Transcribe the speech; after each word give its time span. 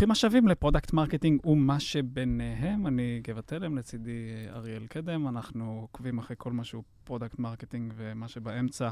ברוכים 0.00 0.10
השבים 0.10 0.48
ל 0.48 0.54
product 0.54 0.92
marketing 0.92 1.46
ומה 1.46 1.80
שביניהם. 1.80 2.86
אני 2.86 3.20
גבע 3.22 3.40
תלם, 3.40 3.78
לצידי 3.78 4.46
אריאל 4.54 4.86
קדם. 4.86 5.28
אנחנו 5.28 5.78
עוקבים 5.80 6.18
אחרי 6.18 6.36
כל 6.38 6.52
מה 6.52 6.64
שהוא 6.64 6.82
product 7.04 7.38
marketing 7.38 7.92
ומה 7.96 8.28
שבאמצע 8.28 8.90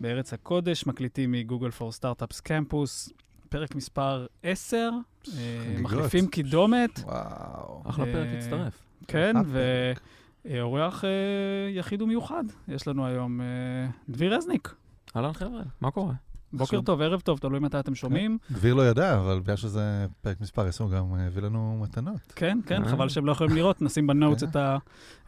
בארץ 0.00 0.32
הקודש. 0.32 0.86
מקליטים 0.86 1.32
מ 1.32 1.37
Google 1.37 1.70
for 1.70 1.92
Startups 1.92 2.40
Campus, 2.40 3.12
פרק 3.48 3.74
מספר 3.74 4.26
10, 4.42 4.76
אה, 4.76 5.32
חגיגות. 5.64 5.82
מחליפים 5.82 6.26
קידומת. 6.26 6.98
וואו. 6.98 7.82
אחלה 7.84 8.04
פרק 8.04 8.26
אה, 8.26 8.34
להצטרף. 8.34 8.86
כן, 9.08 9.36
אחלה 9.36 9.92
ואורח 10.44 11.04
אה, 11.04 11.10
יחיד 11.70 12.02
ומיוחד. 12.02 12.44
יש 12.68 12.88
לנו 12.88 13.06
היום 13.06 13.40
דביר 14.08 14.36
רזניק. 14.36 14.74
אהלן 15.16 15.32
חבר'ה, 15.32 15.62
מה 15.80 15.90
קורה? 15.90 16.14
בוקר. 16.52 16.80
טוב, 16.80 17.00
ערב 17.00 17.20
טוב, 17.20 17.38
תלוי 17.38 17.60
מתי 17.60 17.80
אתם 17.80 17.94
שומעים. 17.94 18.38
דביר 18.50 18.74
לא 18.74 18.88
ידע, 18.88 19.18
אבל 19.18 19.40
בגלל 19.40 19.56
שזה 19.56 20.06
פרק 20.20 20.40
מספר 20.40 20.66
10, 20.66 20.84
הוא 20.84 20.90
גם 20.92 21.14
הביא 21.14 21.42
לנו 21.42 21.78
מתנות. 21.82 22.32
כן, 22.36 22.58
כן, 22.66 22.84
אה. 22.84 22.88
חבל 22.88 23.08
שהם 23.08 23.26
לא 23.26 23.32
יכולים 23.32 23.56
לראות, 23.56 23.82
נשים 23.82 24.06
ב 24.06 24.12
notes 24.12 24.44
כן. 24.44 24.60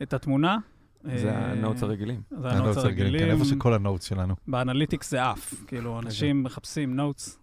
את 0.02 0.14
התמונה. 0.14 0.58
זה 1.04 1.30
אה, 1.30 1.52
ה 1.52 1.57
notes 1.57 1.82
הרגילים. 1.82 2.20
זה 2.30 2.48
ה 2.50 2.55
notes 2.55 2.78
כן, 2.78 2.84
הרגילים. 2.84 3.30
איפה 3.30 3.44
שכל 3.44 3.74
ה 3.74 3.79
notes 3.79 4.04
שלנו. 4.04 4.34
ב 4.48 4.55
analytics 4.55 5.10
זה 5.10 5.22
עף, 5.24 5.54
כאילו, 5.66 6.00
אנשים 6.00 6.42
מחפשים 6.42 6.96
notes, 6.96 7.38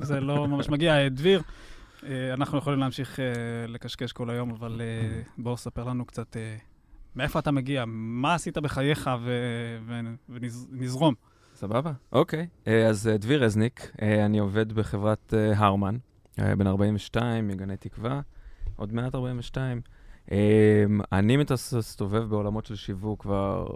וזה 0.00 0.20
לא 0.20 0.48
ממש 0.48 0.68
מגיע. 0.68 0.98
אה, 0.98 1.08
דביר, 1.08 1.42
אה, 2.06 2.34
אנחנו 2.34 2.58
יכולים 2.58 2.78
להמשיך 2.78 3.20
אה, 3.20 3.24
לקשקש 3.68 4.12
כל 4.12 4.30
היום, 4.30 4.50
אבל 4.50 4.80
אה, 4.80 5.22
בוא 5.38 5.56
ספר 5.56 5.84
לנו 5.84 6.04
קצת 6.04 6.36
אה, 6.36 6.56
מאיפה 7.16 7.38
אתה 7.38 7.50
מגיע, 7.50 7.84
מה 7.86 8.34
עשית 8.34 8.58
בחייך, 8.58 9.10
ונזרום. 10.28 11.14
סבבה? 11.58 11.92
אוקיי. 12.12 12.46
אה, 12.66 12.86
אז 12.86 13.08
אה, 13.08 13.16
דביר 13.16 13.44
רזניק, 13.44 13.92
אה, 14.02 14.24
אני 14.26 14.38
עובד 14.38 14.72
בחברת 14.72 15.34
הרמן, 15.54 15.96
בן 16.38 16.66
42, 16.66 17.48
מגני 17.48 17.76
תקווה, 17.76 18.20
עוד 18.76 18.92
מעט 18.92 19.14
42. 19.14 19.80
אה, 20.32 20.84
אני 21.12 21.36
מסתובב 21.36 22.22
בעולמות 22.22 22.66
של 22.66 22.76
שיווק 22.76 23.22
כבר 23.22 23.66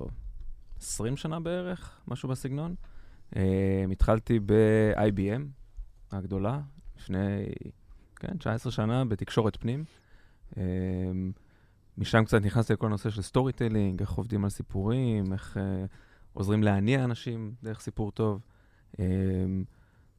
20 0.79 1.17
שנה 1.17 1.41
בערך, 1.41 2.01
משהו 2.09 2.29
בסגנון. 2.29 2.75
אה, 3.37 3.85
התחלתי 3.93 4.41
ב-IBM 4.41 5.43
הגדולה, 6.13 6.61
לפני, 6.97 7.47
כן, 8.17 8.37
19 8.39 8.73
שנה, 8.73 9.05
בתקשורת 9.05 9.57
פנים. 9.57 9.85
אה, 10.57 10.63
משם 11.99 12.25
קצת 12.25 12.43
נכנסתי 12.43 12.73
לכל 12.73 12.87
הנושא 12.87 13.11
של 13.11 13.23
storytelling, 13.23 14.01
איך 14.01 14.11
עובדים 14.11 14.45
על 14.45 14.51
סיפורים, 14.51 15.33
איך 15.33 15.57
אה, 15.57 15.85
עוזרים 16.33 16.63
להניע 16.63 17.05
אנשים 17.05 17.55
דרך 17.63 17.81
סיפור 17.81 18.11
טוב. 18.11 18.41
אה, 19.01 19.05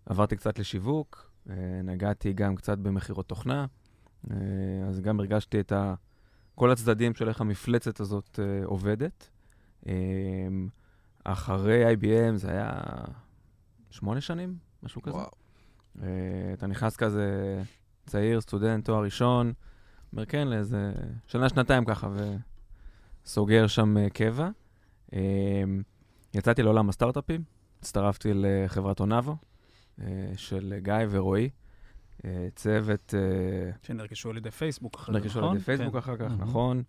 עברתי 0.06 0.36
קצת 0.36 0.60
לשיווק, 0.60 1.32
אה, 1.50 1.56
נגעתי 1.84 2.34
גם 2.34 2.56
קצת 2.56 2.78
במכירות 2.78 3.28
תוכנה, 3.28 3.66
אה, 4.32 4.36
אז 4.88 5.00
גם 5.00 5.20
הרגשתי 5.20 5.60
את 5.60 5.72
ה... 5.72 5.94
כל 6.56 6.72
הצדדים 6.72 7.14
של 7.14 7.30
איך 7.30 7.42
המפלצת 7.42 8.00
הזאת 8.00 8.40
עובדת. 8.64 9.30
אחרי 11.24 11.94
IBM 11.94 12.36
זה 12.36 12.52
היה 12.52 12.82
שמונה 13.90 14.22
שנים, 14.22 14.58
משהו 14.84 15.02
כזה. 15.02 15.16
וואו. 15.16 15.30
אתה 16.54 16.68
נכנס 16.68 16.96
כזה 16.96 17.62
צעיר, 18.06 18.42
סטודנט, 18.42 18.86
תואר 18.86 19.04
ראשון, 19.04 19.54
אומר 20.12 20.26
כן, 20.26 20.48
לאיזה 20.48 20.94
שנה, 21.28 21.50
שנתיים 21.50 21.86
ככה, 21.86 22.10
וסוגר 23.26 23.68
שם 23.68 24.10
קבע. 24.10 24.50
יצאתי 26.34 26.64
לעולם 26.64 26.90
הסטארט-אפים, 26.90 27.44
הצטרפתי 27.80 28.32
לחברת 28.34 29.00
אונאבו, 29.00 29.36
אה, 30.02 30.32
של 30.36 30.74
גיא 30.78 30.94
ורועי, 31.10 31.50
אה, 32.26 32.48
צוות, 32.56 33.14
אה, 33.18 33.72
שנרכשו 33.82 34.30
על 34.30 34.38
ידי 34.38 34.52
פייסבוק 34.52 34.96
זה, 35.06 35.12
נרכשו 35.12 35.40
נכון? 35.40 35.50
על 35.50 35.56
ידי 35.56 35.66
פייסבוק 35.66 35.92
כן. 35.92 35.98
אחר 35.98 36.18
כך. 36.18 36.32
נכון. 36.40 36.84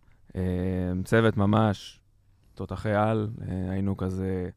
צוות 1.05 1.37
ממש 1.37 2.01
תותחי 2.55 2.93
על, 2.93 3.31
היינו 3.69 3.97
כזה, 3.97 4.49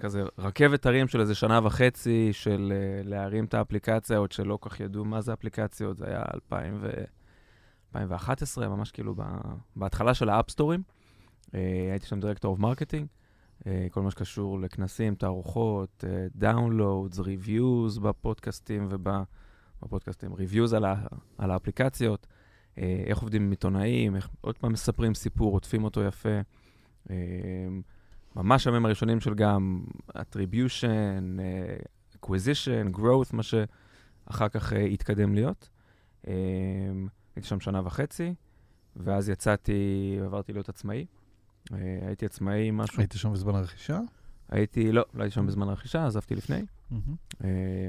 כזה 0.00 0.22
רכבת 0.38 0.86
הרים 0.86 1.08
של 1.08 1.20
איזה 1.20 1.34
שנה 1.34 1.60
וחצי 1.62 2.28
של 2.32 2.72
להרים 3.04 3.44
את 3.44 3.54
האפליקציה, 3.54 4.18
עוד 4.18 4.32
שלא 4.32 4.58
כל 4.60 4.68
כך 4.68 4.80
ידעו 4.80 5.04
מה 5.04 5.20
זה 5.20 5.32
אפליקציות, 5.32 5.96
זה 5.96 6.06
היה 6.06 6.22
2000 6.34 6.78
ו... 6.80 6.90
2011, 7.88 8.68
ממש 8.68 8.90
כאילו. 8.90 9.14
בהתחלה 9.76 10.14
של 10.14 10.28
ה 10.28 10.32
app 10.32 10.46
store 10.46 10.69
ים. 10.69 10.82
הייתי 11.52 12.06
שם 12.06 12.20
director 12.20 12.50
of 12.50 12.58
marketing, 12.58 13.06
כל 13.90 14.02
מה 14.02 14.10
שקשור 14.10 14.60
לכנסים, 14.60 15.14
תערוכות, 15.14 16.04
downloads, 16.36 17.18
reviews 17.18 17.98
בפודקאסטים 17.98 18.88
ובפודקאסטים, 18.90 20.34
reviews 20.34 20.74
על, 20.74 20.84
ה... 20.84 20.94
על 21.38 21.50
האפליקציות, 21.50 22.26
אה, 22.78 23.02
איך 23.06 23.18
עובדים 23.18 23.42
עם 23.42 23.50
עיתונאים, 23.50 24.16
איך 24.16 24.28
עוד 24.40 24.58
פעם 24.58 24.72
מספרים 24.72 25.14
סיפור, 25.14 25.52
עוטפים 25.52 25.84
אותו 25.84 26.02
יפה. 26.02 26.40
אה, 27.10 27.16
ממש 28.36 28.66
הימים 28.66 28.86
הראשונים 28.86 29.20
של 29.20 29.34
גם 29.34 29.84
attribution, 30.10 31.40
אה, 31.40 31.76
acquisition, 32.14 32.96
growth, 32.96 33.36
מה 33.36 33.42
שאחר 33.42 34.48
כך 34.48 34.72
אה, 34.72 34.84
התקדם 34.84 35.34
להיות. 35.34 35.68
אה, 36.28 36.32
הייתי 37.36 37.48
שם 37.48 37.60
שנה 37.60 37.80
וחצי, 37.84 38.34
ואז 38.96 39.28
יצאתי, 39.28 40.18
עברתי 40.24 40.52
להיות 40.52 40.68
עצמאי. 40.68 41.06
אה, 41.72 41.98
הייתי 42.06 42.26
עצמאי 42.26 42.70
משהו, 42.70 42.98
היית 42.98 43.12
שם 43.12 43.32
בזמן 43.32 43.54
הרכישה? 43.54 44.00
הייתי, 44.48 44.92
לא, 44.92 45.04
לא 45.14 45.22
הייתי 45.22 45.34
שם 45.34 45.46
בזמן 45.46 45.68
הרכישה, 45.68 46.06
עזבתי 46.06 46.34
לפני. 46.34 46.62
אה, 47.44 47.48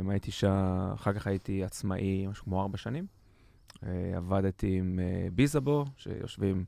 הייתי 0.09 0.31
שם, 0.31 0.89
אחר 0.93 1.13
כך 1.13 1.27
הייתי 1.27 1.63
עצמאי 1.63 2.27
משהו 2.27 2.43
כמו 2.45 2.61
ארבע 2.61 2.77
שנים. 2.77 3.05
אה, 3.83 4.13
עבדתי 4.17 4.77
עם 4.77 4.99
ביזאבו, 5.35 5.85
שיושבים, 5.97 6.65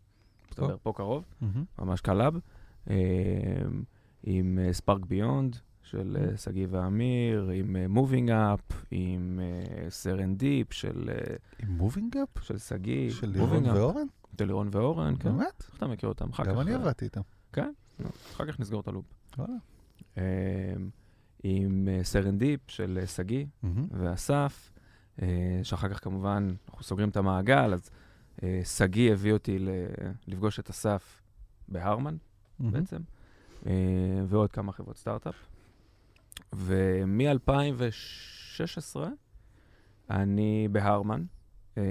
מסתבר, 0.49 0.75
פה 0.83 0.93
קרוב, 0.95 1.25
מהמם. 1.41 1.65
ממש 1.79 2.01
קלאב, 2.01 2.39
עם 4.23 4.59
ספארק 4.71 5.05
ביונד 5.05 5.57
של 5.83 6.17
שגיא 6.37 6.67
ואמיר, 6.69 7.49
עם 7.53 7.75
מובינג 7.89 8.31
אפ, 8.31 8.59
עם 8.91 9.39
סרן 9.89 10.35
דיפ 10.35 10.73
של 10.73 11.09
עם 11.59 11.77
מובינג 11.77 12.17
אפ? 12.17 12.43
של 12.43 12.57
שגיא, 12.57 13.11
של 13.11 13.29
לירון 13.29 13.65
Up. 13.65 13.69
ואורן? 13.73 14.07
של 14.39 14.45
לירון 14.45 14.69
ואורן, 14.71 15.15
כן. 15.19 15.29
באמת? 15.29 15.63
איך 15.67 15.77
אתה 15.77 15.87
מכיר 15.87 16.09
אותם? 16.09 16.29
אחר 16.29 16.43
גם 16.43 16.55
כך, 16.55 16.61
אני 16.61 16.71
אה, 16.71 16.75
עבדתי 16.75 17.05
איתם. 17.05 17.21
נו, 17.99 18.09
אחר 18.33 18.45
כך 18.45 18.59
נסגור 18.59 18.81
את 18.81 18.87
הלופ. 18.87 19.05
וואלה. 19.37 19.53
אה, 20.17 20.23
עם 21.43 21.87
אה, 21.91 21.99
סרן 22.03 22.37
דיפ 22.37 22.59
של 22.67 22.99
אה, 23.01 23.07
שגיא. 23.07 23.45
ואסף, 23.91 24.71
שאחר 25.63 25.89
כך 25.89 26.03
כמובן 26.03 26.53
אנחנו 26.69 26.83
סוגרים 26.83 27.09
את 27.09 27.17
המעגל, 27.17 27.73
אז 27.73 27.89
שגיא 28.63 29.11
הביא 29.11 29.33
אותי 29.33 29.57
לפגוש 30.27 30.59
את 30.59 30.69
אסף 30.69 31.21
בהרמן. 31.67 32.15
בעצם, 32.59 33.01
ועוד 34.27 34.51
כמה 34.51 34.71
חברות 34.71 34.97
סטארט-אפ. 34.97 35.35
ומ-2016 36.53 38.99
אני 40.09 40.67
בהרמן, 40.71 41.23
אה, 41.77 41.83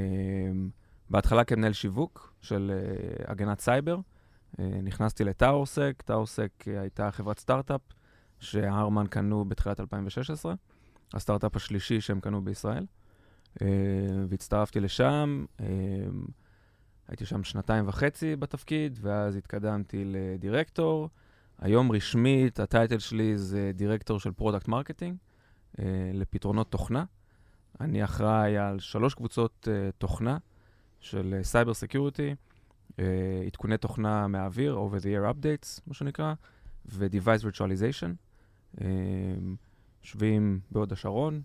בהתחלה 1.12 1.45
כמנהל 1.45 1.73
שיווק 1.73 2.34
של 2.41 2.73
אה, 2.75 3.33
הגנת 3.33 3.61
סייבר. 3.61 3.99
אה, 4.59 4.65
נכנסתי 4.83 5.25
ל 5.25 5.32
TowerSec, 5.32 6.03
TowerSec 6.05 6.65
אה, 6.69 6.81
הייתה 6.81 7.11
חברת 7.11 7.39
סטארט-אפ 7.39 7.81
שהרמן 8.41 9.06
קנו 9.06 9.45
בתחילת 9.45 9.81
2016, 9.81 10.55
הסטארט-אפ 11.15 11.56
השלישי 11.56 12.01
שהם 12.01 12.21
קנו 12.21 12.45
בישראל, 12.45 12.87
אה, 13.62 13.67
והצטרפתי 14.28 14.81
לשם. 14.81 15.45
אה, 15.60 15.66
הייתי 17.09 17.27
שם 17.27 17.45
שנתיים 17.45 17.89
וחצי 17.89 18.36
בתפקיד, 18.36 18.98
ואז 19.03 19.36
התקדמתי 19.36 20.04
לדירקטור. 20.07 21.09
היום 21.59 21.92
רשמית, 21.92 22.60
ה 22.60 22.67
title 22.67 22.98
שלי 22.98 23.39
זה 23.39 23.71
דירקטור 23.75 24.21
של 24.21 24.33
product 24.33 24.69
marketing 24.69 25.16
אה, 25.78 25.84
לפתרונות 26.15 26.71
תוכנה. 26.71 27.04
אני 27.81 28.04
אחראי 28.04 28.59
על 28.59 28.78
שלוש 28.78 29.15
קבוצות 29.15 29.69
אה, 29.71 29.91
תוכנה 29.98 30.39
של 31.03 31.41
cyber 31.42 31.74
security, 31.74 32.34
עדכוני 33.47 33.78
תוכנה 33.78 34.27
מהאוויר, 34.27 34.78
over 34.78 35.03
the 35.03 35.04
air 35.04 35.34
updates, 35.34 35.81
מה 35.87 35.95
שנקרא, 35.95 36.34
ו-device 36.87 37.45
virtualization. 37.45 38.10
אה, 38.81 38.87
יושבים 40.04 40.60
בהוד 40.71 40.93
השרון, 40.93 41.43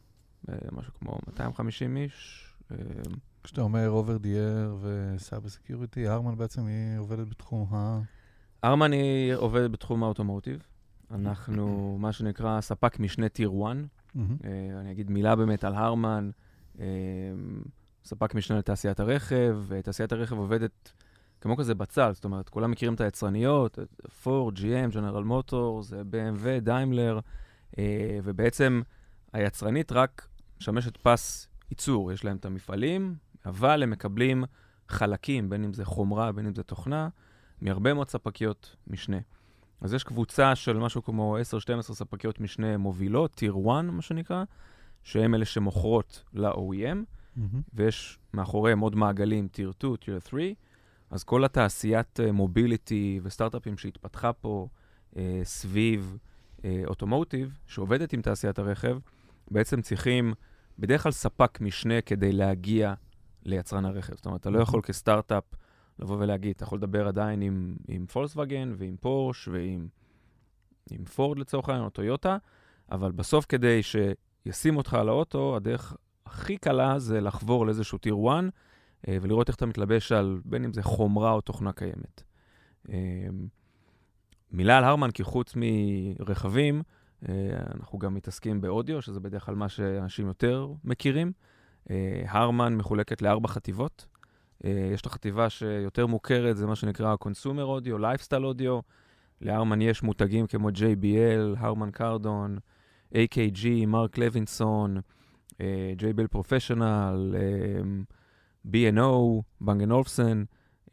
אה, 0.50 0.56
משהו 0.72 0.94
כמו 0.94 1.20
250 1.28 1.98
איש. 1.98 2.48
אה, 2.72 2.78
כשאתה 3.44 3.62
אומר 3.62 4.02
over 4.02 4.24
the 4.24 4.28
air 4.28 4.86
ו 4.86 4.96
cyber 4.96 5.50
security, 5.50 6.08
הרמן 6.08 6.38
בעצם 6.38 6.66
היא 6.66 7.00
עובדת 7.00 7.28
בתחום 7.28 7.68
ה... 7.72 8.02
הרמן 8.64 8.92
היא 8.92 9.34
עובדת 9.34 9.72
בתחום 9.72 10.04
ה 10.04 10.09
automotive. 10.09 10.68
אנחנו, 11.12 11.98
מה 12.02 12.12
שנקרא, 12.12 12.62
ספק 12.62 13.00
משנה 13.00 13.30
tier 13.30 13.50
1. 13.50 13.56
מהמם. 13.58 14.38
אה, 14.44 14.80
אני 14.80 14.92
אגיד 14.92 15.12
מילה 15.12 15.36
באמת 15.36 15.64
על 15.64 15.76
הרמן. 15.76 16.30
אה, 16.80 16.86
ספק 18.08 18.36
משנה 18.36 18.58
לתעשיית 18.58 19.00
הרכב, 19.00 19.58
ותעשיית 19.68 20.12
הרכב 20.12 20.38
עובדת 20.38 20.92
כמו 21.42 21.58
כזה 21.58 21.76
בצל, 21.76 22.14
זאת 22.14 22.26
אומרת, 22.26 22.50
כולם 22.50 22.72
מכירים 22.72 22.94
את 22.94 23.02
היצרניות, 23.02 23.80
פורד, 24.24 24.58
GM, 24.58 24.94
ג'נרל 24.94 25.24
מוטורס, 25.24 25.94
BMW, 25.94 26.60
דיימלר, 26.62 27.20
ובעצם 28.24 28.82
היצרנית 29.34 29.92
רק 29.92 30.28
משמשת 30.62 30.98
פס 30.98 31.48
ייצור, 31.70 32.12
יש 32.12 32.26
להם 32.26 32.38
את 32.38 32.46
המפעלים, 32.46 33.16
אבל 33.46 33.84
הם 33.84 33.90
מקבלים 33.90 34.44
חלקים, 34.90 35.50
בין 35.50 35.64
אם 35.64 35.74
זה 35.74 35.86
חומרה, 35.86 36.32
בין 36.32 36.46
אם 36.46 36.56
זה 36.56 36.64
תוכנה, 36.64 37.10
מהרבה 37.62 37.94
מאוד 37.94 38.10
ספקיות 38.10 38.76
משנה. 38.88 39.18
אז 39.82 39.94
יש 39.94 40.04
קבוצה 40.04 40.56
של 40.56 40.78
משהו 40.78 41.04
כמו 41.04 41.38
10-12 41.80 41.82
ספקיות 41.82 42.40
משנה 42.40 42.78
מובילות, 42.78 43.32
tier 43.32 43.54
1, 43.54 43.84
מה 43.84 44.02
שנקרא, 44.02 44.44
שהן 45.04 45.34
אלה 45.34 45.46
שמוכרות 45.46 46.24
ל-OEM, 46.34 47.17
מהמם. 47.38 47.62
ויש 47.74 48.20
מאחוריהם 48.34 48.80
עוד 48.80 48.96
מעגלים, 48.96 49.48
tier 49.48 49.72
2, 49.72 49.96
tier 49.96 50.20
3, 50.20 50.44
אז 51.10 51.24
כל 51.24 51.46
התעשיית 51.46 52.20
מוביליטי 52.34 53.20
וסטארט-אפים 53.24 53.78
שהתפתחה 53.78 54.34
פה 54.34 54.68
אה, 55.18 55.42
סביב 55.44 56.18
אוטומוטיב, 56.88 57.60
שעובדת 57.68 58.14
עם 58.14 58.22
תעשיית 58.22 58.60
הרכב, 58.60 58.98
בעצם 59.52 59.82
צריכים 59.82 60.34
בדרך 60.80 61.04
כלל 61.04 61.12
ספק 61.12 61.62
משנה 61.62 62.02
כדי 62.02 62.32
להגיע 62.32 62.94
ליצרן 63.44 63.86
הרכב. 63.86 64.16
זאת 64.16 64.26
אומרת, 64.26 64.42
אתה 64.42 64.50
לא 64.50 64.60
יכול 64.60 64.82
כסטארט-אפ 64.82 65.44
לבוא 66.00 66.18
ולהגיד, 66.20 66.56
אתה 66.56 66.64
יכול 66.64 66.78
לדבר 66.78 67.08
עדיין 67.08 67.42
עם, 67.42 67.76
עם 67.88 68.06
פולקסווגן 68.06 68.74
ועם 68.78 68.96
פורש 68.98 69.48
ועם 69.48 69.88
עם 70.92 71.06
פורד 71.06 71.40
לצורך 71.40 71.70
העניין, 71.70 71.86
או 71.86 71.90
טויוטה, 71.90 72.38
אבל 72.92 73.12
בסוף 73.12 73.46
כדי 73.50 73.82
שישים 73.84 74.78
אותך 74.78 74.94
על 74.94 75.10
האוטו, 75.10 75.56
הדרך 75.56 75.96
הכי 76.28 76.58
קלה 76.58 77.00
זה 77.00 77.22
לחבור 77.22 77.66
לאיזשהו 77.66 77.98
טיר 77.98 78.16
1 78.30 78.44
אה, 79.08 79.18
ולראות 79.22 79.48
איך 79.48 79.56
אתה 79.56 79.66
מתלבש 79.66 80.12
על 80.12 80.40
בין 80.46 80.64
אם 80.64 80.74
זה 80.74 80.84
חומרה 80.84 81.32
או 81.32 81.42
תוכנה 81.42 81.72
קיימת. 81.74 82.24
אה, 82.90 83.28
מילה 84.52 84.78
על 84.78 84.84
הרמן, 84.84 85.12
כי 85.12 85.24
חוץ 85.24 85.54
מרכבים, 85.56 86.82
אה, 87.30 87.34
אנחנו 87.76 88.00
גם 88.00 88.14
מתעסקים 88.14 88.62
באודיו, 88.62 89.02
שזה 89.02 89.20
בדרך 89.20 89.46
כלל 89.46 89.56
מה 89.56 89.70
שאנשים 89.70 90.28
יותר 90.28 90.68
מכירים. 90.84 91.32
הרמן 92.28 92.76
מחולקת 92.76 93.22
לארבע 93.22 93.48
חטיבות. 93.48 94.08
יש 94.64 95.02
את 95.02 95.06
החטיבה 95.06 95.50
שיותר 95.50 96.08
מוכרת, 96.08 96.58
זה 96.58 96.68
מה 96.68 96.76
שנקרא 96.76 97.16
Consumer 97.24 97.82
Audio, 97.82 98.00
Lifestyle 98.00 98.58
Audio. 98.58 98.82
להרמן 99.42 99.82
יש 99.82 100.04
מותגים 100.04 100.48
כמו 100.48 100.70
JBL, 100.70 101.58
הרמן 101.58 101.92
קרדון, 101.92 102.58
AKG, 103.14 103.86
מרק 103.88 104.18
לוינסון, 104.18 104.98
אה, 105.62 105.94
Professional, 106.36 107.36
אה, 107.36 107.82
B&O, 108.72 109.42
בנגן 109.62 109.92
אולפסן, 109.92 110.44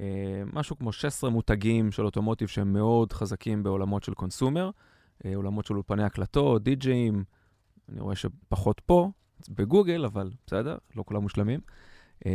אה, 0.00 0.42
משהו 0.52 0.78
כמו 0.78 0.92
16 0.92 1.30
מותגים 1.30 1.92
של 1.92 2.04
אוטומוטיב 2.04 2.48
שהם 2.48 2.72
מאוד 2.72 3.12
חזקים 3.12 3.62
בעולמות 3.62 4.02
של 4.02 4.14
קונסומר, 4.14 4.70
אה, 5.24 5.36
עולמות 5.36 5.66
של 5.66 5.74
אולפני 5.74 6.04
הקלטות, 6.04 6.62
די-ג'אים, 6.62 7.24
אני 7.88 8.00
רואה 8.00 8.14
שפחות 8.16 8.80
פה, 8.86 9.10
בגוגל, 9.48 10.04
אבל 10.04 10.30
בסדר, 10.46 10.76
לא 10.96 11.04
כולם 11.06 11.22
מושלמים. 11.22 11.60
אה, 12.26 12.32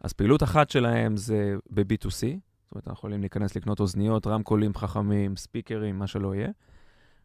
אז 0.00 0.12
פעילות 0.12 0.42
אחת 0.42 0.70
שלהם 0.70 1.16
זה 1.16 1.54
ב-B2C, 1.70 2.08
זאת 2.08 2.74
אומרת, 2.74 2.88
אנחנו 2.88 2.92
יכולים 2.92 3.20
להיכנס 3.20 3.56
לקנות 3.56 3.80
אוזניות, 3.80 4.26
רמקולים 4.26 4.74
חכמים, 4.74 5.36
ספיקרים, 5.36 5.98
מה 5.98 6.06
שלא 6.06 6.34
יהיה. 6.34 6.48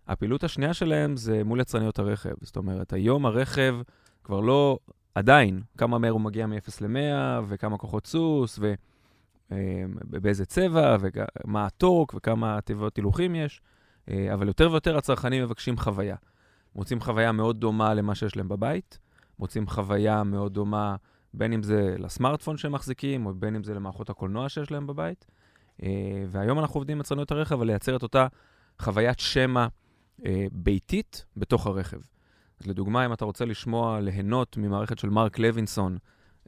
הפעילות 0.07 0.43
השנייה 0.43 0.73
שלהם 0.73 1.17
זה 1.17 1.43
מול 1.43 1.59
יצרניות 1.61 1.99
הרכב. 1.99 2.33
זאת 2.41 2.57
אומרת, 2.57 2.93
היום 2.93 3.25
הרכב 3.25 3.75
כבר 4.27 4.39
לא, 4.39 4.79
עדיין, 5.15 5.61
כמה 5.77 5.97
מהר 5.97 6.11
הוא 6.11 6.21
מגיע 6.21 6.47
מ-0 6.47 6.71
ל-100, 6.81 7.43
וכמה 7.47 7.77
כוחות 7.77 8.07
סוס, 8.07 8.59
ובאיזה 9.51 10.45
צבע, 10.45 10.97
ומה 10.99 11.65
הטורק, 11.65 12.13
וכמה 12.13 12.61
תיבות 12.61 12.97
הילוכים 12.97 13.35
יש, 13.35 13.61
אה, 14.09 14.33
אבל 14.33 14.47
יותר 14.47 14.71
ויותר 14.71 14.97
הצרכנים 14.97 15.43
מבקשים 15.43 15.77
חוויה. 15.77 16.15
רוצים 16.73 17.01
חוויה 17.01 17.31
מאוד 17.31 17.59
דומה 17.59 17.93
למה 17.93 18.15
שיש 18.15 18.37
להם 18.37 18.47
בבית, 18.47 18.99
רוצים 19.39 19.67
חוויה 19.67 20.23
מאוד 20.23 20.53
דומה 20.53 20.95
בין 21.33 21.53
אם 21.53 21.63
זה 21.63 21.95
לסמארטפון 21.99 22.57
שהם 22.57 22.71
מחזיקים, 22.71 23.25
או 23.25 23.33
בין 23.33 23.55
אם 23.55 23.63
זה 23.63 23.73
למערכות 23.73 24.09
הקולנוע 24.09 24.49
שיש 24.49 24.71
להם 24.71 24.87
בבית. 24.87 25.25
אה, 25.83 25.89
והיום 26.29 26.59
אנחנו 26.59 26.77
עובדים 26.77 26.97
עם 26.97 27.01
יצרניות 27.01 27.31
הרכב 27.31 27.61
על 27.61 27.67
לייצר 27.67 27.95
את 27.95 28.03
אותה 28.03 28.27
חוויית 28.79 29.19
שמע 29.19 29.67
אה, 30.25 30.45
ביתית 30.51 31.25
בתוך 31.37 31.67
הרכב. 31.67 31.99
אז 32.61 32.67
לדוגמה, 32.67 33.05
אם 33.05 33.13
אתה 33.13 33.25
רוצה 33.25 33.45
לשמוע, 33.45 33.99
ליהנות 33.99 34.57
ממערכת 34.57 34.99
של 34.99 35.09
מרק 35.09 35.39
לוינסון 35.39 35.97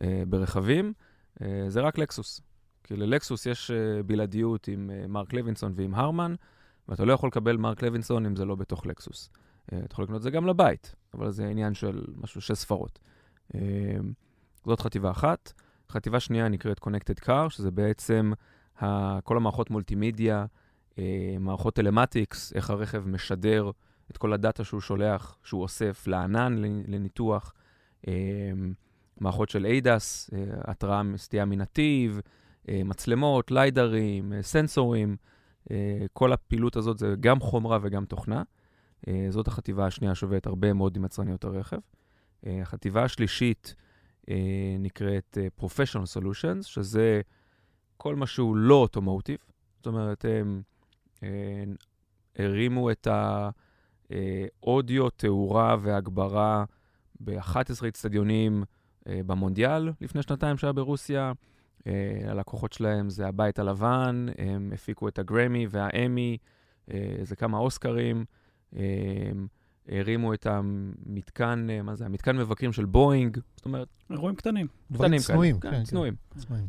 אה, 0.02 0.24
ברכבים, 0.28 0.94
אה, 1.42 1.66
זה 1.68 1.82
רק 1.82 1.98
לקסוס. 1.98 2.42
כי 2.84 2.96
ללקסוס 2.96 3.46
יש 3.46 3.72
אה, 3.72 4.04
בלעדיות 4.04 4.68
עם 4.68 4.90
אה, 4.94 5.08
מרק 5.08 5.34
לוינסון 5.34 5.72
ועם 5.76 5.96
הרמן, 5.96 6.36
ואתה 6.88 7.06
לא 7.06 7.14
יכול 7.14 7.28
לקבל 7.28 7.58
מרק 7.58 7.84
לוינסון 7.84 8.26
אם 8.26 8.36
זה 8.36 8.46
לא 8.46 8.56
בתוך 8.56 8.86
לקסוס. 8.86 9.30
אה, 9.74 9.80
אתה 9.86 9.94
יכול 9.94 10.04
לקנות 10.04 10.18
את 10.18 10.24
זה 10.24 10.30
גם 10.32 10.46
לבית, 10.48 10.96
אבל 11.14 11.32
זה 11.32 11.48
עניין 11.48 11.74
של 11.74 12.04
משהו, 12.18 12.42
שש 12.42 12.52
ספרות. 12.52 13.00
אה, 13.56 13.60
זאת 14.66 14.82
חטיבה 14.82 15.12
אחת. 15.12 15.54
חטיבה 15.92 16.20
שנייה 16.20 16.50
נקראת 16.50 16.80
Connected 16.80 17.24
Car, 17.26 17.50
שזה 17.50 17.72
בעצם 17.72 18.32
ה- 18.82 19.22
כל 19.22 19.38
המערכות 19.38 19.70
מולטימדיה, 19.70 20.46
אה, 21.00 21.04
מערכות 21.40 21.76
טלמטיקס, 21.76 22.54
איך 22.54 22.70
הרכב 22.70 23.08
משדר 23.08 23.72
את 24.12 24.18
כל 24.18 24.34
הדאטה 24.34 24.64
שהוא 24.64 24.82
שולח, 24.82 25.38
שהוא 25.44 25.62
אוסף 25.62 26.08
לענן 26.08 26.56
לניתוח, 26.88 27.54
אה, 28.08 28.14
מערכות 29.20 29.50
של 29.50 29.66
ADAS, 29.66 30.34
אה, 30.34 30.44
התראה 30.64 31.02
סטייה 31.18 31.46
מנתיב, 31.46 32.20
אה, 32.70 32.82
מצלמות, 32.86 33.52
ליידרים, 33.52 34.34
אה, 34.34 34.42
סנסורים, 34.42 35.18
כל 36.14 36.34
הפעילות 36.34 36.76
הזאת 36.76 36.98
זה 36.98 37.16
גם 37.20 37.40
חומרה 37.40 37.78
וגם 37.82 38.06
תוכנה. 38.06 38.44
זאת 39.30 39.48
החטיבה 39.48 39.86
השנייה 39.86 40.16
שעובדת 40.16 40.46
הרבה 40.46 40.74
מאוד 40.74 40.96
עם 40.96 41.06
יצרניות 41.06 41.44
הרכב. 41.44 41.78
החטיבה 42.44 43.04
השלישית 43.04 43.76
נקראת 44.80 45.38
Professional 45.60 46.18
Solutions, 46.18 46.64
שזה 46.64 47.22
כל 47.98 48.16
מה 48.16 48.28
שהוא 48.28 48.56
לא 48.56 48.76
אוטומוטיב. 48.76 49.38
זאת 49.78 49.88
אומרת, 49.88 50.26
הם 50.26 50.62
הרימו 52.36 52.92
את 52.92 53.08
האודיו, 54.12 55.10
תאורה 55.10 55.76
והגברה 55.82 56.66
ב-11 57.20 57.88
אצטדיונים 57.88 58.64
אה, 59.08 59.20
במונדיאל 59.26 59.92
לפני 60.02 60.22
שנתיים 60.22 60.58
שהיה 60.58 60.74
ברוסיה. 60.74 61.32
אה, 61.88 62.22
הלקוחות 62.28 62.74
שלהם 62.74 63.10
זה 63.10 63.28
הבית 63.28 63.60
הלבן, 63.60 64.26
הם 64.38 64.72
הפיקו 64.74 65.08
את 65.08 65.20
הגרמי 65.20 65.68
והאמי, 65.70 66.38
אה, 66.92 67.16
זה 67.24 67.36
כמה 67.36 67.58
אוסקרים. 67.58 68.26
אה, 68.76 68.84
הרימו 69.88 70.34
את 70.34 70.46
המתקן, 70.46 71.68
אה, 71.70 71.82
מה 71.82 71.96
זה, 71.96 72.06
המתקן 72.06 72.38
מבקרים 72.38 72.74
של 72.74 72.86
בואינג, 72.86 73.38
זאת 73.56 73.66
אומרת, 73.66 73.88
אירועים 74.12 74.36
קטנים. 74.36 74.68
קטנים 74.94 75.20
צנועים, 75.20 75.60
כאלה. 75.60 75.72
כן, 75.72 75.78
כן, 75.78 75.84
כן. 75.84 75.90
צנועים. 75.90 76.16
צנועים. 76.38 76.68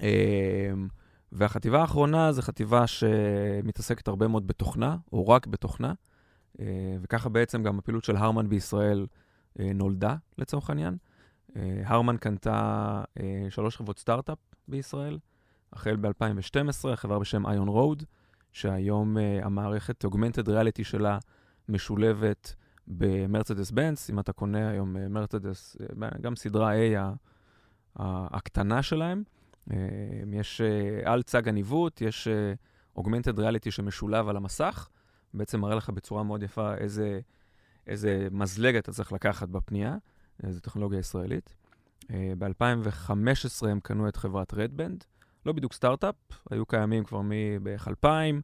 אמ, 0.00 0.88
והחטיבה 1.32 1.80
האחרונה 1.80 2.32
זו 2.32 2.42
חטיבה 2.42 2.86
שמתעסקת 2.86 4.08
הרבה 4.08 4.28
מאוד 4.28 4.46
בתוכנה, 4.46 4.96
או 5.12 5.28
רק 5.28 5.46
בתוכנה, 5.46 5.88
אה, 5.88 5.94
וככה 7.02 7.28
בעצם 7.28 7.62
גם 7.62 7.78
הפעילות 7.78 8.04
של 8.04 8.16
הרמן 8.16 8.48
בישראל 8.48 9.06
אה, 9.60 9.72
נולדה, 9.74 10.16
לצורך 10.38 10.70
העניין. 10.70 10.96
אה, 11.56 11.82
הרמן 11.84 12.16
קנתה 12.16 13.02
אה, 13.20 13.46
שלוש 13.50 13.76
חברות 13.76 13.98
סטארט-אפ 13.98 14.38
בישראל, 14.68 15.18
החל 15.72 15.96
ב-2012, 15.96 16.96
חברה 16.96 17.18
בשם 17.18 17.46
איון 17.46 17.68
רוד, 17.68 18.02
שהיום 18.52 19.18
אה, 19.18 19.40
המערכת 19.42 20.04
Augmented 20.04 20.46
Reality 20.46 20.84
שלה 20.84 21.18
משולבת 21.68 22.54
במרצדס 22.86 23.70
בנץ, 23.70 24.10
אם 24.10 24.20
אתה 24.20 24.32
קונה 24.32 24.70
היום 24.70 24.96
אה, 24.96 25.08
מרצדס, 25.08 25.76
אה, 26.02 26.08
גם 26.20 26.36
סדרה 26.36 26.72
A 26.74 26.98
הקטנה 27.96 28.82
שלהם, 28.82 29.22
אה, 29.72 29.76
יש 30.32 30.60
אה, 30.60 31.12
על 31.12 31.22
צג 31.22 31.48
הניווט, 31.48 32.00
יש 32.00 32.28
אה, 32.28 32.52
Augmented 32.98 33.38
Reality 33.38 33.70
שמשולב 33.70 34.28
על 34.28 34.36
המסך, 34.36 34.88
בעצם 35.34 35.60
מראה 35.60 35.74
לך 35.74 35.90
בצורה 35.90 36.22
מאוד 36.22 36.42
יפה 36.42 36.74
איזה, 36.74 37.20
איזה 37.86 38.28
מזלג 38.30 38.76
אתה 38.76 38.92
צריך 38.92 39.12
לקחת 39.12 39.48
בפנייה, 39.48 39.96
אה, 40.44 40.52
זו 40.52 40.60
טכנולוגיה 40.60 40.98
ישראלית. 40.98 41.56
ב-2015 42.38 43.66
הם 43.68 43.80
קנו 43.80 44.08
את 44.08 44.16
חברת 44.16 44.54
רדבנד, 44.54 45.04
לא 45.46 45.52
בדיוק 45.52 45.72
סטארט-אפ, 45.72 46.14
היו 46.50 46.66
קיימים 46.66 47.04
כבר 47.04 47.20
מבערך 47.24 47.88
2000, 47.88 48.40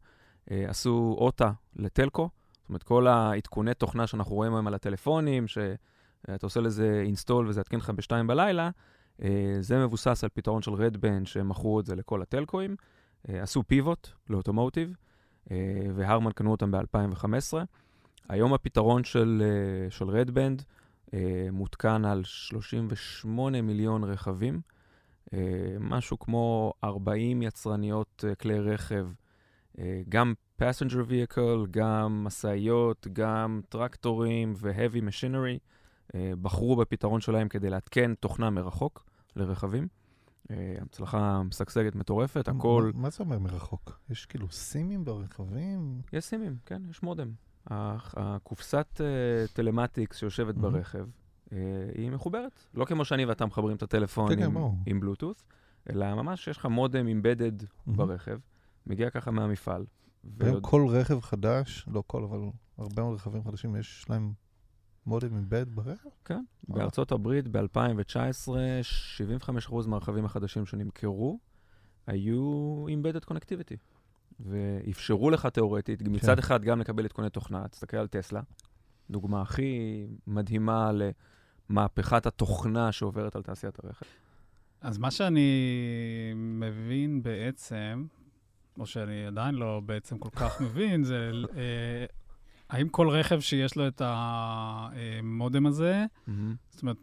אה, 0.50 0.64
עשו 0.68 1.16
אותה 1.18 1.50
ל 1.76 1.84
telco, 1.84 2.30
זאת 2.60 2.68
אומרת, 2.68 2.82
כל 2.82 3.06
העדכוני 3.06 3.74
תוכנה 3.74 4.06
שאנחנו 4.06 4.34
רואים 4.34 4.54
היום 4.54 4.66
על 4.66 4.74
הטלפונים, 4.74 5.46
שאתה 5.48 6.46
עושה 6.46 6.60
לזה 6.60 7.02
install 7.04 7.48
וזה 7.48 7.60
יתקין 7.60 7.78
לך 7.78 7.90
בשתיים 7.90 8.26
בלילה, 8.26 8.70
אה, 9.22 9.56
זה 9.60 9.84
מבוסס 9.84 10.24
על 10.24 10.30
פתרון 10.34 10.62
של 10.62 10.72
Red 10.72 10.92
Bend, 10.93 11.26
שהם 11.26 11.48
מכרו 11.48 11.80
את 11.80 11.86
זה 11.86 11.96
לכל 11.96 12.22
ה 12.22 12.28
telco 12.28 12.55
אים. 12.55 12.76
אה, 13.28 13.42
עשו 13.42 13.62
פיבוט 13.62 14.08
ל 14.30 14.35
automotive, 14.35 14.88
אה, 14.88 14.94
והרמן 15.94 16.32
קנו 16.32 16.50
אותם 16.50 16.70
ב-2015. 16.70 17.54
היום 18.28 18.54
הפתרון 18.54 19.04
של, 19.04 19.42
אה, 19.44 19.90
של 19.90 20.08
Red 20.08 20.31
Bend 20.31 20.62
אה, 21.14 21.48
מותקן 21.52 22.04
על 22.04 22.24
38 22.24 23.62
מיליון 23.62 24.04
רכבים, 24.04 24.60
אה, 25.34 25.38
משהו 25.80 26.18
כמו 26.18 26.72
40 26.84 27.42
יצרניות 27.42 28.24
אה, 28.28 28.34
כלי 28.34 28.60
רכב, 28.60 29.08
אה, 29.78 30.02
גם 30.08 30.34
passenger 30.62 31.10
vehicle, 31.10 31.66
גם 31.70 32.24
משאיות, 32.24 33.06
גם 33.12 33.60
טרקטורים 33.68 34.54
ו-heavy 34.56 35.00
אה, 36.14 36.32
בחרו 36.42 36.76
בפתרון 36.76 37.20
שלהם 37.20 37.48
כדי 37.48 37.70
לעדכן 37.70 38.14
תוכנה 38.14 38.50
מרחוק 38.50 39.04
לרכבים. 39.36 39.88
אה, 40.50 40.74
הצלחה 40.82 41.42
משגשגת, 41.42 41.94
מטורפת, 41.94 42.48
הכל... 42.48 42.90
מה, 42.94 43.10
זה 43.10 43.16
אומר 43.20 43.38
מרחוק? 43.38 44.00
יש 44.10 44.26
כאילו 44.26 44.50
סימים 44.50 45.04
ברכבים? 45.04 46.00
יש 46.12 46.24
סימים, 46.24 46.56
כן, 46.66 46.82
יש 46.90 47.02
מודם. 47.02 47.32
הקופסת 47.66 48.86
uh, 49.00 49.52
טלמטיקס 49.52 50.16
שיושבת. 50.16 50.54
ברכב, 50.54 51.06
uh, 51.44 51.52
היא 51.94 52.10
מחוברת. 52.10 52.60
לא 52.74 52.84
כמו 52.84 53.04
שאני 53.04 53.24
ואתה 53.24 53.46
מחברים 53.46 53.76
את 53.76 53.82
הטלפון 53.82 54.36
כן, 54.36 54.42
עם, 54.42 54.56
עם 54.86 55.00
בלוטות', 55.00 55.42
אלא 55.90 56.14
ממש 56.14 56.48
יש 56.48 56.56
לך 56.56 56.66
מודם 56.66 57.06
אימבדד. 57.06 57.52
ברכב, 57.86 58.38
מגיע 58.86 59.10
ככה 59.10 59.30
מהמפעל. 59.30 59.84
כל 60.60 60.86
רכב 60.88 61.20
חדש, 61.20 61.86
לא 61.88 62.02
כל, 62.06 62.24
אבל 62.24 62.38
הרבה 62.78 63.02
מאוד 63.02 63.14
רכבים 63.14 63.44
חדשים, 63.44 63.76
יש 63.76 64.06
להם 64.10 64.32
מודם 65.06 65.36
אימבד 65.36 65.66
ברכב? 65.74 66.08
כן. 66.24 66.44
בארצות 66.68 67.12
הברית 67.12 67.48
ב-2019, 67.48 68.48
75% 69.48 69.86
מהרכבים 69.86 70.24
החדשים 70.24 70.66
שנמכרו 70.66 71.38
היו 72.06 72.84
אימבדד 72.88 73.24
קונקטיביטי. 73.24 73.76
ואפשרו 74.40 75.30
לך 75.30 75.46
תיאורטית, 75.46 76.02
כן. 76.02 76.14
מצד 76.14 76.38
אחד 76.38 76.64
גם 76.64 76.80
לקבל 76.80 77.04
עדכוני 77.04 77.30
תוכנה, 77.30 77.68
תסתכל 77.68 77.96
על 77.96 78.06
טסלה, 78.06 78.40
דוגמה 79.10 79.42
הכי 79.42 80.06
מדהימה 80.26 80.90
למהפכת 81.70 82.26
התוכנה 82.26 82.92
שעוברת 82.92 83.36
על 83.36 83.42
תעשיית 83.42 83.84
הרכב. 83.84 84.06
אז 84.80 84.98
מה 84.98 85.10
שאני 85.10 85.50
מבין 86.36 87.22
בעצם, 87.22 88.06
או 88.78 88.86
שאני 88.86 89.26
עדיין 89.26 89.54
לא 89.54 89.80
בעצם 89.86 90.18
כל 90.18 90.30
כך 90.30 90.60
מבין, 90.60 91.04
זה 91.04 91.30
אה, 91.56 92.04
האם 92.70 92.88
כל 92.88 93.08
רכב 93.08 93.40
שיש 93.40 93.76
לו 93.76 93.88
את 93.88 94.02
המודם 94.04 95.66
הזה, 95.66 96.04
mm-hmm. 96.04 96.32
זאת 96.70 96.82
אומרת, 96.82 96.96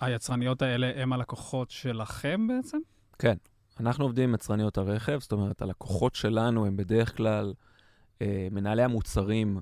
היצרניות 0.00 0.62
האלה 0.62 0.92
הם 0.96 1.12
הלקוחות 1.12 1.70
שלכם 1.70 2.46
בעצם? 2.46 2.78
כן. 3.18 3.34
אנחנו 3.80 4.04
עובדים 4.04 4.28
עם 4.28 4.34
יצרניות 4.34 4.78
הרכב, 4.78 5.18
זאת 5.20 5.32
אומרת, 5.32 5.62
הלקוחות 5.62 6.14
שלנו 6.14 6.66
הם 6.66 6.76
בדרך 6.76 7.16
כלל 7.16 7.54
אה, 8.22 8.48
מנהלי 8.50 8.82
המוצרים 8.82 9.60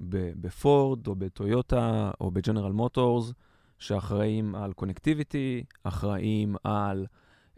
בפורד, 0.00 1.06
או 1.06 1.14
בטויוטה, 1.14 2.10
או 2.20 2.30
בג'נרל 2.30 2.72
מוטורס, 2.72 3.32
שאחראים 3.78 4.54
על 4.54 4.72
connectivity, 4.72 5.64
אחראים 5.84 6.56
על 6.64 7.06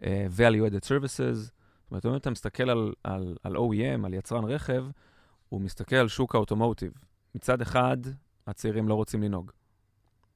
אה, 0.01 0.03
value-added 0.37 0.85
services. 0.85 1.35
זאת 1.35 1.91
אומרת, 1.91 2.05
אם 2.05 2.15
אתה 2.15 2.29
מסתכל 2.29 2.69
על, 2.69 2.93
על, 3.03 3.37
על 3.43 3.57
OEM, 3.57 4.05
על 4.05 4.13
יצרן 4.13 4.43
רכב, 4.43 4.85
הוא 5.53 5.61
מסתכל 5.61 5.95
על 5.95 6.07
שוק 6.07 6.35
ה 6.35 6.40
automotive. 6.40 6.93
מצד 7.35 7.61
אחד, 7.61 7.97
הצעירים 8.47 8.87
לא 8.87 8.93
רוצים 8.93 9.23
לנהוג. 9.23 9.51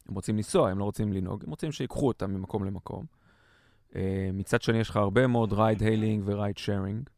הם 0.10 0.16
רוצים 0.16 0.36
לנסוע, 0.36 0.70
הם 0.70 0.80
לא 0.80 0.84
רוצים 0.84 1.14
לנהוג, 1.14 1.44
הם 1.44 1.50
רוצים 1.50 1.72
שיקחו 1.72 2.08
אותם 2.08 2.32
ממקום 2.34 2.64
למקום. 2.64 3.06
אה, 3.90 3.96
מצד 4.34 4.62
שני, 4.62 4.78
יש 4.78 4.90
לך 4.90 4.96
הרבה 4.96 5.28
מאוד 5.28 5.54
ride 5.54 5.84
hailing 5.84 6.24
ו 6.26 6.32
ride 6.32 6.58
sharing. 6.58 7.10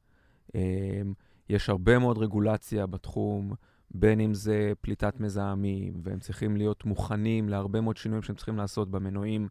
יש 1.50 1.70
הרבה 1.70 2.00
מאוד 2.00 2.18
רגולציה 2.18 2.86
בתחום, 2.86 3.54
בין 3.92 4.20
אם 4.20 4.34
זה 4.34 4.72
פליטת 4.82 5.20
מזהמים, 5.20 5.94
והם 6.04 6.20
צריכים 6.20 6.58
להיות 6.58 6.86
מוכנים 6.86 7.50
להרבה 7.50 7.82
מאוד 7.82 7.98
שינויים 7.98 8.24
שהם 8.24 8.36
צריכים 8.36 8.58
לעשות 8.58 8.92
במנועים. 8.92 9.48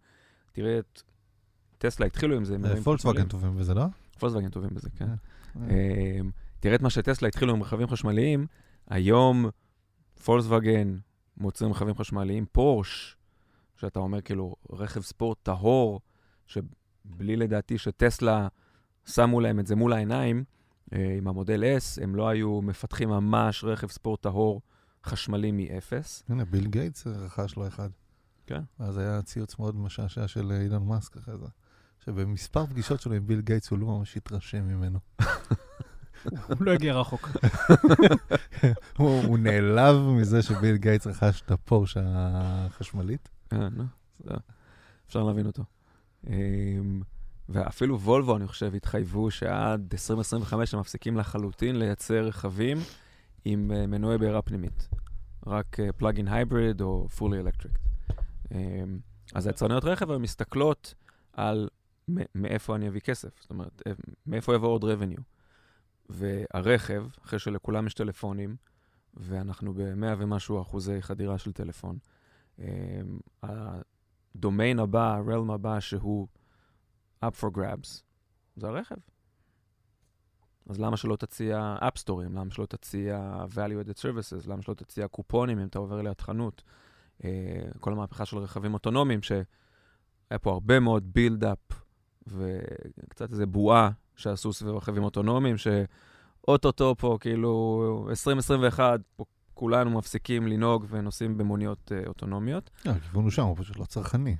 תראה 0.53 0.79
את 0.79 1.03
טסלה, 1.79 2.07
התחילו 2.07 2.37
עם 2.37 2.45
זה. 2.45 2.57
פולקסווגן 2.85 3.29
טובים 3.29 3.57
בזה, 3.57 3.75
לא? 3.75 3.85
פולקסווגן 4.19 4.49
טובים 4.49 4.71
בזה, 4.75 4.91
כן. 4.91 5.15
אה, 6.59 6.63
אה. 6.63 6.63
תראה 6.63 6.75
את 6.75 6.83
מה 6.83 6.91
שטסלה 6.91 7.29
התחילו 7.29 7.55
עם 7.55 7.63
רכבים 7.63 7.89
חשמליים, 7.89 8.47
היום 8.91 9.47
פולקסווגן 10.25 10.99
מוצאים 11.37 11.71
רכבים 11.71 11.95
חשמליים, 11.95 12.47
פורש, 12.53 13.17
שאתה 13.77 13.99
אומר 13.99 14.21
כאילו 14.21 14.57
רכב 14.71 15.01
ספורט 15.01 15.39
טהור, 15.43 16.01
שבלי 16.47 17.37
לדעתי 17.37 17.79
שטסלה 17.79 18.49
שמו 19.07 19.41
להם 19.41 19.61
את 19.61 19.67
זה 19.67 19.77
מול 19.77 19.93
העיניים, 19.93 20.45
אה, 20.93 21.15
עם 21.19 21.29
ה 21.29 21.35
Model 21.35 21.65
S, 21.79 22.03
הם 22.03 22.15
לא 22.15 22.29
היו 22.29 22.63
מפתחים 22.63 23.09
ממש 23.09 23.65
רכב 23.65 23.89
ספורט 23.89 24.23
טהור 24.23 24.63
חשמלי 25.05 25.53
מאפס. 25.53 26.23
הנה, 26.29 26.45
ביל 26.45 26.67
גייטס 26.67 27.07
רכש 27.07 27.57
לו 27.57 27.69
אחד. 27.69 27.91
כן. 28.47 28.63
אז 28.79 28.99
היה 28.99 29.23
ציוץ 29.23 29.59
מאוד 29.59 29.77
משעשע 29.77 30.29
של 30.29 30.53
אילון 30.53 30.83
מאסק 30.83 31.17
אחרי 31.17 31.39
זה, 31.39 31.47
שבמספר 32.05 32.67
פגישות 32.67 33.01
שלו 33.01 33.15
עם 33.15 33.27
ביל 33.27 33.41
גייטס 33.41 33.71
הוא 33.71 33.79
לא 33.79 33.87
ממש 33.87 34.17
התרשם 34.17 34.65
ממנו. 34.69 34.99
הוא 36.25 36.57
לא 36.61 36.71
הגיע 36.71 36.95
רחוק. 36.95 37.29
הוא 38.99 39.39
נעלב 39.39 39.97
מזה 39.97 40.43
שביל 40.43 40.77
גייטס 40.77 41.07
רכש 41.07 41.43
את 41.47 41.51
הפורש 41.51 41.97
החשמלית. 42.01 43.29
כן, 43.51 43.73
אפשר 45.07 45.23
להבין 45.23 45.47
אותו. 45.47 45.63
אמ, 46.27 47.03
ואפילו 47.49 48.01
וולבו, 48.01 48.37
אני 48.37 48.47
חושב, 48.47 48.75
התחייבו 48.75 49.31
שעד 49.31 49.89
2025 49.93 50.75
הם 50.75 50.81
מפסיקים 50.81 51.17
לחלוטין 51.17 51.79
לייצר 51.79 52.25
רכבים 52.27 52.79
עם 53.45 53.71
uh, 53.71 53.87
מנועי 53.87 54.19
בעירה 54.19 54.43
פנימית. 54.43 54.89
רק 55.47 55.77
פלאגין 55.97 56.29
uh, 56.29 56.33
הייבריד 56.33 56.81
או 56.81 57.09
פולי 57.09 57.39
אלקטריק. 57.39 57.79
Um, 58.45 58.53
אז 59.35 59.47
היצרניות 59.47 59.85
רכב 59.85 60.11
הן 60.11 60.23
מסתכלות 60.23 60.95
על 61.33 61.69
מאיפה 62.35 62.77
אני 62.77 62.89
אביא 62.89 63.01
כסף, 63.01 63.29
זאת 63.41 63.51
אומרת, 63.51 63.83
אה, 63.87 63.93
מאיפה 64.27 64.55
יבוא 64.55 64.69
עוד 64.69 64.85
revenue. 64.85 65.21
והרכב, 66.09 67.07
אחרי 67.25 67.39
שלכולם 67.39 67.87
יש 67.87 67.95
טלפונים, 67.95 68.57
ואנחנו 69.15 69.75
ב-100 69.75 70.15
ומשהו 70.19 70.63
אחוזי 70.63 71.03
חדירה 71.03 71.39
של 71.39 71.53
טלפון, 71.53 71.99
אמ, 72.59 72.63
ה 73.43 73.62
domain 73.62 74.79
הבא, 74.79 75.17
ה 75.17 75.22
realm 75.22 75.51
הבא, 75.51 75.81
שהוא 75.81 76.29
up 77.25 77.41
for 77.41 77.57
grabs, 77.57 78.03
זה 78.57 78.67
הרכב. 78.67 78.97
אז 80.69 80.81
למה 80.81 80.97
שלא 80.97 81.17
תציע 81.17 81.77
app 81.81 81.95
store 81.95 82.20
ים? 82.20 82.35
למה 82.35 82.51
שלא 82.51 82.67
תציע 82.67 83.45
value-added 83.55 83.99
services? 83.99 84.49
למה 84.49 84.63
שלא 84.63 84.75
תציע 84.75 85.09
קופונים 85.09 85.59
אם 85.59 85.67
אתה 85.67 85.79
עובר 85.79 86.03
ליד 86.03 86.21
חנות? 86.21 86.63
אה, 87.19 87.25
כל 87.81 87.93
המהפכה 87.93 88.25
של 88.25 88.39
רכבים 88.39 88.75
אוטונומיים, 88.75 89.23
שהיה 89.23 90.39
פה 90.43 90.53
הרבה 90.53 90.81
מאוד 90.81 91.19
build-up 91.19 91.75
וקצת 92.27 93.31
איזה 93.31 93.47
בועה 93.47 93.91
שעשו 94.19 94.53
סביב 94.53 94.75
רכבים 94.75 95.05
אוטונומיים, 95.05 95.57
שאו-טו-טו 95.57 96.95
פה, 96.99 97.17
כאילו, 97.21 98.07
2021, 98.11 99.01
פה 99.17 99.25
כולנו 99.55 99.91
מפסיקים 99.91 100.47
לנהוג 100.47 100.87
ונוסעים 100.89 101.39
במוניות 101.39 101.93
אה, 101.93 102.09
אוטונומיות. 102.09 102.71
אה, 102.87 102.93
הכיוון 102.93 103.25
הוא 103.25 103.31
שם, 103.31 103.43
הוא 103.43 103.57
פשוט 103.57 103.77
לא 103.77 103.85
צרכני. 103.85 104.37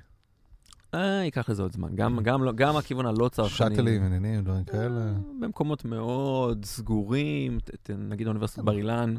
אה, 0.93 0.99
ייקח 1.23 1.49
לזה 1.49 1.61
עוד 1.61 1.71
זמן. 1.71 1.95
גם, 1.95 2.19
גם, 2.23 2.43
לא, 2.43 2.51
גם 2.51 2.77
הכיוון 2.77 3.05
הלא 3.05 3.29
צרכני. 3.29 3.75
שאטלים, 3.75 4.03
עניינים, 4.03 4.43
דברים 4.43 4.63
כאלה. 4.63 5.01
אה, 5.01 5.13
במקומות 5.39 5.85
מאוד 5.85 6.65
סגורים, 6.65 7.57
נגיד 7.97 8.27
אוניברסיטת 8.27 8.63
בר 8.63 8.77
אילן, 8.77 9.15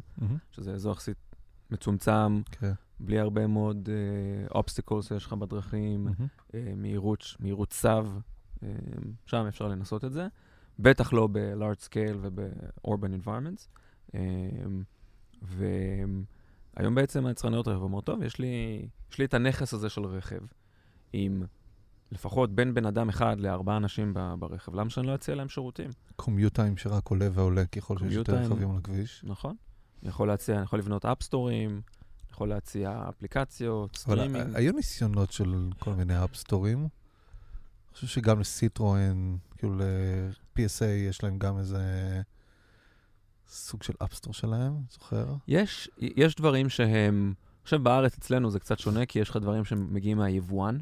שזה 0.51 0.73
אזור 0.73 0.93
יחסית 0.93 1.17
מצומצם, 1.71 2.41
כן. 2.51 2.73
בלי 3.01 3.19
הרבה 3.19 3.47
מאוד 3.47 3.89
obstacles 4.55 5.07
אה, 5.07 5.09
שיש 5.09 5.27
לך 5.27 5.33
בדרכים, 5.33 6.09
מהירות, 6.77 7.25
אה, 8.63 8.65
שם 9.27 9.47
אפשר 9.49 9.69
לנסות 9.69 10.05
את 10.05 10.13
זה. 10.13 10.27
בטח 10.83 11.13
לא 11.13 11.29
ב-large 11.33 11.85
scale 11.85 12.17
וב-urban 12.21 13.25
environments. 13.25 13.69
אה, 14.11 14.15
והיום 15.43 16.95
בעצם 16.95 17.27
היצרניות 17.27 17.69
רכב 17.69 17.83
אומרות, 17.83 18.05
טוב, 18.05 18.23
יש 18.23 18.39
לי, 18.39 18.87
יש 19.13 19.19
לי 19.19 19.25
את 19.25 19.35
הנכס 19.35 19.75
הזה 19.75 19.89
של 19.89 20.05
רכב 20.05 20.41
עם 21.13 21.43
לפחות 22.13 22.55
בין 22.55 22.75
בן 22.75 22.87
אדם 22.87 23.09
אחד 23.09 23.41
לארבעה 23.41 23.77
אנשים 23.77 24.15
ברכב, 24.39 24.75
למה 24.75 24.91
שאני 24.91 25.07
לא 25.07 25.15
אציע 25.15 25.35
להם 25.35 25.49
שירותים? 25.49 25.91
commute 26.17 26.55
time 26.55 26.77
שרק 26.77 27.09
עולה 27.09 27.29
ועולה 27.33 27.67
ככל 27.67 27.99
שיש 27.99 28.13
יותר 28.13 28.35
רכבים 28.35 28.71
על 28.71 28.77
הכביש. 28.77 29.25
נכון. 29.27 29.57
אני 30.03 30.09
יכול 30.09 30.29
להציע, 30.29 30.55
אני 30.55 30.65
יכול 30.65 30.79
לבנות 30.79 31.05
app 31.05 31.26
store 31.26 31.60
ים, 31.60 31.81
יכול 32.31 32.49
להציע 32.49 33.03
אפליקציות, 33.09 33.97
סטרימינג. 33.97 34.37
אבל 34.37 34.57
היו 34.57 34.73
ניסיונות 34.73 35.33
של 35.33 35.69
כל 35.79 35.95
מיני 35.95 36.25
app 36.25 36.40
store 36.40 36.64
ים. 36.64 36.79
אני 36.79 37.95
חושב 37.95 38.07
שגם 38.07 38.41
לסיטרואן, 38.41 39.37
כאילו 39.59 39.75
ל-PSA 40.57 40.85
יש 40.85 41.23
להם 41.23 41.39
גם 41.39 41.59
איזה 41.59 41.83
סוג 43.49 43.83
של 43.83 43.93
app 44.05 44.16
store 44.16 44.35
שלהם, 44.35 44.73
זוכר? 44.91 45.35
יש, 45.49 45.91
יש 45.99 46.35
דברים 46.35 46.69
שהם, 46.69 47.35
אני 47.37 47.65
חושב 47.65 47.83
בארץ 47.83 48.17
אצלנו 48.19 48.51
זה 48.51 48.61
קצת 48.61 48.79
שונה, 48.79 49.07
כי 49.07 49.19
יש 49.19 49.31
לך 49.31 49.37
דברים 49.37 49.65
שמגיעים 49.65 50.17
מהיבואן. 50.17 50.79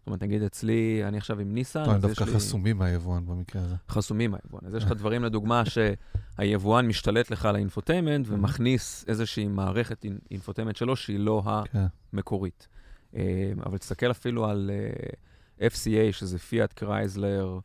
זאת 0.00 0.06
אומרת, 0.06 0.22
נגיד 0.22 0.42
אצלי, 0.42 1.02
אני 1.04 1.18
עכשיו 1.18 1.40
עם 1.40 1.54
ניסן, 1.54 1.80
אז 1.80 1.86
יש 1.88 1.94
לי... 1.94 2.00
דווקא 2.00 2.24
חסומים 2.24 2.78
מהיבואן 2.78 3.26
במקרה 3.26 3.62
הזה. 3.62 3.74
חסומים 3.88 4.30
מהיבואן. 4.30 4.60
אז 4.66 4.74
יש 4.74 4.84
לך 4.84 4.92
דברים, 5.00 5.24
לדוגמה, 5.24 5.62
שהיבואן 5.64 6.86
משתלט 6.86 7.30
לך 7.30 7.46
על 7.46 7.54
ה 7.54 7.60
infotainment 7.60 8.26
ומכניס 8.28 9.04
איזושהי 9.08 9.48
מערכת 9.48 10.04
infotainment 10.30 10.76
שלו 10.76 10.96
שהיא 10.96 11.18
לא 11.18 11.42
כן. 11.72 11.86
המקורית. 12.12 12.68
אה, 13.14 13.52
אבל 13.66 13.78
תסתכל 13.78 14.10
אפילו 14.10 14.48
על 14.48 14.70
אה, 14.72 15.10
FCA, 15.62 16.12
שזה 16.12 16.38
פיאט 16.38 16.72
קרייזלר, 16.72 17.58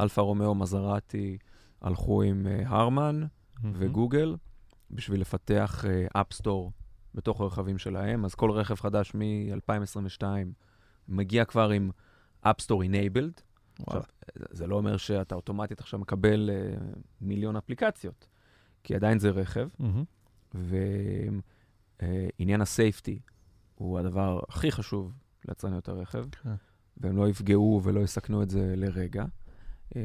אלפה 0.00 0.22
רומאו 0.22 0.54
מזרטי, 0.54 1.38
הלכו 1.82 2.22
עם 2.22 2.46
הרמן 2.66 3.22
אה, 3.22 3.28
וגוגל 3.74 4.36
בשביל 4.90 5.20
לפתח 5.20 5.84
app 6.12 6.35
store 6.35 6.72
בתוך 7.14 7.40
הרכבים 7.40 7.78
שלהם, 7.78 8.24
אז 8.24 8.34
כל 8.34 8.50
רכב 8.50 8.74
חדש 8.74 9.12
מ-2022 9.14 10.22
מגיע 11.08 11.44
כבר 11.44 11.70
עם 11.70 11.90
App 12.44 12.62
Store 12.64 12.84
Enabled. 12.84 13.42
עכשיו, 13.86 14.02
זה 14.50 14.66
לא 14.66 14.76
אומר 14.76 14.96
שאתה 14.96 15.34
אוטומטית 15.34 15.80
עכשיו 15.80 16.00
מקבל 16.00 16.50
אה, 16.50 16.98
מיליון 17.20 17.56
אפליקציות, 17.56 18.28
כי 18.84 18.94
עדיין 18.94 19.18
זה 19.18 19.30
רכב, 19.30 19.68
ועניין 20.54 21.40
uh, 22.60 22.62
הסייפטי 22.62 23.20
הוא 23.74 23.98
הדבר 23.98 24.40
הכי 24.48 24.72
חשוב 24.72 25.12
ליצרניות 25.48 25.88
הרכב, 25.88 26.24
כן. 26.42 26.54
והם 27.00 27.16
לא 27.16 27.28
יפגעו 27.28 27.80
ולא 27.84 28.00
יסכנו 28.00 28.42
את 28.42 28.50
זה 28.50 28.74
לרגע, 28.76 29.24
um, 29.88 29.96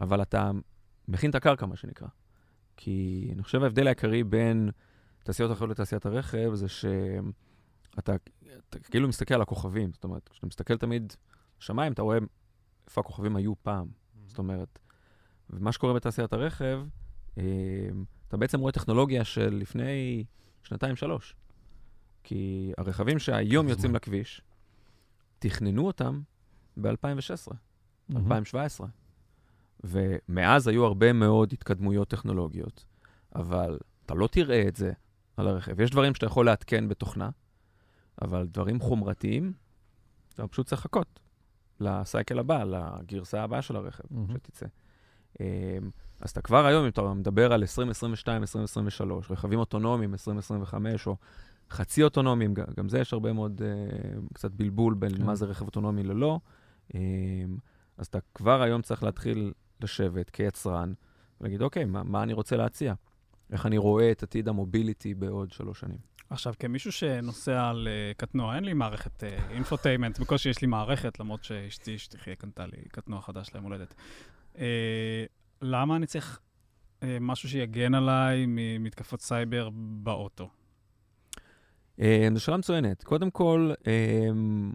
אבל 0.00 0.22
אתה 0.22 0.50
מכין 1.08 1.30
את 1.30 1.34
הקרקע, 1.34 1.66
מה 1.66 1.76
שנקרא. 1.76 2.08
כי 2.76 3.28
אני 3.32 3.42
חושב 3.42 3.62
ההבדל 3.62 3.86
העיקרי 3.86 4.24
בין 4.24 4.70
תעשיות 5.22 5.52
אחרות 5.52 5.70
לתעשיית 5.70 6.06
הרכב 6.06 6.54
זה 6.54 6.68
שאתה 6.68 8.16
כאילו 8.82 9.08
מסתכל 9.08 9.34
על 9.34 9.42
הכוכבים. 9.42 9.92
זאת 9.92 10.04
אומרת, 10.04 10.28
כשאתה 10.28 10.46
מסתכל 10.46 10.76
תמיד 10.76 11.12
שמיים, 11.58 11.92
אתה 11.92 12.02
רואה 12.02 12.18
איפה 12.86 13.00
הכוכבים 13.00 13.36
היו 13.36 13.52
פעם. 13.62 13.86
Mm-hmm. 13.86 14.28
זאת 14.28 14.38
אומרת, 14.38 14.78
ומה 15.50 15.72
שקורה 15.72 15.94
בתעשיית 15.94 16.32
הרכב, 16.32 16.82
אה, 17.38 17.44
אתה 18.28 18.36
בעצם 18.36 18.60
רואה 18.60 18.72
טכנולוגיה 18.72 19.24
של 19.24 19.54
לפני 19.54 20.24
שנתיים-שלוש. 20.62 21.34
כי 22.22 22.72
הרכבים 22.78 23.18
שהיום 23.18 23.68
יוצאים 23.68 23.94
לכביש, 23.94 24.42
תכננו 25.44 25.86
אותם 25.86 26.20
ב-2016, 26.76 26.90
mm-hmm. 26.90 28.16
2017. 28.16 28.86
ומאז 29.84 30.68
היו 30.68 30.84
הרבה 30.84 31.12
מאוד 31.12 31.52
התקדמויות 31.52 32.08
טכנולוגיות, 32.08 32.84
אבל 33.34 33.78
אתה 34.06 34.14
לא 34.14 34.26
תראה 34.26 34.68
את 34.68 34.76
זה 34.76 34.92
על 35.36 35.48
הרכב. 35.48 35.80
יש 35.80 35.90
דברים 35.90 36.14
שאתה 36.14 36.26
יכול 36.26 36.46
לעדכן 36.46 36.88
בתוכנה, 36.88 37.30
אבל 38.22 38.46
דברים 38.46 38.80
חומרתיים, 38.80 39.52
אתה 40.34 40.46
פשוט 40.46 40.66
צריך 40.66 40.80
לחכות 40.80 41.20
לסייקל 41.80 42.38
הבא, 42.38 42.64
לגרסה 42.64 43.42
הבאה 43.42 43.62
של 43.62 43.76
הרכב, 43.76 44.04
mm-hmm. 44.04 44.32
שתצא. 44.32 44.66
אמ, 45.40 45.46
אז 46.20 46.30
אתה 46.30 46.42
כבר 46.42 46.66
היום, 46.66 46.82
אם 46.82 46.88
אתה 46.88 47.14
מדבר 47.14 47.52
על 47.52 47.60
2022, 47.60 48.42
2023, 48.42 49.30
רכבים 49.30 49.58
אוטונומיים 49.58 50.12
2025, 50.12 51.06
או 51.06 51.16
חצי 51.74 52.02
אוטונומיים, 52.02 52.54
גם 52.76 52.88
זה 52.88 52.98
יש 52.98 53.12
הרבה 53.12 53.32
מאוד, 53.32 53.62
אה, 53.62 54.34
קצת 54.34 54.50
בלבול 54.50 54.94
בין 54.94 55.16
כן. 55.16 55.24
מה 55.24 55.34
זה 55.34 55.46
רכב 55.46 55.64
אוטונומי 55.64 56.02
ללא. 56.02 56.40
אמ, 56.92 56.96
אז 57.98 58.06
אתה 58.06 58.18
כבר 58.34 58.62
היום 58.62 58.82
צריך 58.82 59.02
להתחיל 59.02 59.52
לשבת 59.80 60.30
כיצרן 60.30 60.92
ולהגיד, 61.40 61.62
אוקיי, 61.62 61.84
מה, 61.84 62.02
מה 62.02 62.22
אני 62.22 62.32
רוצה 62.32 62.56
להציע? 62.56 62.94
איך 63.52 63.66
אני 63.66 63.78
רואה 63.78 64.10
את 64.10 64.22
עתיד 64.22 64.48
ה 64.48 64.55
mobility 64.55 65.14
בעוד 65.14 65.52
שלוש 65.52 65.80
שנים. 65.80 65.98
עכשיו, 66.30 66.54
כמישהו 66.58 66.92
שנוסע 66.92 67.68
על 67.68 67.88
אה, 67.88 68.16
קטנוע, 68.16 68.56
אין 68.56 68.64
לי 68.64 68.72
מערכת 68.72 69.24
infotainment, 69.50 70.18
אה, 70.18 70.20
בקושי 70.20 70.48
יש 70.48 70.62
לי 70.62 70.66
מערכת, 70.66 71.20
למרות 71.20 71.44
שאשתי, 71.44 71.98
שתחיה, 71.98 72.36
קנתה 72.36 72.66
לי 72.66 72.82
קטנוע 72.88 73.20
חדש 73.20 73.50
ליום 73.54 73.64
הולדת. 73.64 73.94
אה, 74.54 74.58
למה 75.62 75.96
אני 75.96 76.06
צריך 76.06 76.40
אה, 77.00 77.04
משהו 77.20 77.48
שיגן 77.48 77.94
עליי 77.94 78.44
ממתקפות 78.48 79.20
סייבר 79.20 79.70
באוטו? 79.74 80.50
אה, 81.98 82.02
זו 82.34 82.40
שאלה 82.40 82.56
מצוינת. 82.56 83.04
קודם 83.04 83.30
כל, 83.30 83.72
אה, 83.78 83.84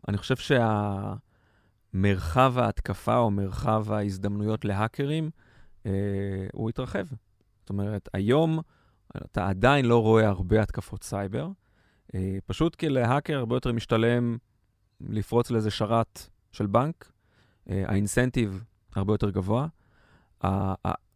אני 0.08 0.18
חושב 0.18 0.36
שהמרחב 1.94 2.54
ההתקפה 2.58 3.18
או 3.18 3.32
מרחב 3.32 3.92
ההזדמנויות 3.92 4.66
להאקרים, 4.66 5.30
אה, 5.84 5.88
הוא 6.54 6.70
התרחב. 6.70 7.06
זאת 7.60 7.70
אומרת, 7.70 8.10
היום 8.14 8.60
אתה 9.18 9.48
עדיין 9.48 9.86
לא 9.86 10.02
רואה 10.02 10.28
הרבה 10.28 10.62
התקפות 10.62 11.04
סייבר, 11.04 11.48
אה, 12.16 12.38
פשוט 12.46 12.76
כי 12.76 12.90
להאקר 12.90 13.38
הרבה 13.38 13.56
יותר 13.56 13.74
משתלם 13.74 14.38
לפרוץ 15.02 15.52
לאיזה 15.52 15.72
שרת 15.72 16.30
של 16.52 16.68
בנק, 16.68 17.12
אה, 17.70 17.84
האינסנטיב 17.88 18.64
הרבה 18.96 19.14
יותר 19.14 19.30
גבוה, 19.30 19.68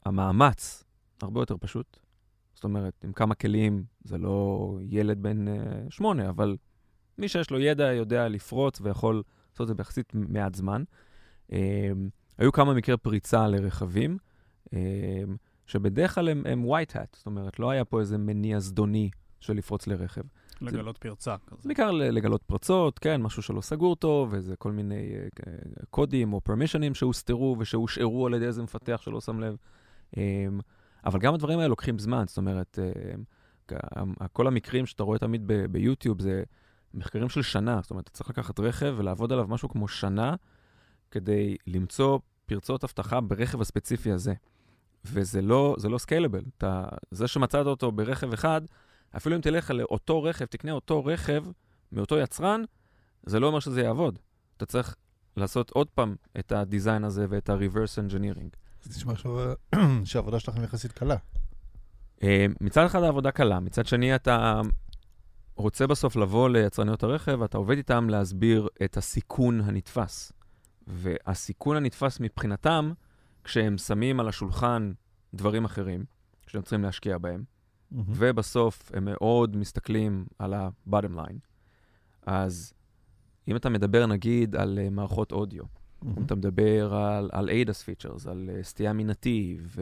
המאמץ 0.06 0.84
הרבה 1.22 1.42
יותר 1.42 1.56
פשוט. 1.60 2.00
זאת 2.64 2.66
אומרת, 2.66 3.04
עם 3.04 3.14
כמה 3.14 3.36
כלים, 3.36 3.84
זה 4.04 4.18
לא 4.18 4.78
ילד 4.82 5.24
בן 5.24 5.48
uh, 5.48 5.52
שמונה, 5.90 6.30
אבל 6.30 6.58
מי 7.18 7.28
שיש 7.28 7.52
לו 7.52 7.60
ידע 7.60 7.94
יודע 7.94 8.28
לפרוץ 8.28 8.82
ויכול 8.82 9.24
לעשות 9.52 9.62
את 9.62 9.68
זה 9.68 9.74
ביחסית 9.74 10.12
מעט 10.14 10.56
זמן. 10.56 10.84
Uh, 11.52 11.54
היו 12.38 12.52
כמה 12.52 12.74
מקרי 12.74 12.98
פריצה 12.98 13.48
לרכבים. 13.48 14.18
Uh, 14.66 14.70
שבדרך 15.68 16.16
כלל 16.16 16.30
הם, 16.30 16.44
הם 16.46 16.66
white 16.66 16.92
hat, 16.92 17.16
זאת 17.16 17.26
אומרת, 17.26 17.60
לא 17.60 17.70
היה 17.70 17.86
פה 17.86 18.00
איזה 18.00 18.18
מניע 18.18 18.60
זדוני 18.60 19.10
של 19.40 19.54
לפרוץ 19.54 19.88
לרכב. 19.88 20.22
לגלות 20.62 20.96
זה, 20.96 21.00
פרצה 21.00 21.36
כזה. 21.48 21.62
בעיקר 21.66 21.92
לגלות 21.92 22.44
פרצות, 22.44 23.00
כן, 23.00 23.22
משהו 23.22 23.44
שלא 23.44 23.62
סגור 23.62 23.96
טוב, 23.96 24.34
איזה 24.34 24.56
כל 24.56 24.72
מיני 24.72 25.12
קודים 25.90 26.34
או 26.34 26.42
פרמישנים 26.42 26.96
שהוסתרו 26.96 27.56
ושהושארו 27.60 28.28
על 28.28 28.34
ידי 28.34 28.46
איזה 28.46 28.64
מפתח 28.64 29.02
שלא 29.04 29.22
שם 29.22 29.40
לב. 29.40 29.58
אבל 31.06 31.20
גם 31.20 31.34
הדברים 31.34 31.60
האלה 31.60 31.70
לוקחים 31.70 32.00
זמן, 32.00 32.24
זאת 32.28 32.38
אומרת, 32.38 32.80
uh, 33.72 34.28
כל 34.34 34.48
המקרים 34.48 34.86
שאתה 34.86 35.04
רואה 35.04 35.20
תמיד 35.20 35.52
ביוטיוב 35.72 36.22
זה 36.22 36.44
מחקרים 36.94 37.30
של 37.30 37.42
שנה, 37.42 37.80
זאת 37.82 37.92
אומרת, 37.92 38.04
אתה 38.04 38.12
צריך 38.12 38.30
לקחת 38.30 38.60
רכב 38.60 38.96
ולעבוד 38.98 39.32
עליו 39.32 39.48
משהו 39.48 39.70
כמו 39.70 39.88
שנה 39.88 40.36
כדי 41.12 41.56
למצוא 41.68 42.20
פרצות 42.46 42.84
אבטחה 42.84 43.22
ברכב 43.22 43.62
הספציפי 43.62 44.12
הזה. 44.12 44.34
וזה 45.06 45.42
לא, 45.42 45.76
לא 45.90 45.98
סקיילבל. 45.98 46.44
זה 47.12 47.28
שמצאת 47.28 47.66
אותו 47.66 47.92
ברכב 47.92 48.34
אחד, 48.34 48.62
אפילו 49.18 49.36
אם 49.36 49.42
תלך 49.42 49.72
לאותו 49.72 50.24
רכב, 50.24 50.46
תקנה 50.46 50.72
אותו 50.72 51.06
רכב 51.06 51.44
מאותו 51.92 52.18
יצרן, 52.18 52.64
זה 53.24 53.40
לא 53.40 53.48
אומר 53.48 53.60
שזה 53.60 53.82
יעבוד. 53.82 54.20
אתה 54.58 54.66
צריך 54.66 54.96
לעשות 55.38 55.70
עוד 55.70 55.88
פעם 55.90 56.16
את 56.40 56.52
הדיזיין 56.52 57.04
הזה 57.04 57.26
ואת 57.30 57.50
ה-reverse 57.50 58.10
engineering. 58.10 58.63
זה 58.84 58.90
נשמע 58.90 59.14
שהעבודה 60.06 60.40
שלכם 60.40 60.64
יחסית 60.64 60.92
קלה. 60.92 61.16
אה, 62.24 62.46
מצד 62.62 62.86
אחד 62.86 63.04
העבודה 63.04 63.32
קלה, 63.32 63.60
מצד 63.60 63.86
שני 63.86 64.16
אתה 64.16 64.62
רוצה 65.56 65.88
בסוף 65.88 66.16
לבוא 66.16 66.50
ליצרניות 66.50 67.04
הרכב, 67.04 67.42
אתה 67.42 67.58
עובד 67.58 67.78
איתם 67.78 68.10
להסביר 68.10 68.68
את 68.84 68.98
הסיכון 68.98 69.62
הנתפס. 69.62 70.32
והסיכון 70.88 71.78
הנתפס 71.78 72.20
מבחינתם, 72.20 72.92
כשהם 73.44 73.78
שמים 73.78 74.20
על 74.20 74.28
השולחן 74.28 74.92
דברים 75.34 75.66
אחרים, 75.66 76.06
שהם 76.48 76.62
צריכים 76.62 76.84
להשקיע 76.84 77.18
בהם, 77.18 77.44
mm-hmm. 77.44 77.98
ובסוף 78.08 78.92
הם 78.94 79.06
מאוד 79.06 79.58
מסתכלים 79.58 80.26
על 80.40 80.54
ה-bottom 80.54 81.18
line. 81.18 81.40
אז 82.26 82.74
אם 83.48 83.56
אתה 83.56 83.70
מדבר 83.70 84.06
נגיד 84.06 84.56
על 84.56 84.80
uh, 84.88 84.90
מערכות 84.90 85.32
אודיו, 85.32 85.64
mm-hmm. 86.04 86.26
אתה 86.26 86.36
מדבר 86.36 86.96
על, 86.96 87.30
על 87.32 87.50
ADAS 87.50 87.86
features, 87.86 88.30
על 88.30 88.50
uh, 88.50 88.64
סטייה 88.64 88.94
מנתיב, 88.94 89.76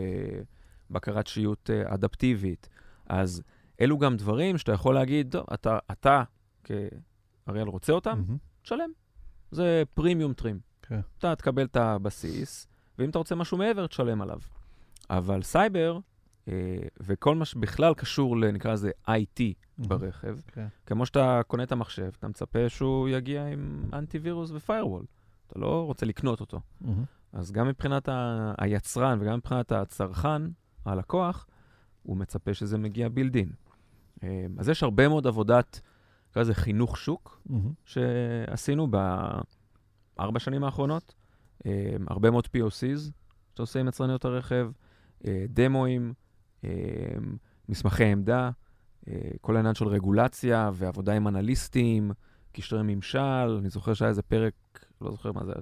ובקרת 0.90 1.28
שיות 1.28 1.70
uh, 1.70 1.94
אדפטיבית, 1.94 2.70
אז 3.06 3.44
אלו 3.82 3.98
גם 3.98 4.18
דברים 4.18 4.58
שאתה 4.58 4.72
יכול 4.72 4.96
להגיד, 4.96 5.32
טוב, 5.32 5.46
אתה, 5.54 5.80
אתה 5.92 6.24
כאריאל 6.64 7.68
רוצה 7.68 7.94
אותם, 7.94 8.24
מ-המ. 8.28 8.64
תשלם. 8.64 8.90
זה 9.52 9.84
premium 9.94 10.34
trim. 10.34 10.60
אוקיי. 10.86 10.94
אתה 11.18 11.36
תקבל 11.36 11.64
את 11.64 11.76
הבסיס, 11.76 12.68
ואם 12.98 13.10
אתה 13.10 13.18
רוצה 13.18 13.36
משהו 13.36 13.58
מעבר, 13.58 13.88
תשלם 13.88 14.22
עליו. 14.22 14.40
אבל 15.10 15.42
סייבר, 15.42 16.00
אה, 16.48 16.54
וכל 17.00 17.36
מה 17.36 17.46
שבכלל 17.46 17.94
קשור 17.94 18.38
לנקרא 18.38 18.74
לזה 18.74 18.92
IT 19.08 19.40
מ-המ. 19.40 19.88
ברכב, 19.88 20.38
אוקיי. 20.40 20.52
כן. 20.52 20.68
כמו 20.86 21.06
שאתה 21.06 21.42
קונה 21.48 21.64
את 21.64 21.72
המחשב, 21.72 22.10
אתה 22.20 22.28
מצפה 22.28 22.70
שהוא 22.70 23.10
יגיע 23.10 23.46
עם 23.46 23.84
אנטיווירוס 23.94 24.52
ו 24.52 24.57
firewall. 24.57 25.06
אתה 25.52 25.60
לא 25.60 25.86
רוצה 25.86 26.06
לקנות 26.06 26.40
אותו. 26.40 26.60
מ-המ. 26.84 26.88
אז 27.34 27.52
גם 27.52 27.68
מבחינת 27.68 28.10
ה- 28.10 28.54
היצרן 28.58 29.18
וגם 29.22 29.38
מבחינת 29.38 29.72
הצרכן, 29.72 30.42
הלקוח, 30.86 31.48
הוא 32.04 32.18
מצפה 32.18 32.54
שזה 32.54 32.78
מגיע 32.78 33.10
בילדין. 33.10 33.50
אה, 34.24 34.46
אז 34.58 34.70
יש 34.70 34.84
הרבה 34.84 35.08
מאוד 35.08 35.28
עבודת, 35.28 35.82
נקרא 36.30 36.42
לזה 36.42 36.54
חינוך 36.54 36.98
שוק, 36.98 37.42
mm-hmm. 37.48 37.54
שעשינו 37.86 38.88
בארבע 40.18 40.40
שנים 40.40 40.64
האחרונות. 40.64 41.14
אה, 41.66 41.96
הרבה 42.08 42.32
מאוד 42.32 42.46
POCs 42.46 43.00
שאתה 43.50 43.64
עושה 43.64 43.80
עם 43.80 43.88
יצרניות 43.88 44.26
הרכב, 44.26 44.72
אה, 45.28 45.46
דמואים, 45.50 46.14
מסמכי 47.70 48.04
עמדה, 48.04 48.50
כל 49.42 49.56
העניין 49.56 49.76
של 49.76 49.88
רגולציה 49.88 50.70
ועבודה 50.74 51.14
עם 51.14 51.28
אנליסטים, 51.28 52.12
קשרי 52.52 52.80
ממשל. 52.84 53.58
אני 53.60 53.70
זוכר 53.70 53.94
שהיה 53.94 54.10
איזה 54.10 54.22
פרק, 54.22 54.86
לא 55.02 55.12
זוכר 55.12 55.32
מה 55.32 55.46
זה, 55.46 55.54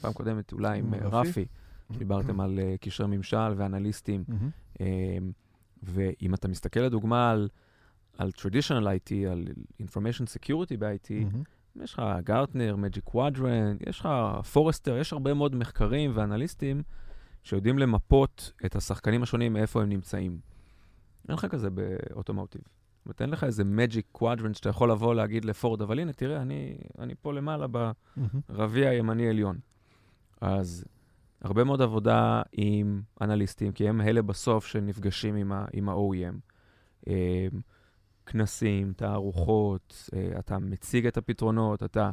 פעם 0.00 0.12
קודמת 0.12 0.52
אולי 0.52 0.78
עם 0.78 0.94
רפי, 0.94 1.46
דיברתם 1.90 2.40
על 2.40 2.58
קשרי 2.80 3.06
ממשל 3.06 3.52
ואנליסטים. 3.56 4.24
ואם 5.82 6.34
אתה 6.34 6.48
מסתכל 6.48 6.80
לדוגמה 6.80 7.30
על, 7.30 7.48
על 8.18 8.30
traditional 8.36 8.84
IT, 8.84 9.14
על 9.30 9.44
information 9.82 10.24
security 10.38 10.76
ב-IT, 10.78 11.08
מ-המ. 11.08 11.82
יש 11.82 11.94
לך 11.94 12.02
גרטנר, 12.24 12.76
Magic 12.76 13.04
Quadrant, 13.04 13.82
יש 13.86 14.00
לך 14.00 14.08
פורסטר, 14.52 14.96
יש 14.96 15.12
הרבה 15.12 15.34
מאוד 15.34 15.56
מחקרים 15.56 16.10
ואנליסטים 16.14 16.82
שיודעים 17.42 17.78
למפות 17.78 18.52
את 18.66 18.76
השחקנים 18.76 19.22
השונים 19.22 19.52
מאיפה 19.52 19.82
הם 19.82 19.88
נמצאים. 19.88 20.38
אין 21.28 21.34
לך 21.34 21.46
כזה 21.46 21.70
ב 21.70 21.78
automotive. 21.78 22.62
זאת 23.04 23.06
אומרת, 23.06 23.22
אין 23.22 23.30
לך 23.30 23.44
איזה 23.44 23.62
magic 23.62 24.18
quadrant 24.20 24.54
שאתה 24.54 24.68
יכול 24.68 24.90
לבוא 24.90 25.14
להגיד 25.14 25.44
לפורד, 25.44 25.82
אבל 25.82 25.98
הנה, 25.98 26.12
תראה, 26.12 26.42
אני, 26.42 26.76
אני 26.98 27.14
פה 27.22 27.32
למעלה 27.32 27.66
ברביע 28.48 28.88
הימני 28.88 29.28
עליון. 29.28 29.58
אז 30.40 30.84
הרבה 31.40 31.64
מאוד 31.64 31.82
עבודה 31.82 32.42
עם 32.52 33.02
אנליסטים, 33.20 33.72
כי 33.72 33.88
הם 33.88 34.00
אלה 34.00 34.22
בסוף 34.22 34.66
שנפגשים 34.66 35.34
עם, 35.34 35.52
ה, 35.52 35.64
עם 35.72 35.88
ה-OEM. 35.88 36.34
אה, 37.08 37.46
כנסים, 38.26 38.92
תערוכות, 38.92 40.10
אה, 40.14 40.38
אתה 40.38 40.58
מציג 40.58 41.06
את 41.06 41.16
הפתרונות, 41.16 41.82
אתה 41.82 42.10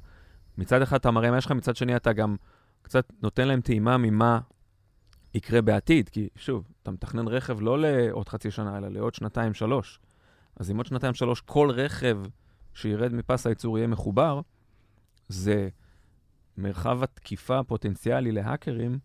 מצד 0.58 0.82
אחד 0.82 0.96
אתה 0.96 1.12
מראה 1.12 1.32
מה 1.32 1.38
יש 1.38 1.46
לך, 1.46 1.52
מצד 1.52 1.76
שני 1.76 1.96
אתה 1.96 2.14
גם 2.14 2.36
קצת 2.82 3.14
נותן 3.22 3.48
להם 3.48 3.62
טעימה 3.62 3.98
ממה 3.98 4.40
יקרה 5.34 5.62
בעתיד, 5.62 6.10
כי 6.10 6.30
שוב, 6.36 6.68
אתה 6.84 6.92
מתכנן 6.92 7.28
רכב 7.28 7.62
לא 7.62 7.80
לעוד 7.80 8.30
חצי 8.30 8.52
שנה, 8.52 8.78
אלא 8.78 8.88
לעוד 8.88 9.14
שנתיים, 9.14 9.54
שלוש. 9.54 10.00
אז 10.62 10.72
אם 10.72 10.78
עוד 10.78 10.86
שנתיים, 10.86 11.14
שלוש, 11.14 11.42
כל 11.42 11.70
רכב 11.72 12.18
שירד 12.74 13.14
מפס 13.14 13.48
הייצור 13.48 13.78
יהיה 13.78 13.88
מחובר, 13.88 14.42
זה 15.28 15.70
מרחב 16.58 17.04
התקיפה 17.04 17.60
הפוטנציאלי 17.60 18.32
להאקרים 18.32 19.00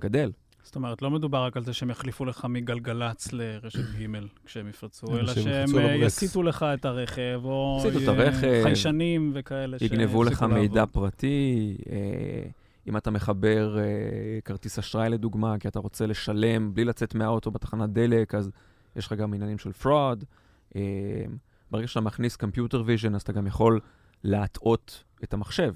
גדל. 0.00 0.32
זאת 0.62 0.76
אומרת, 0.76 1.02
לא 1.02 1.10
מדובר 1.10 1.44
רק 1.44 1.56
על 1.56 1.64
זה 1.64 1.72
שהם 1.72 1.90
יחליפו 1.90 2.24
לך 2.24 2.44
מגלגלצ 2.44 3.32
לרשת 3.32 3.78
ג' 3.78 4.06
כשהם 4.44 4.68
יפרצו, 4.68 5.06
אלא 5.18 5.34
שהם 5.34 5.78
אה. 5.78 5.94
יסיטו 5.94 6.42
לך 6.42 6.62
את 6.62 6.84
הרכב, 6.84 7.40
או 7.44 7.82
אה, 8.18 8.62
חיישנים 8.62 9.30
וכאלה 9.34 9.76
יגנבו 9.80 10.24
לך 10.24 10.42
מידע. 10.42 10.86
פרטי, 10.86 11.76
אה, 11.90 11.96
אם 12.86 12.96
אתה 12.96 13.10
מחבר 13.10 13.76
כרטיס 14.44 14.78
אשראי 14.78 15.08
לדוגמה, 15.08 15.58
כי 15.58 15.68
אתה 15.68 15.78
רוצה 15.78 16.06
לשלם 16.06 16.74
בלי 16.74 16.84
לצאת 16.84 17.14
מהאוטו 17.14 17.50
בתחנת 17.50 17.90
דלק, 17.90 18.34
אז 18.34 18.50
יש 18.96 19.06
לך 19.06 19.12
גם 19.12 19.34
עניינים 19.34 19.58
של 19.58 19.70
fraud. 19.82 20.24
אה, 20.76 21.24
ברגע 21.70 21.86
שאתה 21.86 22.00
מכניס 22.00 22.36
Computer 22.36 22.74
Vision, 22.76 23.14
אז 23.14 23.22
אתה 23.22 23.32
גם 23.32 23.46
יכול 23.46 23.80
להטעות 24.24 25.04
את 25.24 25.34
המחשב. 25.34 25.74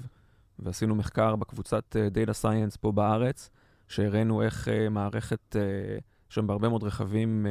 ועשינו 0.59 0.95
מחקר 0.95 1.35
בקבוצת 1.35 1.95
אה, 1.95 2.07
Data 2.07 2.43
Science 2.43 2.77
פה 2.79 2.91
בארץ, 2.91 3.49
שהראינו 3.87 4.41
איך 4.41 4.67
אה, 4.67 4.89
מערכת, 4.89 5.55
אה, 5.55 5.61
יש 6.29 6.35
שם 6.35 6.47
בהרבה 6.47 6.69
מאוד 6.69 6.83
רכבים, 6.83 7.45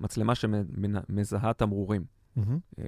מצלמה 0.00 0.34
שמזהה 0.34 1.52
תמרורים. 1.52 2.04
אה, 2.78 2.84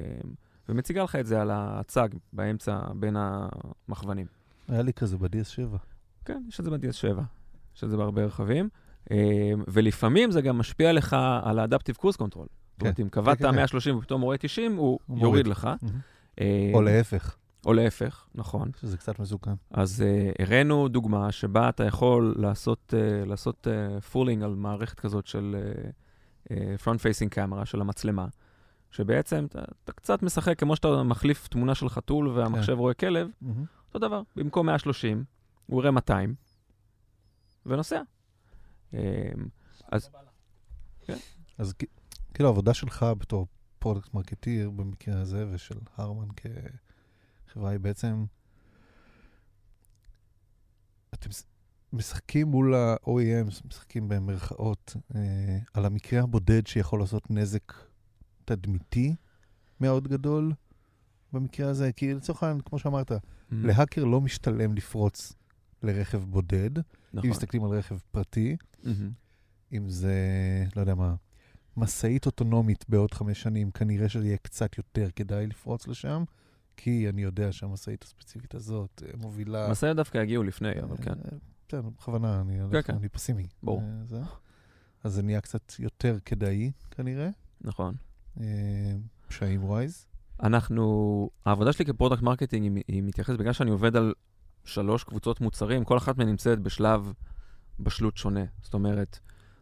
ומציגה 0.69 1.03
לך 1.03 1.17
את 1.17 1.27
זה 1.27 1.41
על 1.41 1.51
הצג 1.53 2.09
באמצע 2.33 2.79
בין 2.95 3.17
המכוונים. 3.19 4.27
היה 4.69 4.83
לי 4.83 4.93
כזה 4.93 5.19
ב-DS7. 5.19 5.77
כן, 6.25 6.43
יש 6.49 6.61
את 6.61 6.65
זה 6.65 6.71
ב-DS7, 6.71 7.21
יש 7.77 7.85
את 7.85 7.91
זה 7.91 7.97
בהרבה 7.97 8.25
רכבים. 8.25 8.69
אה, 9.11 9.17
ולפעמים 9.69 10.31
זה 10.31 10.41
גם 10.41 10.59
משפיע 10.59 10.93
לך 10.93 11.17
על 11.43 11.59
ה-Adaptive 11.59 12.01
Cruise 12.03 12.17
Control. 12.17 12.47
זאת 12.79 12.83
אומרת, 12.83 13.01
אם 13.01 13.09
קבעת 13.09 13.39
כן, 13.39 13.49
כן. 13.51 13.55
130 13.55 13.97
ופתאום 13.99 14.21
רואה 14.23 14.37
90, 14.39 14.77
הוא 14.77 14.99
הוא 15.07 15.19
יוריד. 15.19 15.47
לך. 15.47 15.69
אה, 16.41 16.71
או 16.75 16.83
להפך, 16.83 17.37
או 17.67 17.73
להפך, 17.73 18.27
נכון. 18.35 18.71
שזה 18.81 18.97
קצת 18.97 19.19
מסוכן. 19.19 19.51
אז 19.71 20.05
uh, 20.39 20.43
הראינו 20.43 20.89
דוגמה 20.89 21.33
שבה 21.33 21.69
אתה 21.69 21.85
יכול 21.85 22.35
לעשות, 22.39 22.95
uh, 22.97 23.29
לעשות 23.29 23.67
uh, 23.67 24.01
פולינג 24.01 24.43
על 24.43 24.55
מערכת 24.55 25.01
כזאת 25.01 25.27
של 25.27 25.57
uh, 25.57 26.49
uh, 26.49 26.53
front 26.85 26.99
facing 26.99 27.35
camera, 27.35 27.65
של 27.65 27.81
המצלמה, 27.81 28.27
שבעצם 28.91 29.45
אתה, 29.49 29.59
אתה 29.85 29.93
קצת 29.93 30.23
משחק 30.23 30.59
כמו 30.59 30.77
שאתה 30.77 31.03
מחליף 31.03 31.49
תמונה 31.49 31.75
של 31.75 31.89
חתול 31.89 32.29
והמחשב 32.29 32.73
רואה 32.79 32.95
כלב, 32.95 33.29
מהמם. 33.41 33.65
אותו 33.89 33.99
דבר, 33.99 34.23
במקום 34.37 34.67
130, 34.67 35.25
הוא 35.67 35.81
יראה 35.81 35.91
200, 35.91 36.35
ונוסע. 37.67 38.01
אמ, 38.93 38.97
אז 41.59 41.73
כ- 41.79 41.85
כאילו 42.39 42.49
העבודה 42.49 42.75
שלך 42.75 43.07
בתור 43.19 43.47
product 43.79 44.15
marketeer 44.15 44.71
במקרה 44.71 45.21
הזה, 45.21 45.47
ושל 45.51 45.79
הרמן 45.97 46.29
כחברה 46.37 47.71
היא 47.71 47.79
בעצם, 47.79 48.25
אתם 51.15 51.29
מש- 51.29 51.43
משחקים 51.93 52.49
מול 52.49 52.75
ה-OEM, 52.75 53.67
משחקים 53.67 54.09
במרכאות, 54.09 54.97
אה, 55.15 55.59
על 55.75 55.85
המקרה 55.85 56.23
הבודד 56.23 56.67
שיכול 56.67 57.01
לעשות 57.01 57.31
נזק 57.31 57.73
תדמיתי 58.45 59.15
מאוד 59.81 60.09
גדול 60.09 60.53
במקרה 61.33 61.71
הזה, 61.71 61.93
כי 61.93 62.15
לצורך 62.15 62.43
העניין, 62.43 62.61
כמו 62.61 62.79
שאמרת, 62.79 63.13
להאקר 63.51 64.05
לא 64.05 64.21
משתלם 64.21 64.75
לפרוץ 64.75 65.33
לרכב 65.83 66.25
בודד, 66.25 66.79
נכון. 66.79 67.25
אם 67.25 67.31
מסתכלים 67.31 67.65
על 67.65 67.71
רכב 67.71 67.99
פרטי, 68.11 68.57
מהמם. 68.85 69.11
אם 69.73 69.89
זה, 69.89 70.15
לא 70.77 70.81
יודע 70.81 70.95
מה, 70.95 71.15
משאית 71.79 72.27
אוטונומית 72.27 72.85
בעוד 72.89 73.15
חמש 73.15 73.43
שנים, 73.43 73.71
כנראה 73.71 74.09
שיהיה 74.09 74.37
קצת 74.37 74.79
יותר 74.79 75.09
כדאי 75.17 75.47
לפרוץ 75.47 75.87
לשם, 75.87 76.25
כי 76.77 77.09
אני 77.09 77.23
יודע 77.23 77.53
שהמשאית 77.53 78.03
הספציפית 78.03 78.55
הזאת 78.55 79.03
אה, 79.07 79.11
מובילה... 79.17 79.71
משאיות 79.71 79.97
דווקא 79.97 80.19
יגיעו 80.19 80.43
לפני, 80.43 80.83
אבל 80.83 80.97
כן. 80.97 81.13
אה, 81.13 81.39
בסדר, 81.69 81.83
בכוונה, 81.83 82.41
אני, 82.41 82.83
כן. 82.83 82.95
אני 82.95 83.09
פסימי. 83.09 83.47
ברור. 83.63 83.81
אה, 83.81 84.05
זה. 84.05 84.21
אז 85.05 85.13
זה 85.13 85.23
נהיה 85.23 85.41
קצת 85.41 85.73
יותר 85.79 86.19
כדאי, 86.25 86.71
כנראה, 86.91 87.29
נכון. 87.61 87.95
פשעים 89.29 89.65
wise. 89.65 90.07
אנחנו, 90.43 91.31
העבודה 91.45 91.73
שלי 91.73 91.85
כ 91.85 91.93
product 91.93 92.23
marketing 92.23 92.77
היא, 92.77 92.85
היא 92.89 93.03
מתייחסת, 93.03 93.39
בגלל 93.39 93.53
שאני 93.53 93.71
עובד 93.71 93.97
על 93.97 94.15
שלוש 94.65 95.05
קבוצות 95.05 95.41
מוצרים, 95.41 95.85
כל 95.85 95.97
אחת 95.97 96.19
מהן 96.19 96.29
נמצאת 96.29 96.59
בשלב 96.59 97.13
בשלות 97.81 98.17
שונה. 98.17 98.45
זאת 98.63 98.75
אומרת, 98.75 99.19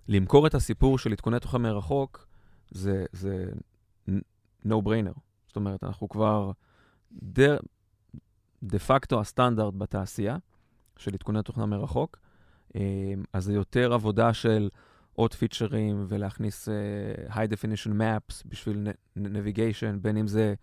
למכור 0.09 0.47
את 0.47 0.55
הסיפור 0.55 0.99
של 0.99 1.13
עדכוני 1.13 1.41
תוכן 1.41 1.63
מרחוק, 1.63 2.27
זה, 2.71 3.05
זה 3.13 3.47
no 4.67 4.75
brainer. 4.85 5.19
זאת 5.47 5.57
אומרת, 5.57 5.85
אנחנו 5.85 6.09
כבר 6.09 6.53
דה 7.13 8.79
פקטו 8.87 9.21
הסטנדרט 9.21 9.75
בתעשייה 9.75 10.37
של 10.99 11.11
עדכוני 11.15 11.43
תוכנה 11.43 11.67
מרחוק, 11.67 12.19
אה, 12.77 12.81
אז 13.33 13.45
זה 13.45 13.53
יותר 13.53 13.93
עבודה 13.93 14.35
של 14.35 14.69
עוד 15.17 15.35
פיצ'רים 15.35 16.05
ולהכניס 16.09 16.69
uh, 16.69 17.33
high 17.33 17.35
definition 17.35 17.91
maps 17.91 18.43
בשביל 18.47 18.89
navigation, 19.19 19.97
בין 20.01 20.17
אם 20.17 20.27
זה 20.27 20.55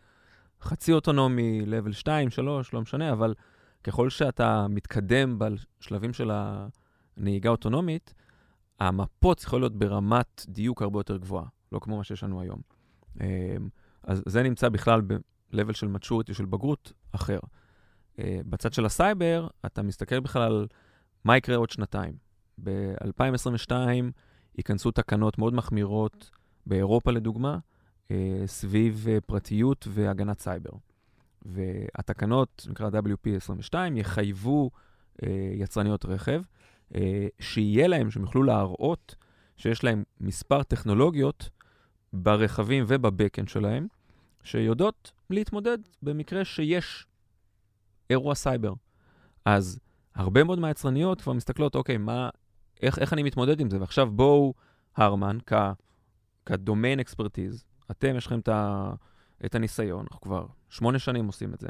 חצי 0.61 0.93
אוטונומי, 0.93 1.65
level 1.65 1.91
2, 1.91 2.29
3, 2.29 2.73
לא 2.73 2.81
משנה, 2.81 3.11
אבל 3.11 3.33
ככל 3.83 4.09
שאתה 4.09 4.67
מתקדם 4.69 5.39
בשלבים 5.39 6.13
של 6.13 6.31
הנהיגה 7.17 7.49
אוטונומית, 7.49 8.13
המפות 8.87 9.37
צריכות 9.37 9.59
להיות 9.59 9.75
ברמת 9.75 10.45
דיוק 10.47 10.81
הרבה 10.81 10.99
יותר 10.99 11.17
גבוהה, 11.17 11.45
לא 11.71 11.79
כמו 11.79 11.97
מה 11.97 12.03
שיש 12.03 12.23
לנו 12.23 12.41
היום. 12.41 12.59
Um, 13.17 13.21
אז 14.03 14.23
זה 14.25 14.43
נמצא 14.43 14.69
בכלל 14.69 15.01
ב-level 15.01 15.73
של 15.73 15.95
maturity, 15.95 16.33
של 16.33 16.45
בגרות 16.45 16.93
אחר. 17.11 17.39
Uh, 17.39 18.19
בצד 18.45 18.73
של 18.73 18.85
הסייבר, 18.85 19.47
אתה 19.65 19.81
מסתכל 19.81 20.19
בכלל 20.19 20.41
על 20.41 20.67
מה 21.25 21.37
יקרה 21.37 21.55
עוד 21.55 21.69
שנתיים. 21.69 22.13
ב-2022 22.63 23.71
ייכנסו 24.57 24.91
תקנות 24.91 25.37
מאוד 25.37 25.53
מחמירות 25.53 26.29
באירופה, 26.65 27.11
לדוגמה, 27.11 27.57
אה, 28.11 28.43
סביב 28.45 29.05
אה, 29.09 29.21
פרטיות 29.21 29.87
והגנת 29.89 30.39
סייבר. 30.39 30.71
והתקנות, 31.45 32.67
נקרא 32.69 32.89
WP22, 32.89 33.75
יחייבו 33.95 34.71
אה, 35.23 35.51
יצרניות 35.53 36.05
רכב, 36.05 36.41
אה, 36.41 36.43
שיהיה 37.39 37.87
להם, 37.87 38.11
שהם 38.11 38.21
יוכלו 38.21 38.43
להראות 38.43 39.15
שיש 39.57 39.83
להם 39.83 40.03
מספר 40.21 40.63
טכנולוגיות 40.63 41.49
ברכבים 42.13 42.85
וב 42.87 43.01
backend 43.01 43.47
שלהם, 43.47 43.87
שיודעות 44.43 45.11
להתמודד 45.29 45.77
במקרה 46.01 46.45
שיש 46.45 47.07
אירוע 48.09 48.35
סייבר. 48.35 48.73
אז 49.45 49.79
הרבה 50.15 50.43
מאוד 50.43 50.59
מהיצרניות 50.59 51.21
כבר 51.21 51.33
מסתכלות, 51.33 51.75
אוקיי, 51.75 51.97
מה, 51.97 52.29
איך, 52.81 52.99
איך 52.99 53.13
אני 53.13 53.23
מתמודד 53.23 53.59
עם 53.59 53.69
זה? 53.69 53.79
ועכשיו 53.79 54.11
בואו, 54.11 54.53
הרמן, 54.95 55.37
כ, 55.45 55.53
כדומיין 56.45 56.99
אקספרטיז, 56.99 57.65
אתם, 57.91 58.15
יש 58.17 58.25
לכם 58.25 58.39
את, 58.39 58.47
ה, 58.47 58.93
את 59.45 59.55
הניסיון, 59.55 60.05
אנחנו 60.11 60.21
כבר 60.21 60.45
שמונה 60.69 60.99
שנים 60.99 61.25
עושים 61.25 61.53
את 61.53 61.59
זה, 61.59 61.67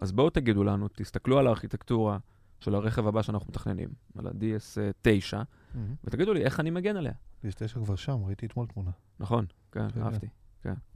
אז 0.00 0.12
בואו 0.12 0.30
תגידו 0.30 0.64
לנו, 0.64 0.88
תסתכלו 0.88 1.38
על 1.38 1.46
הארכיטקטורה 1.46 2.18
של 2.66 2.74
הרכב 2.74 3.06
הבא 3.06 3.22
שאנחנו 3.22 3.46
מתכננים, 3.48 3.88
על 4.18 4.26
ה-DS9, 4.26 5.34
ותגידו 6.04 6.32
לי 6.32 6.44
איך 6.44 6.60
אני 6.60 6.70
מגן 6.70 6.96
עליה. 6.96 7.12
יש 7.44 7.54
תשע 7.54 7.80
כבר 7.80 7.96
שם, 7.96 8.24
ראיתי 8.24 8.46
אתמול 8.46 8.66
תמונה. 8.66 8.90
נכון, 9.20 9.46
כן, 9.72 9.90
כן, 9.90 10.02
אהבתי. 10.02 10.26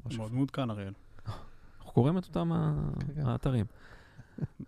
משהו. 0.06 0.18
מאוד 0.18 0.34
מעודכן, 0.34 0.70
אריאל. 0.70 0.92
אנחנו 1.26 1.92
קוראים 1.92 2.18
את 2.18 2.24
אותם 2.24 2.50
כן, 2.98 3.14
כן. 3.14 3.26
האתרים. 3.26 3.66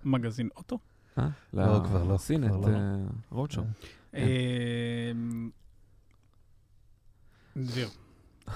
מגזין 0.05 0.49
אוטו? 0.57 0.79
אה? 1.19 1.29
לא, 1.53 1.81
כבר 1.85 2.05
לא, 2.05 2.17
סינט, 2.17 2.51
כבר 2.51 2.69
לא. 2.69 2.79
רודשו. 3.31 3.63
כן. 4.13 4.19
אמ, 4.19 5.51
דביר, 7.57 7.89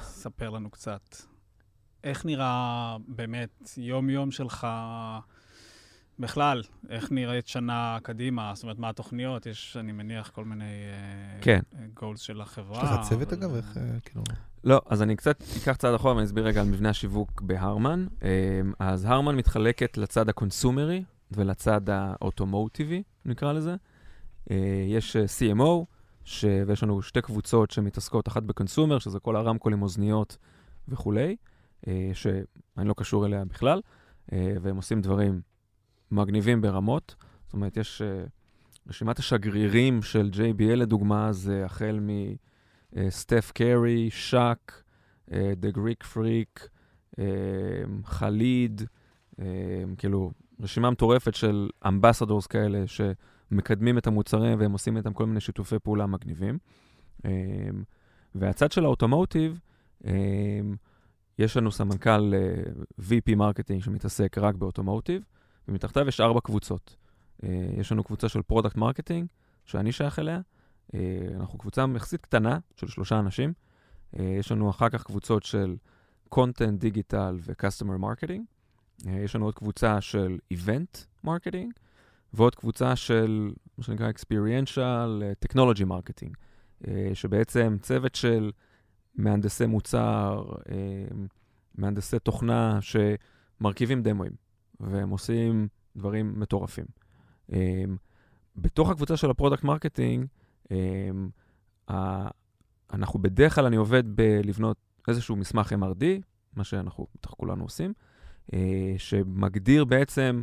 ספר 0.02 0.50
לנו 0.50 0.70
קצת. 0.70 1.16
איך 2.04 2.26
נראה 2.26 2.96
באמת 3.08 3.70
יום-יום 3.76 4.30
שלך 4.30 4.66
בכלל, 6.18 6.62
איך 6.88 7.12
נראית 7.12 7.46
שנה 7.46 7.98
קדימה? 8.02 8.52
זאת 8.54 8.62
אומרת, 8.62 8.78
מה 8.78 8.88
התוכניות? 8.88 9.46
יש, 9.46 9.76
אני 9.80 9.92
מניח, 9.92 10.30
כל 10.30 10.44
מיני 10.44 10.64
אה, 10.64 11.40
כן. 11.40 11.60
גולס 11.94 12.20
של 12.20 12.40
החברה. 12.40 12.84
יש 12.84 12.90
לך 12.90 13.08
צוות 13.08 13.32
אבל- 13.32 13.42
אגב? 13.42 13.54
איך, 13.54 13.76
אה, 13.76 14.00
כאילו... 14.04 14.22
לא, 14.64 14.80
אז 14.86 15.02
אני 15.02 15.16
קצת 15.16 15.42
אקח 15.62 15.76
צעד 15.76 15.94
אחורה 15.94 16.14
ואני 16.14 16.26
אסביר 16.26 16.46
רגע 16.46 16.60
על 16.60 16.66
מבנה 16.66 16.90
השיווק 16.90 17.40
בהרמן. 17.40 18.06
אז 18.78 19.04
הרמן 19.04 19.36
מתחלקת 19.36 19.98
לצד 19.98 20.28
הקונסומרי 20.28 21.04
ולצד 21.32 21.80
האוטומוטיבי, 21.90 23.02
נקרא 23.24 23.52
לזה. 23.52 23.76
אה, 24.50 24.56
יש 24.88 25.16
אה, 25.16 25.24
CMO, 25.24 25.84
ש... 26.24 26.44
ויש 26.66 26.82
לנו 26.82 27.02
שתי 27.02 27.22
קבוצות 27.22 27.70
שמתעסקות, 27.70 28.28
אחת 28.28 28.42
בקונסומר, 28.42 28.98
שזה 28.98 29.20
כל 29.20 29.36
הרמקולים, 29.36 29.82
אוזניות 29.82 30.36
וכולי, 30.88 31.36
אה, 31.88 32.10
שאני 32.14 32.88
לא 32.88 32.94
קשור 32.96 33.26
אליה 33.26 33.44
בכלל, 33.44 33.80
אה, 34.32 34.54
והם 34.62 34.76
עושים 34.76 35.00
דברים 35.00 35.40
מגניבים 36.10 36.60
ברמות. 36.60 37.14
זאת 37.44 37.52
אומרת, 37.52 37.76
יש 37.76 38.02
אה, 38.02 38.24
רשימת 38.88 39.18
השגרירים 39.18 40.02
של 40.02 40.30
JBL 40.32 40.74
לדוגמה, 40.74 41.32
זה 41.32 41.64
החל 41.64 42.00
מ... 42.00 42.10
אה, 42.96 43.08
קרי, 43.54 44.10
שאק, 44.10 44.82
אה, 45.32 45.52
Greek 45.74 46.14
Freak, 46.14 46.68
אה, 47.18 47.24
חליד, 48.04 48.82
כאילו, 49.98 50.30
רשימה 50.60 50.90
מטורפת 50.90 51.34
של 51.34 51.70
אמבסדורס 51.88 52.46
כאלה 52.46 52.84
שמקדמים 52.86 53.98
את 53.98 54.06
המוצרים 54.06 54.60
והם 54.60 54.72
עושים 54.72 54.96
איתם 54.96 55.12
כל 55.12 55.26
מיני 55.26 55.40
שיתופי 55.40 55.78
פעולה 55.78 56.06
מגניבים. 56.06 56.58
והצד 58.34 58.72
של 58.72 58.84
האוטומוטיב, 58.84 59.60
יש 61.38 61.56
לנו 61.56 61.72
סמנכ"ל 61.72 62.34
VP 63.00 63.34
marketing 63.36 63.82
שמתעסק 63.82 64.38
רק 64.38 64.54
ב 64.54 64.60
automotive, 64.60 65.22
ומתחתיו 65.68 66.08
יש 66.08 66.20
ארבע 66.20 66.40
קבוצות. 66.40 66.96
אה, 67.44 67.66
יש 67.76 67.92
לנו 67.92 68.04
קבוצה 68.04 68.28
של 68.28 68.42
product 68.42 68.76
marketing, 68.76 69.28
שאני 69.64 69.92
שייך 69.92 70.18
אליה, 70.18 70.40
אה, 70.94 71.00
אנחנו 71.36 71.58
קבוצה 71.58 71.84
יחסית 71.96 72.20
קטנה 72.20 72.58
של 72.76 72.86
שלושה 72.86 73.18
אנשים. 73.18 73.52
אה, 74.18 74.36
יש 74.38 74.52
לנו 74.52 74.70
אחר 74.70 74.88
כך 74.88 75.02
קבוצות 75.02 75.42
של 75.42 75.76
content, 76.34 76.78
digital 76.78 77.38
marketing. 78.00 78.40
אה, 79.06 79.20
יש 79.24 79.36
לנו 79.36 79.44
עוד 79.44 79.54
קבוצה 79.54 80.00
של 80.00 80.38
event 80.54 81.26
marketing, 81.26 81.70
ועוד 82.32 82.54
קבוצה 82.54 82.96
של 82.96 83.52
מה 83.78 83.84
שנקרא 83.84 84.10
experiential 84.10 85.22
technology 85.44 85.84
אה, 86.88 87.10
שבעצם 87.14 87.76
צוות 87.82 88.14
של 88.14 88.50
מהנדסי 89.14 89.66
מוצר, 89.66 90.44
מהנדסי 91.74 92.18
תוכנה 92.18 92.78
שמרכיבים 92.80 94.02
דמואים, 94.02 94.32
והם 94.80 95.10
עושים 95.10 95.68
דברים 95.96 96.40
מטורפים. 96.40 96.84
אה, 97.52 97.84
בתוך 98.56 98.90
הקבוצה 98.90 99.16
של 99.16 99.30
ה 99.30 99.35
product 99.35 99.64
marketing, 99.64 100.26
אמ, 100.66 101.92
אנחנו 102.92 103.18
בדרך 103.22 103.54
כלל, 103.54 103.66
אני 103.66 103.76
עובד 103.76 104.16
בלבנות 104.16 104.76
איזשהו 105.08 105.36
מסמך 105.36 105.72
MRD, 105.72 106.04
מה 106.56 106.64
שאנחנו 106.64 107.06
בטח 107.14 107.30
כולנו 107.30 107.64
עושים, 107.64 107.92
אה, 108.46 108.54
שמגדיר 108.98 109.84
בעצם 109.84 110.42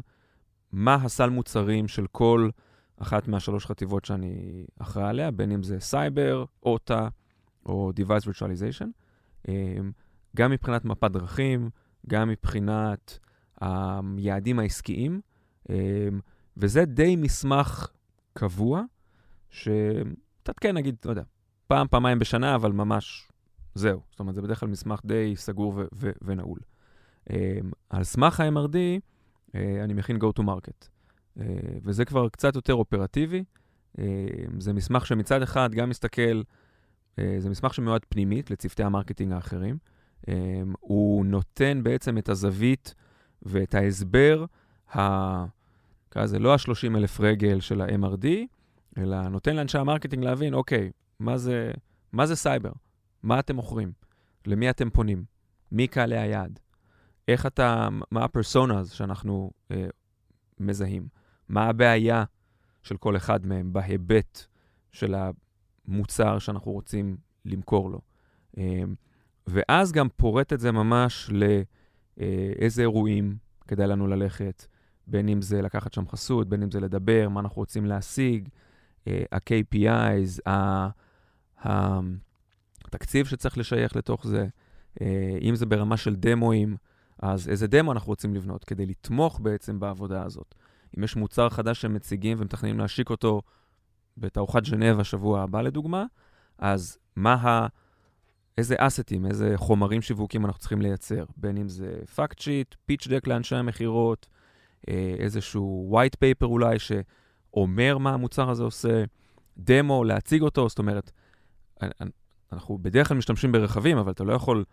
מה 0.72 0.96
הסל 0.96 1.30
מוצרים 1.30 1.88
של 1.88 2.08
כל 2.08 2.50
אחת 2.98 3.28
מהשלוש 3.28 3.65
חטיבות 3.65 4.06
שאני 4.06 4.65
אחראי 4.80 5.10
עליה, 5.10 5.32
בין 5.32 5.52
אם 5.52 5.63
זה 5.63 5.80
סייבר, 5.80 6.46
OTA 6.63 7.08
או 7.65 7.91
Device 8.00 8.28
Virtualization. 8.28 8.88
Um, 9.48 9.50
גם 10.36 10.52
מבחינת 10.52 10.86
מפת 10.86 11.12
דרכים, 11.12 11.69
גם 12.08 12.30
מבחינת 12.30 13.19
היעדים 13.63 14.60
העסקיים, 14.60 15.21
um, 15.63 15.71
וזה 16.58 16.86
די 16.86 17.15
מסמך 17.15 17.88
קבוע. 18.34 18.84
שתתקן 19.49 20.76
נגיד, 20.76 20.95
לא 21.06 21.10
יודע, 21.10 21.23
פעם, 21.67 21.88
פעמיים 21.88 22.19
בשנה, 22.19 22.56
אבל 22.56 22.71
ממש 22.71 23.30
זהו. 23.76 24.02
זאת 24.10 24.19
אומרת, 24.19 24.36
זה 24.36 24.41
בדרך 24.41 24.60
כלל 24.60 24.69
מסמך 24.69 25.02
די 25.06 25.34
סגור 25.36 25.73
ו- 25.76 25.86
ו- 25.95 26.12
ונעול. 26.21 26.60
Um, 27.30 27.34
על 27.89 28.04
סמך 28.04 28.39
ה-MRD, 28.39 28.76
uh, 28.76 29.56
אני 29.84 29.93
מכין 29.93 30.17
Go 30.17 30.39
to 30.39 30.43
Market, 30.43 30.88
uh, 31.38 31.41
וזה 31.84 32.06
כבר 32.06 32.30
קצת 32.30 32.56
יותר 32.56 32.73
אופרטיבי. 32.73 33.43
אה, 33.98 34.02
זה 34.60 34.73
מסמך 34.73 35.06
שמצד 35.06 35.41
אחד 35.41 35.69
גם 35.73 35.89
מסתכל, 35.89 36.41
זה 37.38 37.49
מסמך 37.49 37.73
שמיועד 37.73 38.02
פנימית 38.10 38.52
לצוותי 38.52 38.84
ה 38.84 38.88
marketing 38.88 39.32
האחרים. 39.32 39.78
אמ, 40.22 40.30
הוא 40.80 41.26
נותן 41.26 41.84
בעצם 41.84 42.17
את 42.17 42.30
הזווית 42.30 42.95
ואת 43.43 43.75
ההסבר, 43.75 44.45
ה... 44.95 44.99
לזה 46.15 46.39
לא 46.39 46.53
ה-30 46.53 46.97
אלף 46.97 47.19
רגל 47.19 47.60
של 47.60 47.82
ה-MRD, 47.82 48.27
אלא 48.97 49.27
נותן 49.27 49.56
לאנשי 49.56 49.77
ה 49.78 49.82
marketing 49.82 50.24
להבין, 50.23 50.53
אוקיי, 50.53 50.91
מה 51.19 51.38
זה, 51.38 51.71
מה 52.12 52.25
זה 52.25 52.36
סייבר? 52.36 52.71
מה 53.23 53.39
אתם 53.39 53.56
מוכרים? 53.56 53.91
למי 54.45 54.69
אתם 54.69 54.89
פונים? 54.89 55.23
מי 55.71 55.88
קהלי 55.88 56.17
היעד? 56.17 56.60
איך 57.27 57.45
אתה, 57.45 57.89
מה 58.12 58.23
ה 58.24 58.31
personas 58.31 58.91
שאנחנו 58.91 59.51
אה, 59.71 59.88
מזהים? 60.60 61.08
מה 61.49 61.65
הבעיה 61.65 62.23
של 62.84 62.97
כל 62.97 63.17
אחד 63.17 63.45
מהם 63.45 63.73
בהיבט 63.73 64.45
של 64.91 65.15
המוצר 65.88 66.39
שאנחנו 66.39 66.71
רוצים 66.71 67.17
למכור 67.45 67.89
לו? 67.89 68.01
אה, 68.58 68.84
ואז 69.47 69.91
גם 69.91 70.08
פורט 70.10 70.53
את 70.53 70.60
זה 70.60 70.71
ממש 70.71 71.29
לאיזה 72.17 72.82
אירועים 72.82 73.36
כדאי 73.67 73.88
לנו 73.88 74.08
ללכת, 74.08 74.65
בין 75.08 75.30
אם 75.30 75.41
זה 75.41 75.62
לקחת 75.62 75.93
שם 75.93 76.08
חסות, 76.08 76.49
בין 76.49 76.63
אם 76.63 76.71
זה 76.71 76.80
לדבר, 76.80 77.30
מה 77.30 77.39
אנחנו 77.39 77.60
רוצים 77.60 77.86
להשיג. 77.86 78.49
ה-KPIs, 79.08 80.52
התקציב 82.86 83.26
שצריך 83.26 83.58
לשייך 83.58 83.95
לתוך 83.95 84.28
זה, 84.28 84.47
אה, 85.02 85.38
אם 85.41 85.56
זה 85.56 85.65
ברמה 85.65 85.97
של 85.97 86.15
דמוים, 86.15 86.76
אז 87.19 87.49
איזה 87.49 87.67
דמו 87.67 87.91
אנחנו 87.91 88.08
רוצים 88.08 88.36
לבנות 88.36 88.63
כדי 88.63 88.86
לתמוך 88.86 89.39
בעצם 89.39 89.80
בעבודה 89.80 90.23
הזאת. 90.23 90.56
אם 90.97 91.04
יש 91.04 91.15
מוצר 91.15 91.49
חדש 91.49 91.82
שהם 91.82 91.93
מציגים 91.93 92.38
ומתכננים 92.39 92.80
להשיק 92.80 93.10
אותו 93.10 93.41
בתערוכת 94.17 94.65
ז'נבה 94.65 95.04
שבוע 95.04 95.41
הבא 95.41 95.62
לדוגמה, 95.62 96.06
אז 96.58 96.97
מה 97.15 97.34
ה... 97.34 97.67
איזה 98.58 98.76
אסטים, 98.78 99.26
איזה 99.26 99.54
חומרים 99.56 100.02
שיווקים 100.02 100.46
אנחנו 100.46 100.60
צריכים 100.60 100.82
לייצר, 100.82 101.26
בין 101.38 101.58
אם 101.58 101.70
זה 101.70 102.00
פאקט 102.16 102.39
שיט, 102.39 102.76
פיץ' 102.86 103.08
דק 103.08 103.28
לאנשי 103.28 103.56
המכירות, 103.56 104.28
אה, 104.89 105.16
איזשהו 105.20 105.98
white 105.98 106.16
paper 106.16 106.46
אולי, 106.46 106.80
ש... 106.80 106.92
אומר 107.54 107.98
מה 107.98 108.13
המוצר 108.13 108.50
הזה 108.50 108.63
עושה, 108.63 109.04
דמו, 109.58 110.04
להציג 110.04 110.42
אותו, 110.42 110.70
זאת 110.70 110.80
אומרת, 110.80 111.12
אנחנו 112.52 112.78
בדרך 112.78 113.08
כלל 113.08 113.18
משתמשים 113.18 113.52
ברכבים, 113.52 113.98
אבל 113.98 114.12
אתה 114.12 114.24
לא 114.24 114.34
יכול 114.34 114.63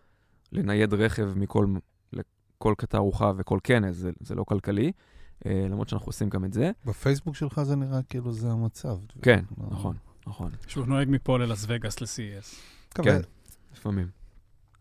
לנייד 0.52 0.94
רכב 0.94 1.32
מכל 1.36 1.66
כל 2.58 2.74
תערוכה 2.88 3.32
וכל 3.36 3.58
כנס, 3.64 3.96
זה, 3.96 4.10
זה 4.20 4.34
לא 4.34 4.44
כלכלי, 4.44 4.92
אה, 5.46 5.66
למרות 5.70 5.88
שאנחנו 5.88 6.06
עושים 6.06 6.28
גם 6.28 6.44
את 6.44 6.52
זה. 6.52 6.70
בפייסבוק 6.84 7.36
שלך 7.36 7.62
זה 7.62 7.76
נראה 7.76 8.02
כאילו 8.02 8.32
זה 8.32 8.50
המצב. 8.50 8.98
כן, 9.22 9.44
לא... 9.58 9.66
נכון, 9.70 9.96
נכון. 10.26 10.52
שהוא 10.66 10.86
נוהג 10.86 11.08
מפה 11.10 11.38
ללאס 11.38 11.64
וגאס 11.68 12.00
ל-CES. 12.00 12.56
כבד. 12.94 13.20
לפעמים. 13.80 14.08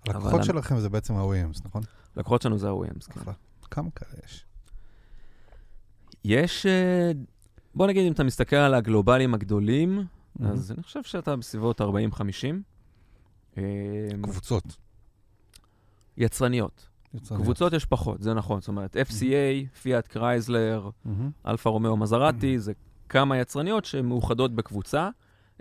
הלקוחות 0.08 0.34
אבל- 0.34 0.44
שלכם 0.44 0.80
זה 0.80 0.90
בעצם 0.90 1.14
ה-OEMs, 1.16 1.62
נכון? 1.66 1.82
לקוחות 2.18 2.42
שלנו 2.42 2.58
זה 2.58 2.70
ה-OEMs, 2.70 3.14
כן. 3.14 3.20
אחלה. 3.22 3.34
כמה 3.72 3.90
כאלה 3.92 4.12
יש? 4.26 4.46
יש, 6.26 6.66
אה, 6.66 7.12
בוא 7.76 7.88
נגיד, 7.88 8.06
אם 8.08 8.12
אתה 8.12 8.24
מסתכל 8.24 8.56
על 8.56 8.74
הגלובלים 8.74 9.34
הגדולים, 9.34 10.04
אז 10.46 10.72
אני 10.72 10.84
חושב 10.84 11.04
שאתה 11.04 11.36
בסביבות 11.36 11.82
40-50. 11.82 12.64
אה, 13.58 13.64
קבוצות. 14.22 14.64
יצרניות. 16.18 16.88
יצרניות. 17.14 17.46
קבוצות 17.46 17.74
יש 17.74 17.86
פחות, 17.86 18.22
זה 18.22 18.34
נכון. 18.34 18.62
זאת 18.62 18.68
אומרת, 18.68 18.96
FCA, 18.96 19.78
פיאט 19.82 20.08
קרייזלר. 20.08 20.90
אלפה 21.48 21.70
רומאו 21.70 21.98
מזרטי, 21.98 22.60
זה 22.60 22.74
כמה 23.10 23.38
יצרניות 23.38 23.86
שמאוחדות 23.86 24.56
בקבוצה. 24.56 25.10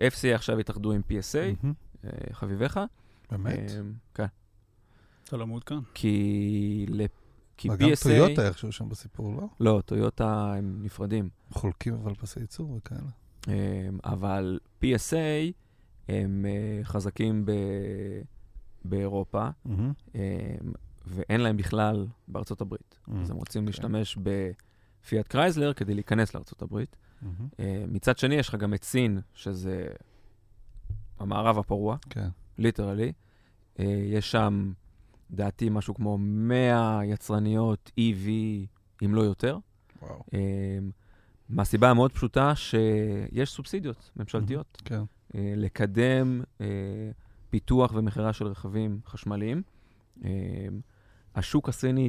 FCA 0.00 0.34
עכשיו 0.34 0.58
התאחדו 0.58 0.92
עם 0.92 1.00
PSA. 1.08 1.66
אה, 2.04 2.10
חביביך. 2.32 2.80
באמת? 3.30 3.58
אה, 3.70 3.80
כן. 4.14 4.26
אתה 5.24 5.36
לא 5.36 5.46
מעודכן. 5.46 5.74
כי 5.94 6.86
ל- 6.88 7.04
כי 7.56 7.70
וגם 7.70 7.88
PSA... 7.90 8.02
טויוטה 8.02 8.46
איכשהו 8.48 8.72
שם 8.72 8.88
בסיפור, 8.88 9.34
לא? 9.34 9.46
לא, 9.60 9.82
טויוטה 9.86 10.54
הם 10.58 10.78
נפרדים. 10.82 11.28
חולקים 11.50 11.94
אבל 11.94 12.14
פסי 12.14 12.40
ייצור 12.40 12.70
וכאלה. 12.76 13.00
אה, 13.48 13.88
אבל 14.04 14.58
PSA 14.82 15.52
הם 16.08 16.46
אה, 16.48 16.84
חזקים 16.84 17.44
ב- 17.46 18.20
באירופה. 18.84 19.48
אה, 20.14 20.54
ואין 21.06 21.40
להם 21.40 21.56
בכלל 21.56 22.06
בארצות 22.28 22.60
הברית. 22.60 22.98
מהמם. 23.08 23.22
אז 23.22 23.30
הם 23.30 23.36
רוצים 23.36 23.62
אוקיי. 23.62 23.72
להשתמש 23.72 24.18
בפיאט 25.02 25.26
קרייזלר 25.28 25.72
כדי 25.72 25.94
להיכנס 25.94 26.34
לארצות 26.34 26.62
הברית. 26.62 26.96
אה, 27.60 27.84
מצד 27.88 28.18
שני, 28.18 28.34
יש 28.34 28.48
לך 28.48 28.54
גם 28.54 28.74
את 28.74 28.84
סין, 28.84 29.20
שזה 29.34 29.86
המערב 31.18 31.58
הפרוע, 31.58 31.96
כן. 32.10 32.28
literally. 32.58 33.12
אה, 33.78 33.84
יש 34.04 34.30
שם, 34.30 34.72
לדעתי, 35.30 35.68
משהו 35.68 35.94
כמו 35.94 36.18
100 36.18 37.00
יצרניות 37.04 37.90
EV, 38.00 38.28
אם 39.04 39.14
לא 39.14 39.20
יותר. 39.20 39.58
וואו. 40.02 40.22
אמ, 40.32 40.90
מהסיבה 41.48 41.90
המאוד 41.90 42.12
פשוטה 42.12 42.54
שיש 42.54 43.50
סובסידיות 43.50 44.10
ממשלתיות 44.16 44.82
כן. 44.84 45.02
אה, 45.34 45.52
לקדם 45.56 46.42
אה, 46.60 46.66
פיתוח 47.50 47.92
ומכירה 47.94 48.32
של 48.32 48.46
רכבים 48.46 49.00
חשמליים. 49.06 49.62
אמ, 50.24 50.28
השוק 51.34 51.68
הסיני 51.68 52.08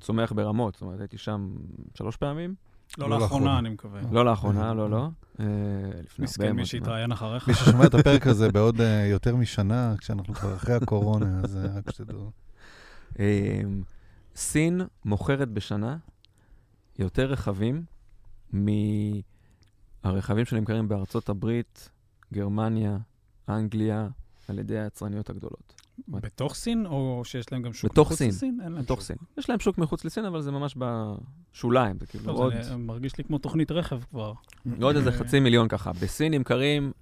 צומח 0.00 0.32
ברמות, 0.32 0.74
זאת 0.74 0.82
אומרת, 0.82 1.00
הייתי 1.00 1.18
שם 1.18 1.56
שלוש 1.94 2.16
פעמים. 2.16 2.54
לא 2.98 3.10
לא 3.10 3.20
לאחרונה. 3.20 3.58
אני 3.58 3.68
מקווה. 3.68 4.00
לא 4.12 4.24
לאחרונה, 4.24 4.74
לא, 4.74 4.90
לא. 4.90 5.08
אה, 5.40 5.44
לפני 6.04 6.24
מסכן 6.24 6.52
מי. 6.52 6.66
שיתראיין 6.66 7.12
אחריך. 7.12 7.48
מי 7.48 7.54
ששומע 7.54 7.86
את 7.86 7.94
הפרק 7.94 8.26
הזה 8.26 8.52
בעוד 8.52 8.80
אה, 8.80 9.06
יותר 9.06 9.36
משנה, 9.36 9.94
כשאנחנו 9.98 10.34
כבר 10.34 10.56
אחרי 10.56 10.74
הקורונה, 10.74 11.40
אז 11.44 11.56
אה, 11.56 11.78
רק 11.78 11.90
שתדעו. 11.90 12.30
אמ, 13.18 13.82
סין 14.36 14.80
מוכרת 15.04 15.48
בשנה 15.48 15.96
יותר 16.98 17.32
רכבים 17.32 17.84
מהרכבים 18.52 20.44
שנמכרים 20.44 20.88
בארצות 20.88 21.28
הברית, 21.28 21.90
גרמניה, 22.32 22.98
אנגליה, 23.48 24.08
על 24.48 24.58
ידי 24.58 24.78
היצרניות 24.78 25.30
הגדולות. 25.30 25.79
בתוך 26.08 26.54
סין, 26.54 26.86
או 26.86 27.22
שיש 27.24 27.52
להם 27.52 27.62
גם 27.62 27.72
שוק 27.72 27.98
מחוץ 27.98 28.18
סין. 28.18 28.28
לסין? 28.28 28.60
אין 28.64 28.72
להם 28.72 28.82
בתוך 28.82 29.00
שוק. 29.00 29.06
סין. 29.06 29.16
יש 29.38 29.50
להם 29.50 29.60
שוק 29.60 29.78
מחוץ 29.78 30.04
לסין, 30.04 30.24
אבל 30.24 30.40
זה 30.40 30.50
ממש 30.50 30.76
בשוליים, 30.78 31.98
זה 31.98 32.06
כאילו 32.06 32.32
עוד, 32.32 32.62
זה 32.62 32.76
מרגיש 32.76 33.18
לי 33.18 33.24
כמו 33.24 33.38
תוכנית 33.38 33.70
רכב 33.70 34.00
כבר. 34.10 34.32
עוד 34.82 34.96
איזה 34.96 35.12
חצי 35.12 35.40
מיליון 35.40 35.68
ככה. 35.68 35.92
בסין 35.92 36.34
נמכרים, 36.34 36.92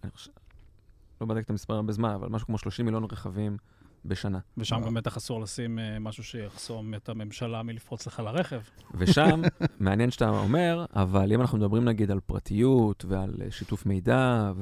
לא 1.20 1.26
בדקתי 1.26 1.42
את 1.42 1.50
המספר 1.50 1.74
הרבה 1.74 1.92
זמן, 1.92 2.10
אבל 2.10 2.28
משהו 2.28 2.46
כמו 2.46 2.58
30 2.58 2.84
מיליון 2.84 3.04
רכבים 3.04 3.56
בשנה. 4.04 4.38
ושם. 4.56 4.80
גם 4.86 4.94
בטח 4.94 5.16
אסור 5.16 5.40
לשים 5.40 5.78
אה, 5.78 5.98
משהו 5.98 6.24
שיחסום 6.24 6.94
את 6.94 7.08
הממשלה 7.08 7.62
מלפרוץ 7.62 8.06
לך 8.06 8.20
לרכב. 8.20 8.60
ושם, 8.94 9.42
מעניין 9.80 10.10
שאתה 10.10 10.28
אומר, 10.28 10.84
אבל 10.92 11.32
אם 11.32 11.40
אנחנו 11.40 11.58
מדברים 11.58 11.84
נגיד 11.84 12.10
על 12.10 12.20
פרטיות 12.20 13.04
ועל 13.08 13.34
אה, 13.42 13.50
שיתוף 13.50 13.86
מידע 13.86 14.52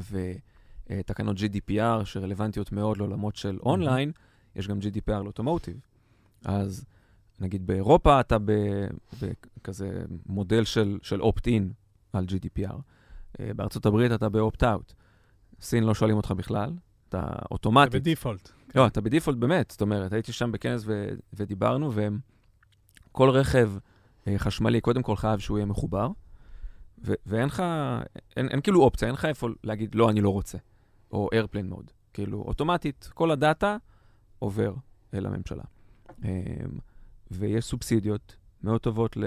ותקנות 0.90 1.36
GDPR 1.36 2.04
שרלוונטיות 2.04 2.72
מאוד 2.72 2.96
לעולמות 2.96 3.36
של 3.36 3.58
אונליין, 3.62 4.12
יש 4.56 4.68
גם 4.68 4.78
GDPR 4.78 5.22
לאוטומוטיב. 5.22 5.80
אז 6.44 6.84
נגיד 7.40 7.66
באירופה 7.66 8.20
אתה 8.20 8.36
בכזה 8.42 10.04
מודל 10.26 10.64
של, 10.64 10.98
של 11.02 11.20
opt-in 11.20 11.62
על 12.12 12.24
GDPR. 12.24 12.76
אה, 13.40 13.50
בארצות 13.56 13.86
הברית 13.86 14.12
אתה 14.12 14.28
ב-opt-out. 14.28 14.92
סין 15.60 15.84
לא 15.84 15.94
שואלים 15.94 16.16
אותך 16.16 16.30
בכלל, 16.30 16.72
אתה 17.08 17.22
אוטומטית. 17.50 17.94
בדיפולט. 17.94 18.50
לא, 18.74 18.86
אתה 18.86 19.00
בדיפולט 19.00 19.38
באמת, 19.38 19.70
זאת 19.70 19.80
אומרת, 19.80 20.12
הייתי 20.12 20.32
שם 20.32 20.52
בכנס 20.52 20.82
ו- 20.86 21.08
ודיברנו, 21.32 21.92
וכל 23.12 23.30
רכב 23.30 23.72
אה, 24.28 24.38
חשמלי, 24.38 24.80
קודם 24.80 25.02
כל 25.02 25.16
חייב 25.16 25.38
שהוא 25.38 25.58
יהיה 25.58 25.66
מחובר, 25.66 26.08
ו- 27.04 27.14
ואין 27.26 27.46
לך, 27.46 27.62
אין, 28.36 28.48
אין 28.48 28.60
כאילו 28.60 28.82
אופציה, 28.82 29.08
אין 29.08 29.14
לך 29.14 29.24
איפה 29.24 29.48
להגיד, 29.64 29.94
לא, 29.94 30.10
אני 30.10 30.20
לא 30.20 30.30
רוצה, 30.30 30.58
או 31.12 31.28
איירפליין 31.32 31.68
מוד. 31.68 31.90
כאילו, 32.12 32.42
אוטומטית, 32.42 33.10
כל 33.14 33.30
הדאטה 33.30 33.76
עובר 34.38 34.74
אל 35.14 35.26
הממשלה. 35.26 35.64
אה, 36.24 36.30
ויש 37.30 37.64
סובסידיות 37.64 38.36
מאוד 38.62 38.80
טובות 38.80 39.16
ל- 39.16 39.24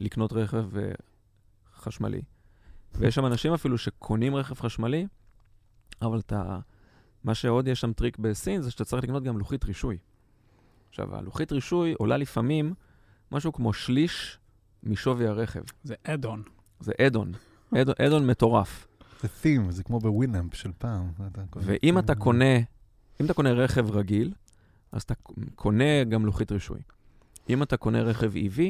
לקנות 0.00 0.32
רכב 0.32 0.76
אה, 0.76 0.92
חשמלי. 1.74 2.22
ויש 2.94 3.14
שם 3.14 3.26
אנשים 3.26 3.52
אפילו 3.52 3.78
שקונים 3.78 4.36
רכב 4.36 4.54
חשמלי, 4.54 5.06
אבל 6.02 6.18
אתה... 6.18 6.58
מה 7.24 7.34
שעוד 7.34 7.68
יש 7.68 7.80
שם 7.80 7.92
טריק 7.92 8.18
בסין 8.18 8.62
זה 8.62 8.70
שאתה 8.70 8.84
צריך 8.84 9.04
לקנות 9.04 9.22
גם 9.22 9.38
לוחית 9.38 9.64
רישוי. 9.64 9.98
עכשיו, 10.88 11.16
הלוחית 11.16 11.52
רישוי 11.52 11.94
עולה 11.98 12.16
לפעמים 12.16 12.74
משהו 13.32 13.52
כמו 13.52 13.72
שליש 13.72 14.38
משווי 14.82 15.26
הרכב. 15.26 15.62
זה 15.84 15.94
add-on. 16.02 16.42
זה 16.80 16.92
add-on, 17.06 17.32
add-on, 17.74 17.94
add-on 18.06 18.26
מטורף. 18.26 18.86
זה 19.22 19.28
theme, 19.42 19.70
זה 19.70 19.82
כמו 19.82 20.00
בווינאמפ 20.00 20.54
של 20.54 20.72
פעם. 20.78 21.12
ואם 21.56 21.98
אתה 21.98 22.14
קונה, 22.14 22.54
אם 23.20 23.24
אתה 23.24 23.34
קונה 23.34 23.52
רכב 23.52 23.90
רגיל, 23.90 24.32
אז 24.92 25.02
אתה 25.02 25.14
קונה 25.54 26.04
גם 26.04 26.26
לוחית 26.26 26.52
רישוי. 26.52 26.80
אם 27.48 27.62
אתה 27.62 27.76
קונה 27.76 28.02
רכב 28.02 28.32
EV, 28.34 28.60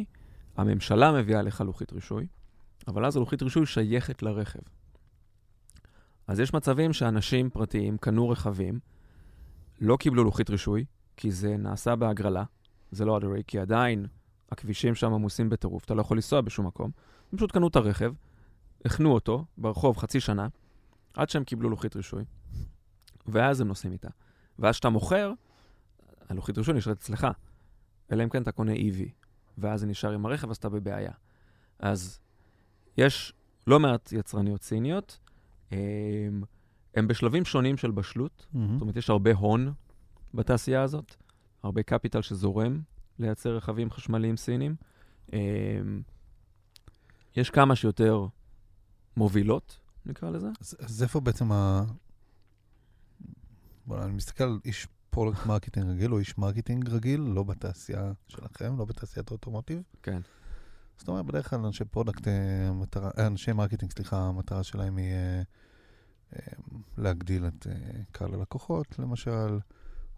הממשלה 0.56 1.12
מביאה 1.12 1.42
לך 1.42 1.60
לוחית 1.60 1.92
רישוי, 1.92 2.26
אבל 2.88 3.04
אז 3.04 3.16
הלוחית 3.16 3.42
רישוי 3.42 3.66
שייכת 3.66 4.22
לרכב. 4.22 4.60
אז 6.26 6.40
יש 6.40 6.54
מצבים 6.54 6.92
שאנשים 6.92 7.50
פרטיים 7.50 7.98
קנו 7.98 8.28
רכבים, 8.28 8.78
לא 9.80 9.96
קיבלו 9.96 10.24
לוחית 10.24 10.50
רישוי, 10.50 10.84
כי 11.16 11.30
זה 11.30 11.56
נעשה 11.56 11.96
בהגרלה, 11.96 12.44
זה 12.90 13.04
לא 13.04 13.16
אדרי, 13.16 13.42
כי 13.46 13.58
עדיין 13.58 14.06
הכבישים 14.52 14.94
שם 14.94 15.12
עמוסים 15.12 15.48
בטירוף, 15.48 15.84
אתה 15.84 15.94
לא 15.94 16.00
יכול 16.00 16.16
לנסוע 16.16 16.40
בשום 16.40 16.66
מקום. 16.66 16.90
הם 17.32 17.38
פשוט 17.38 17.52
קנו 17.52 17.68
את 17.68 17.76
הרכב, 17.76 18.12
החנו 18.86 19.12
אותו 19.12 19.44
ברחוב 19.58 19.96
חצי 19.96 20.20
שנה, 20.20 20.48
עד 21.14 21.30
שהם 21.30 21.44
קיבלו 21.44 21.70
לוחית 21.70 21.96
רישוי, 21.96 22.24
ואז 23.26 23.60
הם 23.60 23.68
נוסעים 23.68 23.92
איתה. 23.92 24.08
ואז 24.58 24.74
כשאתה 24.74 24.88
מוכר, 24.88 25.32
הלוחית 26.28 26.58
רישוי 26.58 26.74
נשארת 26.74 26.96
אצלך, 26.96 27.26
אלא 28.12 28.24
אם 28.24 28.28
כן 28.28 28.42
אתה 28.42 28.52
קונה 28.52 28.72
EV, 28.72 29.02
ואז 29.58 29.80
זה 29.80 29.86
נשאר 29.86 30.12
עם 30.12 30.26
הרכב, 30.26 30.50
אז 30.50 30.56
אתה 30.56 30.68
בבעיה. 30.68 31.12
אז 31.78 32.20
יש 32.98 33.32
לא 33.66 33.80
מעט 33.80 34.12
יצרניות 34.12 34.62
סיניות, 34.62 35.18
הם, 35.70 36.42
הם 36.94 37.08
בשלבים 37.08 37.44
שונים 37.44 37.76
של 37.76 37.90
בשלות, 37.90 38.46
מהמם. 38.52 38.72
זאת 38.72 38.80
אומרת, 38.80 38.96
יש 38.96 39.10
הרבה 39.10 39.32
הון 39.32 39.72
בתעשייה 40.34 40.82
הזאת, 40.82 41.14
הרבה 41.62 41.82
קפיטל 41.82 42.22
שזורם 42.22 42.80
לייצר 43.18 43.56
רכבים 43.56 43.90
חשמליים 43.90 44.36
סינים. 44.36 44.76
אמ, 45.32 45.38
יש 47.36 47.50
כמה 47.50 47.76
שיותר 47.76 48.26
מובילות, 49.16 49.78
נקרא 50.06 50.30
לזה. 50.30 50.48
אז 50.60 50.76
אז 50.78 51.02
איפה 51.02 51.20
בעצם 51.20 51.52
ה... 51.52 51.84
בוא, 53.86 54.02
אני 54.02 54.12
מסתכל 54.12 54.44
על 54.44 54.58
איש 54.64 54.86
פרודקט 55.10 55.46
מרקטינג 55.46 55.90
רגיל 55.90 56.12
או 56.12 56.18
איש 56.18 56.38
מרקטינג 56.38 56.88
רגיל, 56.88 57.20
לא 57.20 57.42
בתעשייה 57.42 58.12
שלכם, 58.28 58.78
לא 58.78 58.84
בתעשיית 58.84 59.30
ה 59.30 59.35
automotive. 59.35 59.82
כן. 60.02 60.20
זאת 60.98 61.08
אומרת, 61.08 61.26
בדרך 61.26 61.50
כלל 61.50 61.64
אנשי 61.64 61.84
product, 61.84 62.28
אה, 62.28 62.68
המטרה, 62.68 63.10
אה, 63.18 63.26
אנשי 63.26 63.52
marketing, 63.52 63.92
סליחה, 63.92 64.16
המטרה 64.16 64.62
שלהם 64.62 64.96
היא 64.96 65.12
אה, 65.12 65.42
להגדיל 66.98 67.46
את 67.46 67.66
קהל 68.12 68.34
הלקוחות, 68.34 68.98
למשל, 68.98 69.58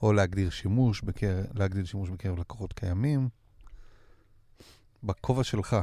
או 0.03 0.13
להגדיל 0.13 0.51
שימוש 0.51 1.03
בקרב, 1.03 1.47
להגדיל 1.55 1.85
שימוש 1.85 2.11
בקרב 2.11 2.39
לקוחות 2.39 2.73
קיימים. 2.73 3.29
בכובע 5.03 5.45
שלך, 5.45 5.77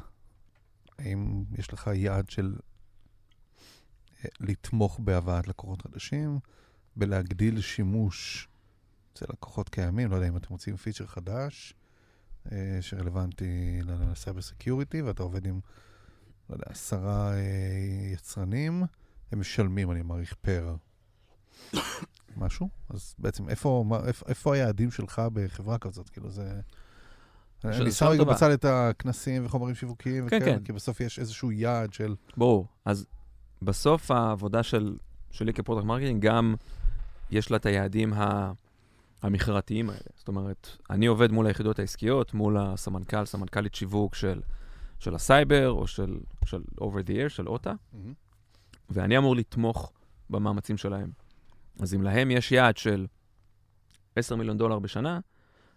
האם 0.99 1.43
יש 1.57 1.73
לך 1.73 1.89
יעד 1.93 2.29
של 2.29 2.55
לתמוך 4.39 4.99
בהבאת 5.03 5.47
לקוחות 5.47 5.81
חדשים, 5.81 6.39
בלהגדיל 6.95 7.61
שימוש 7.61 8.47
אצל 9.13 9.25
לקוחות 9.29 9.69
קיימים? 9.69 10.11
לא 10.11 10.15
יודע 10.15 10.27
אם 10.27 10.37
אתם 10.37 10.47
מוצאים 10.49 10.77
פיצ'ר 10.77 11.05
חדש. 11.05 11.75
אה, 12.51 12.77
שרלוונטי 12.81 13.81
ל 13.85 13.95
cyber 13.95 14.41
security, 14.41 15.01
ואתה 15.01 15.23
עובד 15.23 15.45
עם, 15.45 15.59
לא 16.49 16.55
יודע, 16.55 16.65
עשרה 16.69 17.33
אה, 17.33 17.39
יצרנים, 18.13 18.83
הם 19.31 19.39
משלמים, 19.39 19.91
אני 19.91 20.01
מעריך, 20.01 20.33
per 20.41 20.75
משהו. 22.37 22.69
אז 22.89 23.15
בעצם 23.19 23.49
איפה, 23.49 23.85
מה, 23.87 23.99
איפה, 24.07 24.25
איפה 24.29 24.55
היעדים 24.55 24.91
שלך 24.91 25.21
בחברה 25.33 25.77
כזאת? 25.77 26.09
כאילו 26.09 26.29
זה... 26.29 26.59
אני 27.63 27.91
שם 27.91 28.05
רגע. 28.05 28.23
בצד 28.23 28.49
את 28.49 28.65
הכנסים 28.65 29.45
וחומרים 29.45 29.75
שיווקיים, 29.75 30.29
כן, 30.29 30.37
וכאלה, 30.37 30.57
כן. 30.57 30.63
כי 30.63 30.73
בסוף 30.73 31.01
יש 31.01 31.19
איזשהו 31.19 31.51
יעד 31.51 31.93
של... 31.93 32.15
ברור. 32.37 32.67
אז 32.85 33.05
בסוף 33.61 34.11
העבודה 34.11 34.63
של, 34.63 34.97
שלי 35.31 35.53
כ 35.53 35.61
product 35.61 35.85
marketing, 35.85 36.25
גם 36.25 36.55
יש 37.31 37.51
לה 37.51 37.57
את 37.57 37.65
היעדים 37.65 38.13
ה, 38.13 38.51
המכירתיים 39.21 39.89
האלה. 39.89 39.99
זאת 40.15 40.27
אומרת, 40.27 40.77
אני 40.89 41.05
עובד 41.05 41.31
מול 41.31 41.47
היחידות 41.47 41.79
העסקיות, 41.79 42.33
מול 42.33 42.57
הסמנכ"ל, 42.57 43.25
סמנכ"לית 43.25 43.75
שיווק 43.75 44.15
של, 44.15 44.41
של 44.99 45.15
הסייבר, 45.15 45.69
או 45.71 45.87
של, 45.87 46.19
של 46.45 46.61
over 46.81 47.07
the 47.07 47.11
air, 47.11 47.29
של 47.29 47.47
OTA, 47.47 47.73
ואני 48.89 49.17
אמור 49.17 49.35
לתמוך 49.35 49.93
במאמצים 50.29 50.77
שלהם. 50.77 51.11
אז 51.79 51.93
אם 51.95 52.01
להם 52.03 52.31
יש 52.31 52.51
יעד 52.51 52.77
של 52.77 53.05
10 54.15 54.35
מיליון 54.35 54.57
דולר 54.57 54.79
בשנה, 54.79 55.19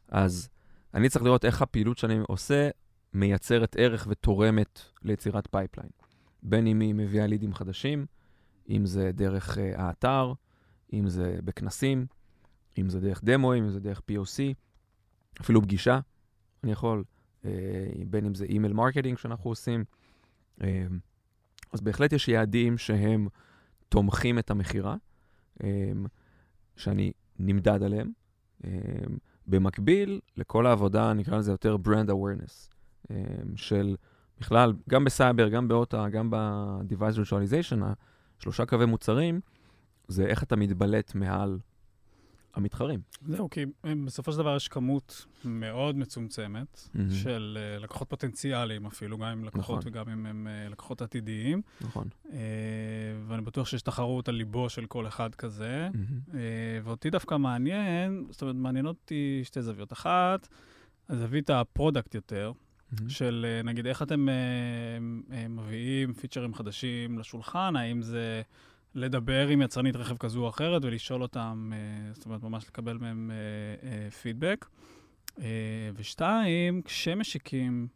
אז 0.08 0.48
אני 0.94 1.08
צריך 1.08 1.24
לראות 1.24 1.44
איך 1.44 1.62
הפעילות 1.62 1.98
שאני 1.98 2.18
עושה 2.28 2.68
מייצרת 3.14 3.76
ערך 3.78 4.06
ותורמת 4.10 4.80
ליצירת 5.02 5.48
pipeline. 5.50 5.90
בין 6.42 6.66
אם 6.66 6.80
היא 6.80 6.94
מביאה 6.94 7.26
לידים 7.26 7.54
חדשים, 7.54 8.06
אם 8.68 8.86
זה 8.86 9.10
דרך 9.14 9.56
uh, 9.56 9.60
האתר, 9.76 10.32
אם 10.92 11.08
זה 11.08 11.38
בכנסים, 11.44 12.06
אם 12.78 12.90
זה 12.90 13.00
דרך 13.00 13.20
דמוים, 13.24 13.64
אם 13.64 13.70
זה 13.70 13.80
דרך 13.80 14.00
POC, 14.10 14.54
אפילו 15.40 15.62
פגישה, 15.62 16.00
אני 16.64 16.72
יכול, 16.72 17.04
uh, 17.42 17.46
בין 18.06 18.26
אם 18.26 18.34
זה 18.34 18.44
email 18.44 18.72
marketing 18.72 19.18
שאנחנו 19.18 19.50
עושים. 19.50 19.84
Uh, 20.60 20.64
אז 21.72 21.80
בהחלט 21.80 22.12
יש 22.12 22.28
יעדים 22.28 22.78
שהם 22.78 23.28
תומכים 23.88 24.38
את 24.38 24.50
המכירה, 24.50 24.96
um, 25.58 25.62
שאני 26.76 27.12
נמדד 27.38 27.82
עליהם. 27.82 28.12
Um, 28.62 28.66
במקביל 29.46 30.20
לכל 30.36 30.66
העבודה, 30.66 31.12
נקרא 31.12 31.38
לזה 31.38 31.50
יותר 31.50 31.76
brand 31.84 32.08
awareness, 32.08 32.70
um, 33.04 33.12
של 33.56 33.96
בכלל, 34.40 34.72
גם 34.88 35.04
בסייבר, 35.04 35.48
גם 35.48 35.68
באוטה, 35.68 36.08
גם 36.08 36.30
ב-Device 36.30 37.16
Virtualization, 37.16 37.82
השלושה 38.38 38.66
קווי 38.66 38.86
מוצרים, 38.86 39.40
זה 40.08 40.26
איך 40.26 40.42
אתה 40.42 40.56
מתבלט 40.56 41.14
מעל 41.14 41.58
המתחרים. 42.54 43.00
זהו, 43.26 43.50
כי 43.50 43.64
בסופו 44.04 44.32
של 44.32 44.38
דבר 44.38 44.56
יש 44.56 44.68
כמות 44.68 45.26
מאוד 45.44 45.96
מצומצמת 45.96 46.88
Mm-hmm. 46.94 46.98
של 47.14 47.58
uh, 47.78 47.82
לקוחות 47.82 48.08
פוטנציאליים 48.10 48.86
אפילו, 48.86 49.18
גם 49.18 49.26
אם 49.26 49.44
לקוחות 49.44 49.78
נכון. 49.78 49.92
וגם 49.92 50.08
אם 50.08 50.26
הם 50.26 50.46
uh, 50.46 50.72
לקוחות 50.72 51.02
עתידיים. 51.02 51.62
נכון. 51.80 52.08
Uh, 52.26 52.30
ואני 53.26 53.42
בטוח 53.42 53.66
שיש 53.66 53.82
תחרות 53.82 54.28
על 54.28 54.34
ליבו 54.34 54.68
של 54.68 54.86
כל 54.86 55.06
אחד 55.06 55.34
כזה. 55.34 55.88
Mm-hmm. 55.92 56.36
ואותי 56.84 57.10
דווקא 57.10 57.36
מעניין, 57.36 58.26
זאת 58.30 58.42
אומרת, 58.42 58.56
מעניינות 58.56 58.96
אותי 59.02 59.40
שתי 59.44 59.62
זוויות. 59.62 59.92
אחת, 59.92 60.48
הזווית 61.08 61.50
ה 61.50 61.58
product 61.58 62.14
יותר, 62.14 62.52
Mm-hmm. 62.94 63.08
של 63.08 63.46
אה, 63.48 63.62
נגיד 63.62 63.86
איך 63.86 64.02
אתם 64.02 64.28
אה, 64.28 64.34
אה, 65.32 65.48
מביאים 65.48 66.12
פיצ'רים 66.12 66.54
חדשים 66.54 67.18
לשולחן, 67.18 67.76
האם 67.76 68.02
זה 68.02 68.42
לדבר 68.94 69.48
עם 69.48 69.62
יצרנית 69.62 69.96
רכב 69.96 70.16
כזו 70.16 70.44
או 70.44 70.48
אחרת 70.48 70.84
ולשאול 70.84 71.22
אותם, 71.22 71.72
זאת 72.14 72.26
אומרת, 72.26 72.42
ממש 72.42 72.64
לקבל 72.68 72.98
מהם 72.98 73.30
פידבק. 74.22 74.66
ושתיים, 75.94 76.82
כשמשיקים 76.82 77.88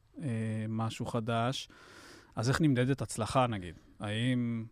משהו 0.68 1.06
חדש, 1.06 1.68
אז 2.36 2.48
איך 2.48 2.60
נמדדת 2.60 3.02
הצלחה 3.02 3.46
נגיד? 3.46 3.74
האם, 4.00 4.64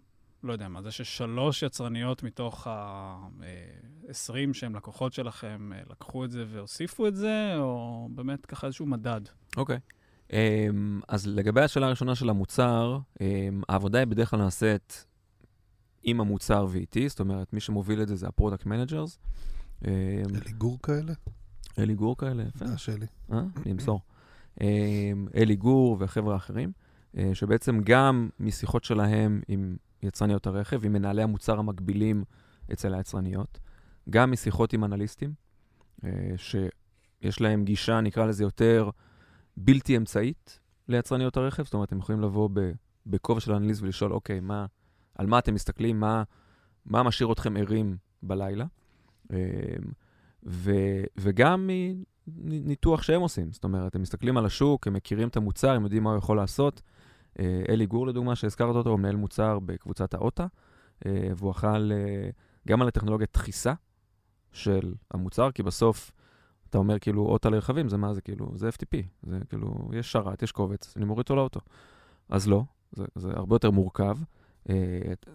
לא 0.43 0.53
יודע 0.53 0.68
מה, 0.68 0.83
זה 0.83 0.91
ששלוש 0.91 1.62
יצרניות 1.62 2.23
מתוך 2.23 2.66
ה-20 2.66 4.53
שהם 4.53 4.75
לקוחות 4.75 5.12
שלכם 5.12 5.71
לקחו 5.91 6.25
את 6.25 6.31
זה 6.31 6.45
והוסיפו 6.49 7.07
את 7.07 7.16
זה, 7.16 7.55
או 7.57 8.09
באמת 8.14 8.47
ככה 8.47 8.66
איזשהו 8.66 8.87
מדד? 8.87 9.21
אוקיי. 9.57 9.77
Um, 9.77 9.99
אז 11.09 11.26
לגבי 11.26 11.61
השאלה 11.61 11.87
הראשונה 11.87 12.14
של 12.14 12.31
המוצר, 12.31 12.99
um, 13.14 13.22
העבודה 13.68 13.99
היא 13.99 14.07
בדרך 14.07 14.31
כלל 14.31 14.39
נעשית 14.39 15.07
עם 16.03 16.20
המוצר 16.20 16.66
ואיתי, 16.70 17.09
זאת 17.09 17.20
אומרת, 17.20 17.53
מי 17.53 17.61
שמוביל 17.61 18.03
את 18.03 18.09
זה 18.09 18.16
זה 18.16 18.28
ה 18.28 18.33
product 18.33 18.66
managers. 18.66 19.18
אלי 19.85 20.53
גור 20.59 20.78
כאלה? 20.83 21.12
אלי 21.78 21.95
גור 21.95 22.16
כאלה, 22.16 22.43
יפה. 22.43 22.66
זה 22.66 22.78
שלי. 22.78 23.07
אה? 23.33 23.43
אני 23.62 23.72
אמסור. 23.72 24.01
אלי 25.35 25.57
גור 25.57 25.97
והחבר'ה 26.01 26.35
האחרים, 26.35 26.72
uh, 27.14 27.18
שבעצם 27.35 27.81
גם 27.85 28.28
משיחות 28.41 28.85
שלהם 28.85 29.41
עם 29.49 29.76
יצרניות 30.03 30.47
הרכב, 30.47 30.85
עם 30.85 30.93
מנהלי 30.93 31.22
המוצר 31.22 31.59
המקבילים 31.59 32.24
אצל 32.72 32.95
היצרניות, 32.95 33.59
גם 34.11 34.31
משיחות 34.31 34.72
עם 34.72 34.85
אנליסטים, 34.85 35.35
uh, 36.01 36.05
שיש 36.37 37.41
להם 37.41 37.64
גישה, 37.64 38.01
נקרא 38.01 38.26
לזה 38.26 38.45
יותר 38.45 38.91
בלתי 39.64 39.96
אמצעית 39.96 40.61
ליצרניות 40.88 41.36
הרכב, 41.36 41.64
זאת 41.64 41.74
אומרת, 41.74 41.92
הם 41.92 41.98
יכולים 41.98 42.20
לבוא 42.20 42.48
בכובע 43.06 43.40
של 43.40 43.52
אנליסט 43.52 43.82
ולשאול, 43.82 44.12
אוקיי, 44.12 44.40
מה, 44.40 44.66
על 45.14 45.26
מה 45.26 45.38
אתם 45.38 45.54
מסתכלים, 45.54 46.00
מה, 46.00 46.22
מה 46.86 47.02
משאיר 47.02 47.32
אתכם 47.32 47.56
ערים 47.56 47.96
בלילה, 48.22 48.64
אמ, 49.32 49.36
ו, 50.46 50.72
וגם 51.16 51.70
מניתוח 52.26 53.02
שהם 53.02 53.20
עושים, 53.20 53.52
זאת 53.52 53.64
אומרת, 53.64 53.94
הם 53.94 54.02
מסתכלים 54.02 54.36
על 54.36 54.46
השוק, 54.46 54.86
הם 54.86 54.92
מכירים 54.92 55.28
את 55.28 55.36
המוצר, 55.36 55.70
הם 55.70 55.84
יודעים 55.84 56.02
מה 56.02 56.11
הוא 56.11 56.18
יכול 56.18 56.36
לעשות. 56.36 56.82
אה, 57.38 57.62
אלי 57.68 57.86
גור, 57.86 58.06
לדוגמה, 58.06 58.36
שהזכרת 58.36 58.74
אותו, 58.74 58.90
הוא 58.90 58.98
מנהל 58.98 59.16
מוצר 59.16 59.58
בקבוצת 59.58 60.14
האוטה, 60.14 60.46
אה, 61.06 61.28
והוא 61.36 61.50
אחל 61.50 61.92
אה, 61.94 62.30
גם 62.68 62.82
על 62.82 62.88
הטכנולוגיית 62.88 63.32
דחיסה 63.32 63.72
של 64.52 64.94
המוצר, 65.11 65.50
כי 65.50 65.62
בסוף 65.62 66.12
אתה 66.71 66.79
אומר 66.79 66.99
כאילו 66.99 67.27
אוטה 67.27 67.51
לרכבים, 67.51 67.89
זה 67.89 67.97
מה 67.97 68.14
זה 68.14 68.21
כאילו, 68.21 68.53
זה 68.55 68.68
FTP, 68.68 68.97
זה 69.23 69.39
כאילו, 69.49 69.91
יש 69.93 70.12
שרת, 70.12 70.43
יש 70.43 70.53
קובץ, 70.53 70.97
אני 70.97 71.05
מוריד 71.05 71.18
אותו 71.18 71.37
לאוטו. 71.37 71.61
אז 72.29 72.49
לא, 72.49 72.62
זה, 72.93 73.05
זה 73.14 73.31
הרבה 73.33 73.55
יותר 73.55 73.71
מורכב. 73.71 74.18
אה, 74.71 74.75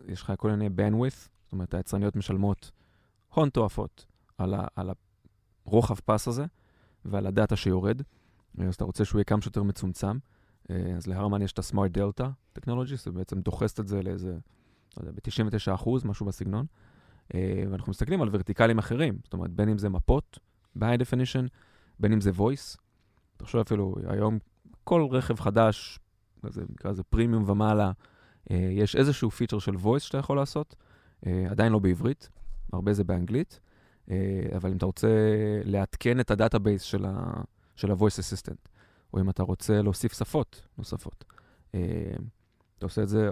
יש 0.07 0.21
לך 0.21 0.33
כל 0.37 0.51
מיני 0.51 0.67
bandwidth, 0.67 1.29
זאת 1.43 1.51
אומרת, 1.51 1.73
היצרניות 1.73 2.15
משלמות 2.15 2.71
הון 3.33 3.49
תועפות 3.49 4.05
על, 4.37 4.53
על 4.75 4.89
הרוחב 5.65 5.95
פס 6.05 6.27
הזה 6.27 6.45
ועל 7.05 7.27
הדאטה 7.27 7.55
שיורד, 7.55 8.01
אה, 8.59 8.65
אז 8.67 8.75
אתה 8.75 8.83
רוצה 8.83 9.05
שהוא 9.05 9.19
יהיה 9.19 9.25
כמה 9.25 9.41
שיותר 9.41 9.63
מצומצם. 9.63 10.17
אה, 10.69 10.93
אז 10.97 11.07
להרמן 11.07 11.41
יש 11.41 11.51
את 11.51 11.59
ה-Smart 11.59 11.97
Delta 11.97 12.25
Technology, 12.59 12.95
זה 12.95 13.11
בעצם 13.11 13.41
דוחסת 13.41 13.79
את 13.79 13.87
זה 13.87 14.01
לאיזה, 14.03 14.31
לא 14.97 15.01
יודע, 15.01 15.11
ב-99%, 15.11 15.89
משהו 16.05 16.25
בסגנון. 16.25 16.65
אה, 17.33 17.63
ואנחנו 17.71 17.89
מסתכלים 17.89 18.21
על 18.21 18.29
ורטיקלים 18.31 18.77
אחרים, 18.77 19.17
זאת 19.23 19.33
אומרת, 19.33 19.51
בין 19.51 19.69
אם 19.69 19.77
זה 19.77 19.89
מפות, 19.89 20.39
ב-high 20.75 20.99
definition, 20.99 21.47
בין 21.99 22.13
אם 22.13 22.21
זה 22.21 22.31
voice. 22.37 22.77
תחשוב 23.37 23.61
אפילו, 23.61 23.95
היום 24.07 24.39
כל 24.83 25.07
רכב 25.11 25.39
חדש, 25.39 25.99
זה 26.49 26.63
נקרא 26.69 26.91
לזה 26.91 27.03
פרימיום 27.03 27.49
ומעלה, 27.49 27.91
אה, 28.51 28.69
יש 28.71 28.95
איזשהו 28.95 29.31
פיצ'ר 29.31 29.59
של 29.59 29.75
voice 29.75 29.99
שאתה 29.99 30.17
יכול 30.17 30.37
לעשות, 30.37 30.75
אה, 31.25 31.45
עדיין 31.49 31.71
לא 31.71 31.79
בעברית, 31.79 32.29
הרבה 32.73 32.93
זה 32.93 33.03
באנגלית, 33.03 33.59
אה, 34.11 34.15
אבל 34.55 34.71
אם 34.71 34.77
אתה 34.77 34.85
רוצה 34.85 35.07
לעדכן 35.63 36.19
את 36.19 36.31
ה 36.31 36.37
database 36.37 36.81
של, 36.81 37.05
ה, 37.05 37.41
של 37.75 37.91
ה-voice 37.91 38.19
assistant, 38.19 38.69
או 39.13 39.19
אם 39.19 39.29
אתה 39.29 39.43
רוצה 39.43 39.81
להוסיף 39.81 40.13
שפות 40.13 40.67
נוספות, 40.77 41.25
אה, 41.75 41.79
אתה 42.77 42.85
עושה 42.85 43.03
את 43.03 43.09
זה 43.09 43.29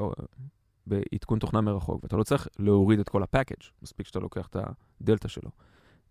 בעדכון 0.88 1.40
תוכנה 1.40 1.62
מרחוק, 1.62 2.04
ואתה 2.04 2.18
לא 2.18 2.24
צריך 2.24 2.48
להוריד 2.60 3.00
את 3.00 3.10
כל 3.10 3.24
ה 3.24 3.28
package, 3.28 3.64
מספיק 3.82 4.08
שאתה 4.08 4.20
לוקח 4.20 4.48
את 4.48 4.58
הדלתא 5.02 5.28
שלו. 5.28 5.50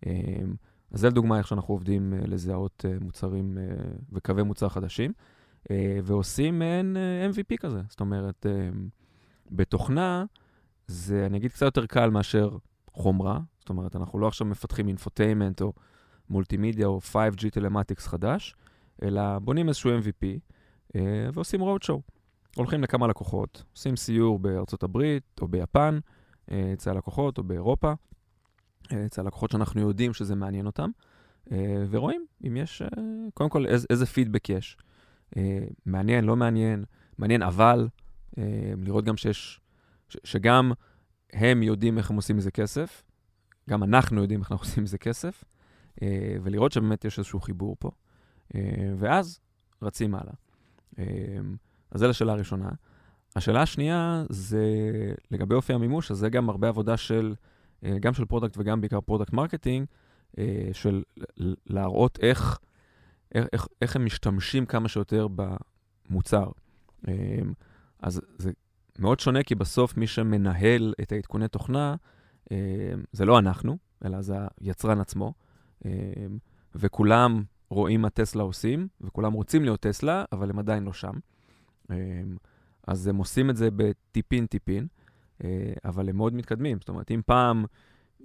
אה, 0.05 0.11
אז 0.93 0.99
זה 0.99 1.07
לדוגמה 1.07 1.37
איך 1.37 1.47
שאנחנו 1.47 1.73
עובדים 1.73 2.13
uh, 2.13 2.27
לזהות 2.27 2.85
uh, 2.85 3.03
מוצרים 3.03 3.57
uh, 3.57 3.83
וקווי 4.11 4.43
מוצר 4.43 4.69
חדשים, 4.69 5.11
ועושים 6.03 6.59
מעין 6.59 6.97
MVP 7.33 7.57
כזה. 7.57 7.81
זאת 7.89 7.99
אומרת, 7.99 8.45
בתוכנה 9.51 10.25
זה, 10.87 11.25
אני 11.25 11.37
אגיד, 11.37 11.51
קצת 11.51 11.65
יותר 11.65 11.85
קל 11.85 12.09
מאשר 12.09 12.57
חומרה. 12.91 13.39
זאת 13.59 13.69
אומרת, 13.69 13.95
אנחנו 13.95 14.19
לא 14.19 14.27
עכשיו 14.27 14.47
מפתחים 14.47 14.87
infotainment 14.87 15.61
או 15.61 15.73
מולטימדיה 16.29 16.87
או 16.87 16.99
5G 17.11 17.49
telematics 17.51 18.07
חדש, 18.07 18.55
אלא 19.03 19.39
בונים 19.39 19.67
איזשהו 19.67 19.91
MVP 19.99 20.39
ועושים 21.33 21.61
road 21.61 21.83
show. 21.83 21.99
הולכים 22.55 22.83
לכמה 22.83 23.07
לקוחות, 23.07 23.63
עושים 23.75 23.95
סיור 23.95 24.39
בארצות 24.39 24.83
הברית 24.83 25.23
או 25.41 25.47
ביפן, 25.47 25.99
אצל 26.49 26.89
הלקוחות 26.89 27.37
או 27.37 27.43
באירופה. 27.43 27.93
אצל 29.05 29.21
הלקוחות 29.21 29.51
שאנחנו 29.51 29.81
יודעים 29.81 30.13
שזה 30.13 30.35
מעניין 30.35 30.65
אותם, 30.65 30.89
אה, 31.51 31.85
ורואים 31.89 32.25
אם 32.47 32.57
יש, 32.57 32.81
אה, 32.81 32.87
קודם 33.33 33.49
כל, 33.49 33.65
איזה, 33.65 33.87
איזה 33.89 34.05
פידבק 34.05 34.49
יש. 34.49 34.77
אה, 35.37 35.59
מעניין, 35.85 36.25
לא 36.25 36.35
מעניין, 36.35 36.83
מעניין 37.17 37.41
אבל, 37.41 37.87
לראות 38.77 39.05
גם 39.05 39.17
שיש, 39.17 39.59
שגם 40.23 40.71
הם 41.33 41.63
יודעים 41.63 41.97
איך 41.97 42.09
הם 42.09 42.15
עושים 42.15 42.37
מזה 42.37 42.51
כסף, 42.51 43.03
גם 43.69 43.83
אנחנו 43.83 44.21
יודעים 44.21 44.39
איך 44.39 44.51
אנחנו 44.51 44.65
עושים 44.67 44.83
מזה 44.83 44.97
כסף, 44.97 45.43
ולראות 46.43 46.71
שבאמת 46.71 47.05
יש 47.05 47.19
איזשהו 47.19 47.39
חיבור 47.39 47.75
פה, 47.79 47.91
ואז 48.97 49.39
רצים 49.81 50.15
הלאה. 50.15 50.33
אז 51.91 51.99
זו 51.99 52.07
לשאלה 52.07 52.33
הראשונה. 52.33 52.69
השאלה 53.35 53.61
השנייה 53.61 54.23
זה 54.29 54.65
לגבי 55.31 55.55
אופי 55.55 55.73
המימוש, 55.73 56.11
אז 56.11 56.17
זה 56.17 56.29
גם 56.29 56.49
הרבה 56.49 56.67
עבודה 56.67 56.97
של... 56.97 57.35
גם 57.99 58.13
של 58.13 58.25
product 58.25 58.57
וגם 58.57 58.81
בעיקר 58.81 59.01
product 59.01 59.33
marketing, 59.33 59.87
של 60.73 61.03
להראות 61.67 62.19
איך, 62.21 62.59
איך, 63.35 63.67
איך, 63.81 63.95
הם 63.95 64.05
משתמשים 64.05 64.65
כמה 64.65 64.89
שיותר 64.89 65.27
במוצר. 66.09 66.51
אז 67.99 68.21
זה 68.37 68.51
מאוד 68.99 69.19
שונה, 69.19 69.43
כי 69.43 69.55
בסוף 69.55 69.97
מי 69.97 70.07
שמנהל 70.07 70.93
את 71.01 71.11
העדכוני 71.11 71.47
תוכנה, 71.47 71.95
זה 73.11 73.25
לא 73.25 73.39
אנחנו, 73.39 73.77
אלא 74.05 74.21
זה 74.21 74.35
היצרן 74.61 74.99
עצמו, 74.99 75.33
וכולם 76.75 77.43
רואים 77.69 78.01
מה 78.01 78.09
טסלה 78.09 78.43
עושים, 78.43 78.87
וכולם 79.01 79.33
רוצים 79.33 79.63
להיות 79.63 79.79
טסלה, 79.79 80.25
אבל 80.31 80.49
הם 80.49 80.59
עדיין 80.59 80.83
לא 80.83 80.93
שם. 80.93 81.13
אז 82.87 83.07
הם 83.07 83.15
עושים 83.17 83.49
את 83.49 83.55
זה 83.55 83.69
בטיפין-טיפין. 83.75 84.87
אה, 85.43 85.73
אבל 85.85 86.09
הם 86.09 86.17
מאוד 86.17 86.33
מתקדמים. 86.33 86.77
זאת 86.79 86.89
אומרת, 86.89 87.11
אם 87.11 87.21
פעם 87.25 87.65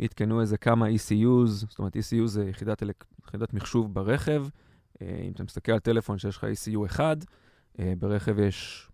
עדכנו 0.00 0.40
איזה 0.40 0.59
כמה 0.59 0.86
ECUs, 0.88 1.46
זאת 1.46 1.78
אומרת, 1.78 1.96
ECU 1.96 2.26
זה 2.26 2.48
יחידת, 2.48 2.82
אלק... 2.82 3.04
יחידת 3.24 3.54
מחשוב 3.54 3.94
ברכב, 3.94 4.46
אה, 5.02 5.20
אם 5.26 5.32
אתה 5.32 5.42
מסתכל 5.42 5.72
על 5.72 5.78
טלפון 5.78 6.18
שיש 6.18 6.36
לך 6.36 6.44
ECU 6.44 6.86
אחד, 6.86 7.16
אה, 7.78 7.92
ברכב 7.98 8.38
יש 8.38 8.88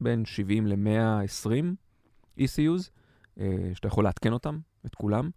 בין 0.00 0.24
70 0.24 0.66
ל-120 0.66 1.64
ECUs, 2.38 2.90
שאתה 3.74 3.88
יכול 3.88 4.04
לעדכן 4.04 4.32
אותם, 4.32 4.58
את 4.86 4.94
כולם. 4.94 5.30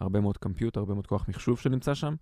הרבה 0.00 0.20
מאוד 0.20 0.38
קמפיוט, 0.38 0.76
הרבה 0.76 0.94
מאוד 0.94 1.06
כוח 1.06 1.28
מחשוב 1.28 1.58
שנמצא 1.58 1.94
שם. 1.94 2.14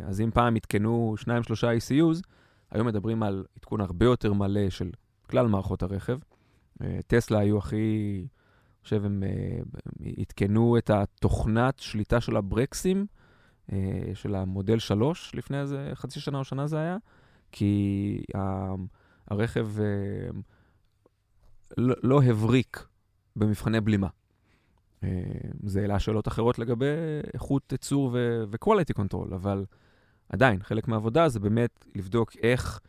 אז 0.00 0.20
אם 0.20 0.30
פעם 0.30 0.56
עדכנו 0.56 1.14
2-3 1.18 1.24
ECUs, 1.62 2.22
היום 2.70 2.86
מדברים 2.86 3.22
על 3.22 3.44
עדכון 3.56 3.80
הרבה 3.80 4.06
יותר 4.06 4.32
מלא 4.32 4.70
של 4.70 4.90
כלל 5.30 5.46
מערכות 5.46 5.82
הרכב. 5.82 6.18
טסלה 7.06 7.38
היו 7.38 7.58
הכי, 7.58 8.18
אני 8.20 8.82
חושב, 8.82 9.04
הם 9.04 9.22
עדכנו 10.18 10.78
את 10.78 10.90
התוכנת 10.90 11.78
שליטה 11.78 12.20
של 12.20 12.36
הברקסים, 12.36 13.06
של 14.14 14.34
המודל 14.34 14.78
3, 14.78 15.34
לפני 15.34 15.60
איזה 15.60 15.90
חצי 15.94 16.20
שנה 16.20 16.38
או 16.38 16.44
שנה 16.44 16.66
זה 16.66 16.78
היה, 16.78 16.96
כי 17.52 18.22
הרכב 19.30 19.80
אה, 19.80 20.30
לא, 21.78 21.94
לא 22.02 22.22
הבריק 22.22 22.86
במבחני 23.36 23.80
בלימה. 23.80 24.08
אה, 25.02 25.08
זה 25.62 25.80
העלה 25.80 25.98
שאלות 25.98 26.28
אחרות 26.28 26.58
לגבי 26.58 26.86
איכות 27.34 27.72
ייצור 27.72 28.10
ו-quality 28.12 28.98
control, 28.98 29.34
אבל 29.34 29.64
עדיין, 30.28 30.62
חלק 30.62 30.88
מהעבודה 30.88 31.28
זה 31.28 31.40
באמת 31.40 31.84
לבדוק 31.94 32.32
איך 32.42 32.80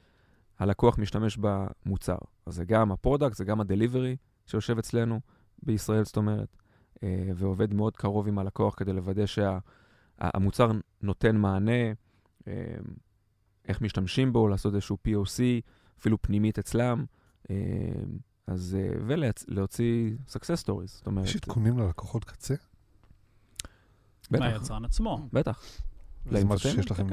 הלקוח 0.59 0.99
משתמש 0.99 1.37
במוצר. 1.37 2.17
אז 2.49 2.55
זה 2.55 2.65
גם 2.65 2.91
ה-product, 2.91 3.35
זה 3.35 3.45
גם 3.45 3.61
ה-delivery 3.61 4.15
שיושב 4.45 4.77
אצלנו 4.77 5.19
בישראל, 5.63 6.05
זאת 6.05 6.17
אומרת, 6.17 6.57
אה, 7.03 7.31
ועובד 7.35 7.73
מאוד 7.73 7.97
קרוב 7.97 8.27
עם 8.27 8.39
הלקוח 8.39 8.75
כדי 8.77 8.93
לוודא 8.93 9.25
שהמוצר 9.25 10.71
שה, 10.71 10.79
נותן 11.01 11.37
מענה, 11.37 11.91
אה, 12.47 12.53
איך 13.67 13.81
משתמשים 13.81 14.33
בו, 14.33 14.47
לעשות 14.47 14.73
איזשהו 14.73 14.97
POC, 15.07 15.41
אפילו 15.99 16.21
פנימית 16.21 16.59
אצלם. 16.59 17.05
אז, 18.47 18.77
ולהוציא 19.07 20.11
success 20.27 20.63
stories, 20.65 20.87
זאת 20.87 21.07
אומרת... 21.07 21.25
יש 21.25 21.35
עדכונים 21.35 21.79
ללקוחות 21.79 22.23
קצה? 22.23 22.55
בטח. 24.31 24.39
מהיצרן 24.39 24.85
עצמו. 24.85 25.27
בטח. 25.33 25.63
זה 26.31 26.45
משהו 26.45 26.69
שיש 26.69 26.91
לכם... 26.91 27.07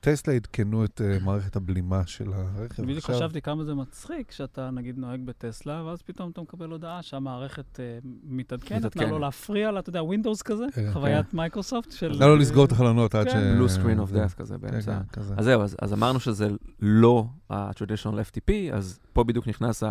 טסלה 0.00 0.34
עדכנו 0.34 0.84
את 0.84 1.00
uh, 1.00 1.24
מערכת 1.24 1.56
הבלימה 1.56 2.06
של 2.06 2.32
הרכב. 2.32 2.82
בדיוק 2.82 3.04
חשבתי 3.04 3.40
כמה 3.40 3.64
זה 3.64 3.74
מצחיק 3.74 4.30
שאתה 4.30 4.70
נגיד 4.70 4.98
נוהג 4.98 5.20
בטסלה, 5.24 5.82
ואז 5.84 6.02
פתאום 6.02 6.30
אתה 6.30 6.40
מקבל 6.40 6.70
הודעה 6.70 7.02
שהמערכת 7.02 7.76
uh, 7.76 8.06
מתעדכנת, 8.24 8.84
נתנה 8.84 9.06
לו 9.06 9.18
להפריע 9.18 9.70
לה, 9.70 9.80
אתה 9.80 9.88
יודע, 9.88 10.00
Windows 10.00 10.42
כזה, 10.44 10.64
כן. 10.74 10.92
חוויית 10.92 11.34
מייקרוסופט 11.34 11.92
של... 11.92 12.08
נתנה 12.08 12.26
לו 12.26 12.36
לסגור 12.36 12.64
את 12.64 12.72
החלונות 12.72 13.14
עד 13.14 13.28
כן. 13.28 13.56
ש... 13.68 13.72
blue 13.72 13.78
screen 13.78 14.08
of 14.08 14.14
death 14.14 14.34
כזה 14.34 14.58
באמצע. 14.58 15.00
כן, 15.12 15.20
אז 15.36 15.44
זהו, 15.44 15.62
אז 15.62 15.92
אמרנו 15.92 16.20
שזה 16.20 16.48
לא 16.80 17.26
ה-traditional 17.50 18.30
FTP, 18.30 18.52
אז 18.72 18.98
פה 19.12 19.24
בדיוק 19.24 19.48
נכנס 19.48 19.82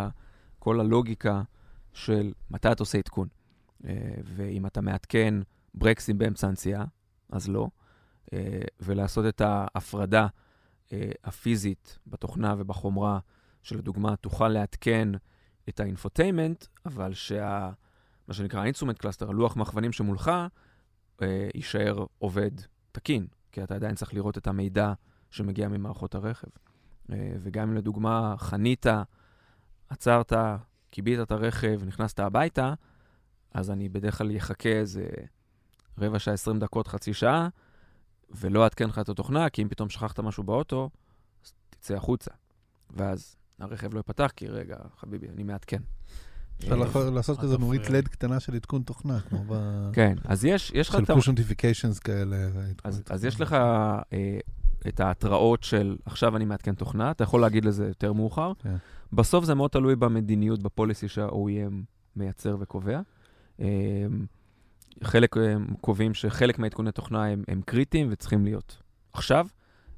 כל 0.60 0.80
הלוגיקה 0.80 1.42
של 1.94 2.32
מתי 2.52 2.72
אתה 2.72 2.84
עושה 2.84 2.98
עדכון. 2.98 3.28
אה, 3.86 3.94
ואם 4.24 4.66
אתה 4.66 4.82
מעדכן 4.82 5.34
ברקסים 5.74 6.18
באמצע 6.18 6.48
הנסיעה, 6.48 6.86
אז 7.32 7.50
לא. 7.50 7.68
אה, 8.34 8.62
ולעשות 8.80 9.26
את 9.26 9.42
ההפרדה 9.42 10.28
אה, 10.94 11.12
הפיזית 11.24 12.00
בתוכנה 12.08 12.56
ובחומרה, 12.58 13.20
שלדוגמה 13.64 14.16
תוכל 14.16 14.48
לעדכן 14.48 15.10
את 15.70 15.80
ה-infotainment, 15.80 16.66
אבל 16.86 17.14
שה... 17.14 17.70
מה 18.28 18.34
שנקרא 18.34 18.62
ה-instrument 18.62 18.98
cluster, 18.98 19.30
הלוח 19.30 19.56
מחוונים 19.56 19.92
שמולך, 19.92 20.32
אה, 21.22 21.50
יישאר 21.56 22.06
עובד 22.18 22.52
תקין, 22.92 23.28
כי 23.52 23.64
אתה 23.64 23.76
עדיין 23.76 23.96
צריך 23.96 24.14
לראות 24.14 24.38
את 24.38 24.48
המידע 24.48 24.94
שמגיע 25.32 25.68
ממערכות 25.68 26.16
הרכב. 26.16 26.48
אה, 27.12 27.36
וגם 27.40 27.70
אם 27.70 27.76
לדוגמה 27.76 28.36
חנית, 28.38 28.86
עצרת, 29.90 30.34
כיבית 30.92 31.20
את 31.20 31.32
הרכב, 31.32 31.82
נכנסת 31.86 32.20
הביתה, 32.20 32.74
אז 33.54 33.72
אני 33.72 33.90
בדרך 33.90 34.18
כלל 34.18 34.38
אחכה 34.38 34.70
איזה 34.70 35.08
רבע 35.98 36.20
שעה, 36.20 36.34
עשרים 36.34 36.60
דקות, 36.60 36.88
חצי 36.88 37.14
שעה, 37.14 37.48
ולא 38.32 38.64
אעדכן 38.64 38.90
לך 38.90 39.00
את 39.00 39.10
התוכנה, 39.10 39.50
כי 39.50 39.64
אם 39.64 39.70
פתאום 39.70 39.90
שכחת 39.90 40.20
משהו 40.20 40.44
באוטו, 40.44 40.90
אז 41.46 41.54
תצא 41.70 41.96
החוצה. 41.96 42.32
ואז 42.90 43.36
הרכב 43.60 43.94
לא 43.94 44.00
ייפתח, 44.00 44.32
כי 44.36 44.48
רגע, 44.48 44.78
חביבי, 45.00 45.28
אני 45.30 45.44
מעדכן. 45.44 45.82
אפשר 46.60 46.76
אה, 46.96 47.10
לעשות 47.10 47.40
כזה 47.40 47.58
נורית 47.58 47.90
לד 47.90 48.08
קטנה 48.08 48.40
של 48.40 48.56
עדכון 48.56 48.82
תוכנה, 48.82 49.20
כמו 49.20 49.44
ב... 49.48 49.54
כן, 49.94 50.16
אז 50.24 50.46
יש 50.46 50.72
לך... 50.90 50.98
של 50.98 51.06
פוש 51.06 51.30
נוטיפיקיישנס 51.30 52.00
כאלה. 52.00 52.38
אז 53.10 53.26
יש 53.26 53.42
לך 53.42 53.54
אה, 53.54 54.40
את 54.88 55.00
ההתראות 55.00 55.64
של 55.64 55.98
עכשיו 56.06 56.38
אני 56.38 56.46
מעדכן 56.46 56.76
תוכנה, 56.76 57.12
אתה 57.12 57.24
יכול 57.24 57.42
להגיד 57.42 57.66
לזה 57.66 57.88
יותר 57.88 58.14
מאוחר. 58.14 58.52
כן. 58.60 58.76
בסוף 59.14 59.46
זה 59.46 59.56
מאוד 59.56 59.72
תלוי 59.72 59.96
במדיניות, 59.96 60.64
בפוליסי 60.64 61.08
שה-OEM 61.08 61.74
מייצר 62.16 62.58
וקובע. 62.60 63.02
אה, 65.02 65.08
חלק 65.08 65.38
הם 65.38 65.68
קובעים 65.82 66.14
שחלק 66.14 66.60
מהעדכוני 66.60 66.92
תוכנה 66.92 67.26
הם, 67.26 67.44
הם 67.48 67.62
קריטיים 67.66 68.08
וצריכים 68.12 68.46
להיות 68.46 68.82
עכשיו. 69.14 69.48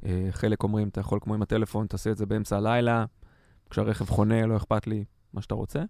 אה, 0.06 0.28
חלק 0.32 0.64
אומרים, 0.64 0.88
אתה 0.88 1.00
יכול 1.00 1.20
כמו 1.22 1.34
עם 1.34 1.42
הטלפון, 1.42 1.88
תעשה 1.88 2.12
את 2.12 2.18
זה 2.18 2.26
באמצע 2.26 2.58
הלילה, 2.58 3.06
כשהרכב 3.70 4.06
חונה, 4.06 4.46
לא 4.46 4.58
אכפת 4.58 4.88
לי, 4.88 5.06
מה 5.34 5.42
שאתה 5.42 5.56
רוצה. 5.56 5.84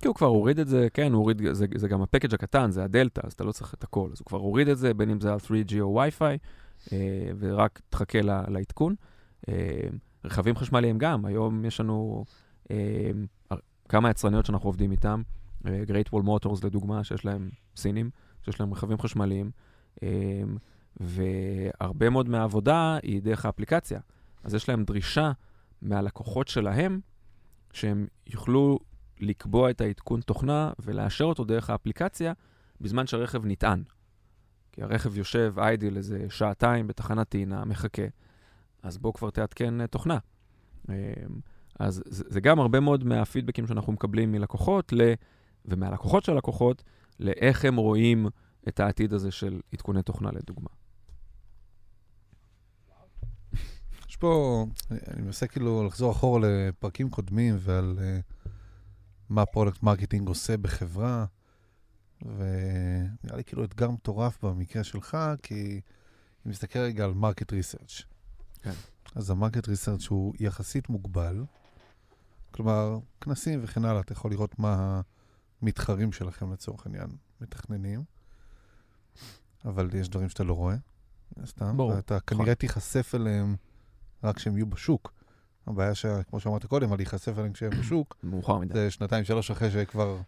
כי 0.00 0.08
הוא 0.08 0.14
כבר 0.14 0.26
הוריד 0.26 0.58
את 0.58 0.68
זה, 0.68 0.88
כן, 0.94 1.12
הוא 1.12 1.20
הוריד, 1.20 1.42
זה, 1.52 1.66
זה 1.74 1.88
גם 1.88 2.02
הפקאג' 2.02 2.34
הקטן, 2.34 2.70
זה 2.70 2.84
הדלתא, 2.84 3.20
אז 3.24 3.32
אתה 3.32 3.44
לא 3.44 3.52
צריך 3.52 3.74
את 3.74 3.84
הכל. 3.84 4.08
אז 4.12 4.20
הוא 4.20 4.26
כבר 4.26 4.38
הוריד 4.38 4.68
את 4.68 4.78
זה, 4.78 4.94
בין 4.94 5.10
אם 5.10 5.20
זה 5.20 5.32
על 5.32 5.38
3G 5.38 5.80
או 5.80 6.02
Wi-Fi, 6.02 6.38
אה, 6.92 7.30
ורק 7.38 7.80
תחכה 7.88 8.18
לעדכון. 8.22 8.94
אה, 9.48 9.88
רכבים 10.24 10.56
חשמליים 10.56 10.98
גם, 10.98 11.24
היום 11.24 11.64
יש 11.64 11.80
לנו 11.80 12.24
אה, 12.70 13.10
כמה 13.88 14.10
יצרניות 14.10 14.46
שאנחנו 14.46 14.68
עובדים 14.68 14.92
איתן, 14.92 15.22
גרייט 15.84 16.08
וול 16.12 16.22
מוטורס 16.22 16.64
לדוגמה, 16.64 17.04
שיש 17.04 17.24
להם 17.24 17.50
סינים, 17.76 18.10
שיש 18.42 18.60
להם 18.60 18.72
רכבים 18.72 18.98
חשמליים, 18.98 19.50
אמ, 20.02 20.08
והרבה 20.96 22.10
מאוד 22.10 22.28
מהעבודה 22.28 22.98
היא 23.02 23.22
דרך 23.22 23.46
האפליקציה. 23.46 24.00
אז 24.44 24.54
יש 24.54 24.68
להם 24.68 24.84
דרישה 24.84 25.32
מהלקוחות 25.82 26.48
שלהם, 26.48 27.00
שהם 27.72 28.06
יוכלו 28.26 28.78
לקבוע 29.20 29.70
את 29.70 29.80
העדכון 29.80 30.20
תוכנה 30.20 30.72
ולאשר 30.78 31.24
אותו 31.24 31.44
דרך 31.44 31.70
האפליקציה 31.70 32.32
בזמן 32.80 33.06
שהרכב 33.06 33.46
נטען. 33.46 33.82
כי 34.72 34.82
הרכב 34.82 35.18
יושב 35.18 35.54
איידיל 35.58 35.96
איזה 35.96 36.26
שעתיים 36.28 36.86
בתחנת 36.86 37.28
טעינה, 37.28 37.64
מחכה, 37.64 38.02
אז 38.82 38.98
בוא 38.98 39.12
כבר 39.14 39.30
תעדכן 39.30 39.80
אה, 39.80 39.86
תוכנה. 39.86 40.18
אמ, 40.88 40.94
אז 41.78 42.02
זה, 42.06 42.40
גם 42.40 42.60
הרבה 42.60 42.80
מאוד 42.80 43.04
מהפידבקים 43.04 43.66
שאנחנו 43.66 43.92
מקבלים 43.92 44.32
מלקוחות 44.32 44.92
ל... 44.92 45.00
ומהלקוחות 45.66 46.24
של 46.24 46.32
הלקוחות, 46.32 46.82
לאיך 47.20 47.64
הם 47.64 47.76
רואים 47.76 48.26
את 48.68 48.80
העתיד 48.80 49.12
הזה 49.12 49.30
של 49.30 49.60
עדכוני 49.72 50.02
תוכנה, 50.02 50.30
לדוגמה. 50.32 50.68
יש 54.08 54.16
פה, 54.16 54.64
אני 54.90 55.22
מנסה 55.22 55.46
כאילו 55.46 55.84
לחזור 55.84 56.12
אחורה 56.12 56.40
לפרקים 56.42 57.10
קודמים 57.10 57.56
ועל 57.58 57.98
uh, 57.98 58.50
מה 59.28 59.46
product 59.46 59.82
marketing 59.82 60.28
עושה 60.28 60.56
בחברה, 60.56 61.24
ונראה 62.22 63.36
לי 63.36 63.44
כאילו 63.44 63.64
אתגר 63.64 63.90
מטורף 63.90 64.44
במקרה 64.44 64.84
שלך, 64.84 65.16
כי 65.42 65.80
אם 66.46 66.50
נסתכל 66.50 66.78
רגע 66.78 67.04
על 67.04 67.14
market 67.14 67.52
research. 67.52 68.02
כן. 68.62 68.72
אז 69.14 69.30
ה-market 69.30 69.68
research 69.68 70.06
הוא 70.06 70.34
יחסית 70.40 70.88
מוגבל, 70.88 71.44
כלומר, 72.50 72.98
כנסים 73.20 73.60
וכן 73.62 73.84
הלאה, 73.84 74.00
אתה 74.00 74.12
יכול 74.12 74.30
לראות 74.30 74.58
מה 74.58 75.00
מתחרים 75.66 76.12
שלכם 76.12 76.52
לצורך 76.52 76.86
העניין 76.86 77.08
מתכננים, 77.40 78.04
אבל 79.64 79.90
יש 79.94 80.08
דברים 80.08 80.28
שאתה 80.28 80.44
לא 80.44 80.52
רואה, 80.52 80.76
סתם, 81.44 81.76
ברור. 81.76 81.92
נכון. 81.92 82.18
כנראה 82.26 82.54
תיחשף 82.54 83.14
אליהם 83.14 83.56
רק 84.24 84.36
כשהם 84.36 84.56
יהיו 84.56 84.66
בשוק. 84.66 85.12
הבעיה, 85.66 85.92
כמו 86.30 86.40
שאמרת 86.40 86.66
קודם, 86.66 86.92
על 86.92 86.98
להיחשף 86.98 87.38
אליהם 87.38 87.52
כשהם 87.52 87.70
בשוק, 87.70 88.16
מאוחר 88.22 88.58
מדי. 88.58 88.74
זה 88.74 88.90
שנתיים, 88.90 89.24
שלוש 89.24 89.50
אחרי 89.50 89.70
שכבר, 89.70 90.18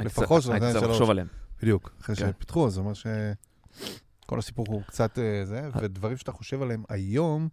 לפחות 0.00 0.42
שנתיים, 0.42 0.60
שלוש. 0.60 0.72
הייתי 0.72 0.78
צריך 0.80 0.90
לחשוב 0.90 1.10
עליהם. 1.10 1.26
בדיוק, 1.62 1.90
אחרי 2.00 2.16
כן. 2.16 2.30
שפיתחו, 2.30 2.70
זה 2.70 2.80
אומר 2.80 2.92
שכל 2.94 4.38
הסיפור 4.38 4.66
הוא 4.68 4.82
קצת 4.82 5.18
אה, 5.18 5.44
זה, 5.44 5.68
ודברים 5.80 6.16
שאתה 6.16 6.32
חושב 6.32 6.62
עליהם 6.62 6.84
היום, 6.88 7.48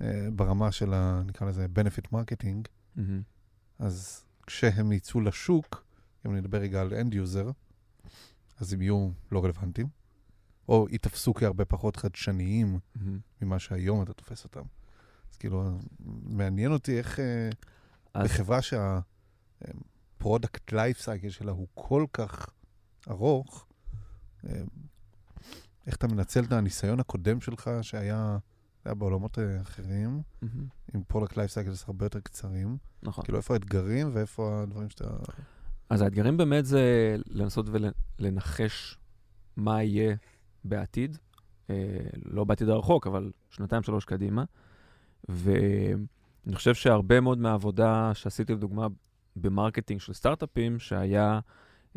אה, 0.00 0.28
ברמה 0.32 0.72
של, 0.72 0.94
ה, 0.94 1.22
נקרא 1.26 1.48
לזה, 1.48 1.66
benefit 1.74 2.14
marketing, 2.14 2.68
אז 3.78 4.24
כשהם 4.46 4.92
יצאו 4.92 5.20
לשוק, 5.20 5.85
אם 6.26 6.36
נדבר 6.36 6.58
רגע 6.58 6.80
על 6.80 6.92
end 6.92 7.12
user, 7.14 7.52
אז 8.60 8.72
הם 8.72 8.82
יהיו 8.82 9.10
לא 9.32 9.44
רלוונטיים, 9.44 9.88
או 10.68 10.86
ייתפסו 10.90 11.34
כהרבה 11.34 11.64
פחות 11.64 11.96
חדשניים 11.96 12.78
mm-hmm. 12.78 13.00
ממה 13.42 13.58
שהיום 13.58 14.02
אתה 14.02 14.12
תופס 14.12 14.44
אותם. 14.44 14.62
אז 15.30 15.36
כאילו, 15.36 15.78
מעניין 16.22 16.72
אותי 16.72 16.98
איך 16.98 17.20
אה, 17.20 17.50
אז... 18.14 18.26
בחברה 18.26 18.58
שה-product 19.62 20.72
life 20.72 21.00
cycle 21.00 21.30
שלה 21.30 21.52
הוא 21.52 21.66
כל 21.74 22.06
כך 22.12 22.46
ארוך, 23.10 23.66
אה, 24.44 24.62
איך 25.86 25.96
אתה 25.96 26.06
מנצל 26.06 26.44
את 26.44 26.52
הניסיון 26.52 27.00
הקודם 27.00 27.40
שלך, 27.40 27.70
שהיה 27.82 28.38
היה 28.84 28.94
בעולמות 28.94 29.38
אחרים, 29.62 30.22
mm-hmm. 30.42 30.46
עם 30.94 31.02
product 31.08 31.36
life 31.36 31.50
cycle 31.50 31.70
הרבה 31.86 32.06
יותר 32.06 32.20
קצרים. 32.20 32.76
נכון. 33.02 33.24
כאילו, 33.24 33.38
איפה 33.38 33.54
האתגרים 33.54 34.10
ואיפה 34.12 34.62
הדברים 34.62 34.90
שאתה... 34.90 35.16
אז 35.90 36.02
האתגרים 36.02 36.36
באמת 36.36 36.66
זה 36.66 37.16
לנסות 37.28 37.66
ולנחש 38.18 38.98
מה 39.56 39.82
יהיה 39.82 40.16
בעתיד, 40.64 41.18
אה, 41.70 41.98
לא 42.24 42.44
בעתיד 42.44 42.68
הרחוק, 42.68 43.06
אבל 43.06 43.32
שנתיים, 43.50 43.82
שלוש 43.82 44.04
קדימה. 44.04 44.44
ואני 45.28 46.54
חושב 46.54 46.74
שהרבה 46.74 47.20
מאוד 47.20 47.38
מהעבודה 47.38 48.10
שעשיתי, 48.14 48.52
לדוגמה, 48.52 48.86
ב-marketing 49.36 50.00
של 50.00 50.12
סטארט-אפים, 50.12 50.78
שהיה 50.78 51.40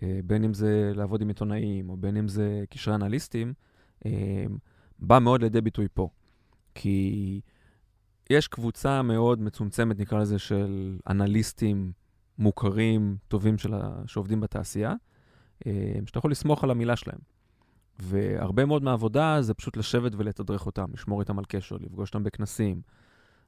אה, 0.03 0.19
בין 0.25 0.43
אם 0.43 0.53
זה 0.53 0.91
לעבוד 0.95 1.21
עם 1.21 1.27
עיתונאים, 1.27 1.89
או 1.89 1.97
בין 1.97 2.17
אם 2.17 2.27
זה 2.27 2.63
קשרי 2.69 2.95
אנליסטים, 2.95 3.53
אה, 4.05 4.45
בא 4.99 5.19
מאוד 5.19 5.41
לידי 5.41 5.61
ביטוי 5.61 5.87
פה. 5.93 6.09
כי 6.75 7.41
יש 8.29 8.47
קבוצה 8.47 9.01
מאוד 9.01 9.41
מצומצמת, 9.41 9.99
נקרא 9.99 10.19
לזה, 10.19 10.39
של 10.39 10.97
אנליסטים 11.09 11.91
מוכרים, 12.39 13.17
טובים 13.27 13.57
של 13.57 13.73
ה... 13.73 14.01
שעובדים 14.05 14.41
בתעשייה, 14.41 14.93
אה, 15.67 15.71
שאתה 16.05 16.19
יכול 16.19 16.31
לסמוך 16.31 16.63
על 16.63 16.71
המילה 16.71 16.95
שלהם. 16.95 17.19
והרבה 17.99 18.65
מאוד 18.65 18.83
מהעבודה 18.83 19.41
זה 19.41 19.53
פשוט 19.53 19.77
לשבת 19.77 20.11
ולתדרך 20.17 20.65
אותם, 20.65 20.85
לשמור 20.93 21.19
איתם 21.19 21.39
על 21.39 21.45
קשר, 21.47 21.77
לפגוש 21.79 22.09
אותם 22.09 22.23
בכנסים, 22.23 22.81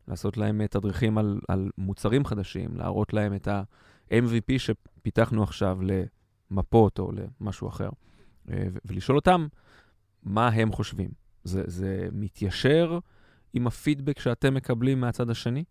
לעשות 0.08 0.38
להם 0.38 0.68
תדריכים 0.68 1.18
על, 1.18 1.40
על 1.48 1.70
מוצרים 1.78 2.26
חדשים, 2.26 2.76
להראות 2.76 3.14
להם 3.14 3.36
את 3.36 3.48
ה-MVP 3.48 4.58
שפיתחנו 4.58 5.44
עכשיו 5.44 5.80
למפות 6.52 7.00
או 7.00 7.12
למשהו 7.42 7.68
אחר, 7.68 7.90
אה, 8.50 8.68
ולשאול 8.86 9.18
אותם 9.18 9.48
מה 10.24 10.48
הם 10.48 10.72
חושבים. 10.72 11.10
זה, 11.44 11.64
זה 11.66 12.08
מתיישר 12.12 13.00
עם 13.54 13.68
הפידבק 13.68 14.20
שאתם 14.20 14.54
מקבלים 14.54 15.02
מהצד 15.02 15.30
השני? 15.30 15.64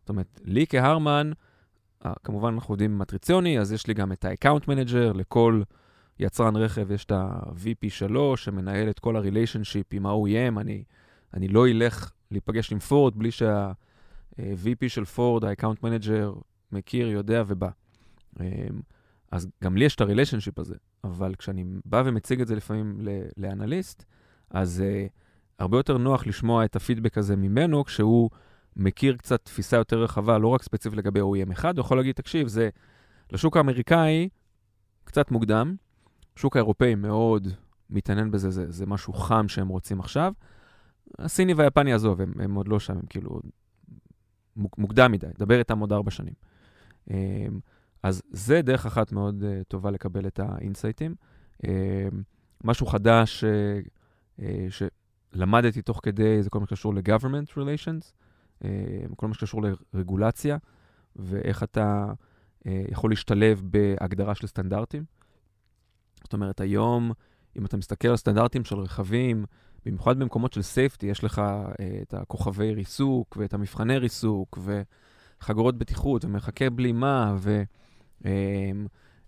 זאת 0.00 0.08
אומרת, 0.08 0.40
לי 0.44 0.66
כהרמן, 0.68 1.30
אה, 1.30 1.47
כמובן 2.24 2.54
אנחנו 2.54 2.72
עובדים 2.72 2.94
במטריציוני, 2.94 3.60
אז 3.60 3.72
יש 3.72 3.86
לי 3.86 3.94
גם 3.94 4.12
את 4.12 4.24
ה-account 4.24 4.64
manager, 4.64 5.14
לכל 5.14 5.62
יצרן 6.18 6.56
רכב 6.56 6.90
יש 6.90 7.04
את 7.04 7.12
ה-VP 7.12 7.88
שלו, 7.88 8.36
שמנהל 8.36 8.90
את 8.90 8.98
כל 8.98 9.16
ה-relationship 9.16 9.86
עם 9.92 10.06
ה-OEM. 10.06 10.60
אני, 10.60 10.84
אני 11.34 11.48
לא 11.48 11.68
אלך 11.68 12.12
להיפגש 12.30 12.72
עם 12.72 12.78
פורד 12.78 13.18
בלי 13.18 13.30
שה-VP 13.30 14.88
של 14.88 15.04
פורד, 15.04 15.44
ה-account 15.44 15.82
manager, 15.82 16.40
מכיר, 16.72 17.08
יודע 17.08 17.42
ובא. 17.46 17.68
אמ, 18.40 18.44
אז 19.32 19.48
גם 19.64 19.76
לי 19.76 19.84
יש 19.84 19.94
את 19.94 20.00
ה-relationship 20.00 20.54
הזה, 20.56 20.74
אבל 21.04 21.34
כשאני 21.34 21.64
בא 21.84 22.02
ומציג 22.06 22.40
את 22.40 22.46
זה 22.46 22.56
לפעמים 22.56 22.98
לאנליסט, 23.36 24.04
אז 24.50 24.82
uh, 24.82 25.10
הרבה 25.58 25.76
יותר 25.76 25.98
נוח 25.98 26.26
לשמוע 26.26 26.64
את 26.64 26.76
הפידבק 26.76 27.18
הזה 27.18 27.36
ממנו, 27.36 27.84
כשהוא 27.84 28.30
מכיר 28.78 29.16
קצת 29.16 29.44
תפיסה 29.44 29.76
יותר 29.76 30.02
רחבה, 30.02 30.38
לא 30.38 30.48
רק 30.48 30.62
ספציפית 30.62 30.98
לגבי 30.98 31.20
OEM 31.20 31.52
אחד, 31.52 31.78
הוא 31.78 31.84
יכול 31.84 31.96
להגיד, 31.96 32.14
תקשיב, 32.14 32.48
זה 32.48 32.68
לשוק 33.32 33.56
האמריקאי 33.56 34.28
קצת 35.04 35.30
מוקדם, 35.30 35.76
השוק 36.36 36.56
האירופאי 36.56 36.94
מאוד 36.94 37.48
מתעניין 37.90 38.30
בזה, 38.30 38.50
זה, 38.50 38.72
זה 38.72 38.86
משהו 38.86 39.12
חם 39.12 39.48
שהם 39.48 39.68
רוצים 39.68 40.00
עכשיו. 40.00 40.32
הסיני 41.18 41.54
והיפני, 41.54 41.92
עזוב, 41.92 42.20
הם, 42.20 42.32
הם 42.40 42.54
עוד 42.54 42.68
לא 42.68 42.80
שם, 42.80 42.92
הם 42.92 43.06
כאילו 43.08 43.40
מוקדם 44.56 45.12
מדי, 45.12 45.26
דבר 45.38 45.58
איתם 45.58 45.78
עוד 45.78 45.92
ארבע 45.92 46.10
שנים. 46.10 46.34
אמ, 47.10 47.60
אז 48.02 48.22
זה 48.30 48.62
דרך 48.62 48.86
אחת 48.86 49.12
מאוד 49.12 49.42
uh, 49.42 49.64
טובה 49.64 49.90
לקבל 49.90 50.26
את 50.26 50.40
האינסייטים. 50.42 51.14
Um, 51.62 51.68
משהו 52.64 52.86
חדש 52.86 53.44
uh, 53.44 53.88
uh, 54.40 54.42
שלמדתי 55.34 55.82
תוך 55.82 56.00
כדי, 56.02 56.42
זה 56.42 56.50
כל 56.50 56.60
מה 56.60 56.66
שקשור 56.66 56.94
ל-government 56.94 57.52
relations, 57.56 58.12
כל 59.16 59.28
מה 59.28 59.34
שקשור 59.34 59.62
לרגולציה, 59.94 60.56
ואיך 61.16 61.62
אתה 61.62 62.06
uh, 62.58 62.70
יכול 62.88 63.10
להשתלב 63.10 63.62
בהגדרה 63.64 64.34
של 64.34 64.46
סטנדרטים. 64.46 65.04
זאת 66.22 66.32
אומרת, 66.32 66.60
היום, 66.60 67.12
אם 67.58 67.66
אתה 67.66 67.76
מסתכל 67.76 68.08
על 68.08 68.16
סטנדרטים 68.16 68.64
של 68.64 68.78
רכבים, 68.78 69.44
במיוחד 69.86 70.18
במקומות 70.18 70.52
של 70.52 70.62
סייפטי, 70.62 71.06
יש 71.06 71.24
לך 71.24 71.38
uh, 71.38 71.82
את 72.02 72.14
הכוכבי 72.14 72.74
ריסוק 72.74 73.36
ואת 73.40 73.54
המבחני 73.54 73.98
ריסוק 73.98 74.58
וחגורות 75.40 75.78
בטיחות 75.78 76.24
ומרחקי 76.24 76.70
בלימה 76.70 77.36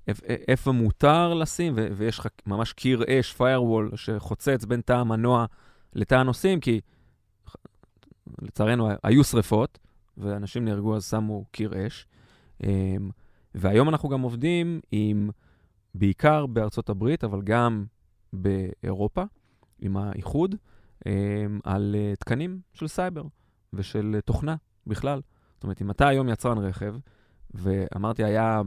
ואיפה 0.09 0.73
מותר 0.73 1.35
לשים, 1.35 1.73
ו- 1.77 1.89
ויש 1.97 2.19
לך 2.19 2.27
ממש 2.47 2.73
קיר 2.73 3.05
אש, 3.09 3.37
firewall, 3.39 3.97
שחוצץ 3.97 4.65
בין 4.65 4.81
תא 4.81 4.93
המנוע 4.93 5.47
לתא 5.93 6.15
הנוסעים, 6.15 6.61
כי 6.61 6.81
לצערנו 8.43 8.89
היו 9.03 9.25
שריפות, 9.25 9.79
ואנשים 10.17 10.65
נהרגו 10.65 10.97
אז 10.97 11.05
שמו 11.11 11.45
קיר 11.51 11.87
אש. 11.87 12.07
Um, 12.63 12.65
והיום 13.55 13.89
אנחנו 13.89 14.09
גם 14.09 14.21
עובדים 14.21 14.81
עם... 14.93 15.31
בעיקר 15.95 16.47
בארצות 16.47 16.89
הברית, 16.89 17.25
אבל 17.25 17.43
גם 17.43 17.85
באירופה, 18.33 19.23
עם 19.79 19.97
האיחוד, 19.97 20.55
אמ, 21.07 21.61
על 21.65 21.97
אה, 21.99 22.17
תקנים 22.19 22.61
של 22.73 22.89
סייבר 22.89 23.23
ושל 23.73 24.13
אה, 24.15 24.21
תוכנה 24.21 24.57
בכלל. 24.87 25.21
זאת 25.55 25.63
אומרת, 25.63 25.83
אם 25.83 25.91
אתה 25.91 26.09
היום 26.09 26.29
יצרן 26.29 26.59
רכב, 26.59 26.95
ואמרתי, 27.55 28.25
היה 28.25 28.63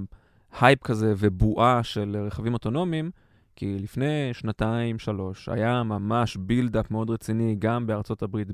הייפ 0.61 0.83
כזה 0.83 1.13
ובועה 1.17 1.83
של 1.83 2.17
רכבים 2.27 2.53
אוטונומיים, 2.53 3.11
כי 3.55 3.79
לפני 3.79 4.29
שנתיים, 4.33 4.99
שלוש, 4.99 5.49
היה 5.49 5.83
ממש 5.83 6.37
build-up 6.37 6.91
מאוד 6.91 7.09
רציני, 7.09 7.55
גם 7.59 7.87
בארצות 7.87 8.23
הברית, 8.23 8.47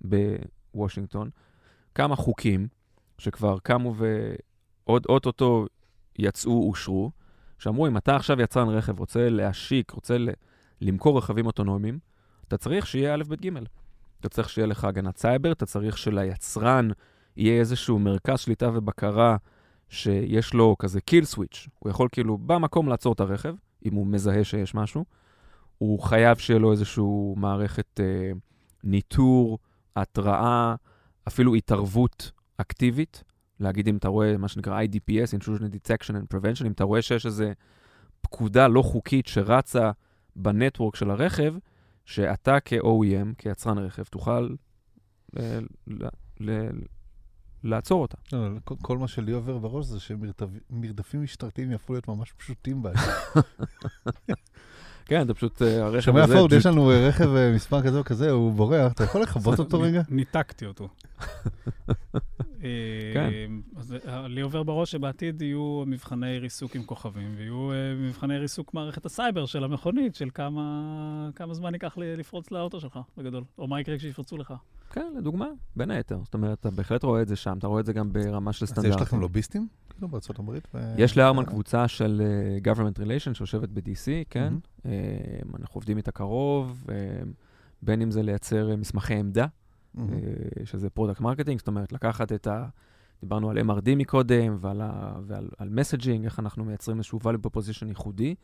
בוושינגטון, 0.00 1.30
כמה 1.94 2.16
חוקים 2.16 2.68
שכבר 3.18 3.58
קמו 3.58 3.94
ועוד 3.96 5.06
אוטוטו 5.08 5.66
יצאו, 6.18 6.68
אושרו, 6.68 7.10
שאמרו, 7.58 7.86
אם 7.86 7.96
אתה 7.96 8.16
עכשיו 8.16 8.40
יצרן 8.40 8.68
רכב, 8.68 8.98
רוצה 8.98 9.28
להשיק, 9.28 9.90
רוצה 9.90 10.16
למכור 10.80 11.18
רכבים 11.18 11.46
אוטונומיים, 11.46 11.98
אתה 12.48 12.56
צריך 12.56 12.86
שיהיה 12.86 13.14
א', 13.14 13.22
ב', 13.28 13.34
ג'. 13.34 13.50
אתה 14.20 14.28
צריך 14.28 14.48
שיהיה 14.48 14.66
לך 14.66 14.84
הגנת 14.84 15.16
סייבר, 15.16 15.52
אתה 15.52 15.66
צריך 15.66 15.98
שליצרן 15.98 16.88
יהיה 17.36 17.60
איזשהו 17.60 17.98
מרכז 17.98 18.40
שליטה 18.40 18.70
ובקרה 18.74 19.36
שיש 19.88 20.54
לו 20.54 20.76
כזה 20.78 21.00
kill 21.00 21.24
switch. 21.24 21.68
הוא 21.78 21.90
יכול 21.90 22.08
כאילו 22.12 22.38
במקום 22.38 22.88
לעצור 22.88 23.12
את 23.12 23.20
הרכב, 23.20 23.54
אם 23.84 23.94
הוא 23.94 24.06
מזהה 24.06 24.44
שיש 24.44 24.74
משהו. 24.74 25.04
הוא 25.78 26.00
חייב 26.00 26.38
שיהיה 26.38 26.60
לו 26.60 26.72
איזושהי 26.72 27.04
מערכת 27.36 28.00
אה, 28.00 28.30
ניטור, 28.84 29.58
התראה, 29.96 30.74
אפילו 31.28 31.54
התערבות 31.54 32.30
אקטיבית. 32.56 33.24
להגיד 33.60 33.88
אם 33.88 33.96
אתה 33.96 34.08
רואה 34.08 34.36
מה 34.36 34.48
שנקרא 34.48 34.82
IDPS, 34.82 35.38
Intrusion 35.38 35.62
Detection 35.62 36.10
and 36.10 36.34
Prevention, 36.36 36.66
אם 36.66 36.72
אתה 36.72 36.84
רואה 36.84 37.02
שיש 37.02 37.26
איזו 37.26 37.44
פקודה 38.20 38.68
לא 38.68 38.82
חוקית 38.82 39.26
שרצה 39.26 39.90
בנטוורק 40.36 40.96
של 40.96 41.10
הרכב, 41.10 41.54
שאתה 42.04 42.58
כ-OEM, 42.64 43.34
כיצרן 43.38 43.78
רכב, 43.78 44.02
תוכל 44.04 44.40
ל- 45.36 45.66
ל- 45.86 46.06
ל- 46.40 46.70
לעצור 47.64 48.02
אותה. 48.02 48.16
לא, 48.32 48.48
כל, 48.64 48.74
כל 48.82 48.98
מה 48.98 49.08
שלי 49.08 49.32
עובר 49.32 49.58
בראש 49.58 49.86
זה 49.86 50.00
שמרדפים 50.00 51.22
משטרתיים 51.22 51.70
יהפכו 51.70 51.92
להיות 51.92 52.08
ממש 52.08 52.32
פשוטים 52.32 52.82
בעיה. 52.82 52.96
כן, 55.06 55.22
אתה 55.22 55.34
פשוט, 55.34 55.62
אה, 55.62 55.84
הרכב 55.84 55.88
הזה... 55.88 56.02
שומע 56.02 56.26
פורד, 56.26 56.52
יש 56.52 56.66
לנו 56.66 56.90
אה, 56.90 57.08
רכב 57.08 57.34
אה, 57.34 57.52
מספר 57.54 57.82
כזה 57.82 57.98
או 57.98 58.04
כזה, 58.04 58.30
הוא 58.30 58.52
בורח, 58.52 58.92
אתה 58.92 59.04
יכול 59.04 59.22
לכבות 59.22 59.58
אותו 59.58 59.80
רגע? 59.80 60.02
ניתקתי 60.10 60.66
אותו. 60.66 60.88
כן. 63.14 63.30
אז 63.76 63.96
לי 64.26 64.40
עובר 64.40 64.62
בראש 64.62 64.90
שבעתיד 64.90 65.42
יהיו 65.42 65.84
מבחני 65.86 66.38
ריסוק 66.38 66.76
עם 66.76 66.82
כוכבים, 66.82 67.34
ויהיו 67.36 67.70
מבחני 67.96 68.38
ריסוק 68.38 68.74
מערכת 68.74 69.06
הסייבר 69.06 69.46
של 69.46 69.64
המכונית, 69.64 70.14
של 70.14 70.28
כמה, 70.34 70.62
כמה 71.34 71.54
זמן 71.54 71.74
ייקח 71.74 71.98
לפרוץ 71.98 72.50
לאוטו 72.50 72.80
שלך, 72.80 72.98
בגדול, 73.18 73.44
או 73.58 73.66
מה 73.66 73.80
יקרה 73.80 73.98
כשיפרצו 73.98 74.36
לך. 74.36 74.54
כן, 74.90 75.12
לדוגמה, 75.18 75.46
בין 75.76 75.90
היתר. 75.90 76.18
זאת 76.24 76.34
אומרת, 76.34 76.60
אתה 76.60 76.70
בהחלט 76.70 77.04
רואה 77.04 77.22
את 77.22 77.28
זה 77.28 77.36
שם, 77.36 77.58
אתה 77.58 77.66
רואה 77.66 77.80
את 77.80 77.86
זה 77.86 77.92
גם 77.92 78.12
ברמה 78.12 78.52
של 78.52 78.66
סטנדרטים. 78.66 78.92
אז 78.92 78.96
יש 78.96 79.02
לכם 79.02 79.20
לוביסטים? 79.20 79.68
כאילו 79.90 80.08
בארצות 80.08 80.38
הברית? 80.38 80.68
יש 80.98 81.18
להרמן 81.18 81.44
קבוצה 81.44 81.88
של 81.88 82.22
government 82.64 82.98
relation 82.98 83.34
שיושבת 83.34 83.68
ב-DC, 83.68 84.08
כן? 84.30 84.54
אנחנו 85.58 85.78
עובדים 85.78 85.96
איתה 85.96 86.12
קרוב, 86.12 86.86
בין 87.82 88.02
אם 88.02 88.10
זה 88.10 88.22
לייצר 88.22 88.76
מסמכי 88.76 89.14
עמדה, 89.14 89.46
שזה 90.64 90.90
product 90.90 91.20
marketing, 91.20 91.58
זאת 91.58 91.68
אומרת, 91.68 91.92
לקחת 91.92 92.32
את 92.32 92.46
ה... 92.46 92.66
דיברנו 93.20 93.50
על 93.50 93.58
MRD 93.58 93.94
מקודם 93.96 94.56
ועל, 94.60 94.80
ועל 95.26 95.68
messaging, 95.70 96.24
איך 96.24 96.38
אנחנו 96.38 96.64
מייצרים 96.64 96.96
איזשהו 96.96 97.18
value 97.22 97.46
proposition 97.46 97.86
ייחודי. 97.88 98.34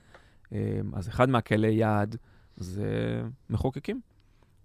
אז 0.93 1.09
אחד 1.09 1.29
מהקהלי 1.29 1.73
יעד 1.73 2.17
זה 2.57 3.23
מחוקקים. 3.51 4.01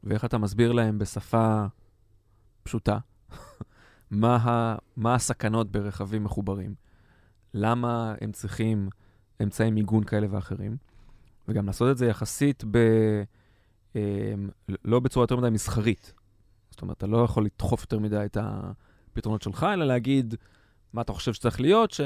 ואיך 0.04 0.26
אתה 0.26 0.38
מסביר 0.38 0.72
להם 0.72 1.00
בשפה 1.00 1.66
פשוטה 2.64 2.98
מה, 4.12 4.36
ה, 4.36 4.76
מה 4.98 5.16
הסכנות 5.16 5.72
ברכבים 5.72 6.24
מחוברים, 6.24 6.76
למה 7.54 8.16
הם 8.22 8.32
צריכים 8.32 8.90
אמצעי 9.44 9.72
מיגון 9.72 10.04
כאלה 10.04 10.28
ואחרים, 10.30 10.78
וגם 11.48 11.68
לעשות 11.68 11.92
את 11.92 11.98
זה 11.98 12.06
יחסית 12.06 12.64
ב... 12.72 12.78
אה, 13.96 14.34
לא 14.86 15.00
בצורה 15.00 15.24
יותר 15.24 15.36
מדי 15.36 15.50
מסחרית. 15.50 16.14
זאת 16.70 16.82
אומרת, 16.82 16.98
אתה 16.98 17.08
לא 17.08 17.18
יכול 17.18 17.46
לדחוף 17.46 17.82
יותר 17.82 18.00
מדי 18.00 18.26
את 18.26 18.38
הפתרונות 18.42 19.42
שלך, 19.42 19.66
אלא 19.74 19.86
להגיד 19.86 20.36
מה 20.94 21.02
אתה 21.02 21.14
חושב 21.14 21.34
שצריך 21.34 21.62
להיות, 21.62 21.92
ש... 21.92 22.02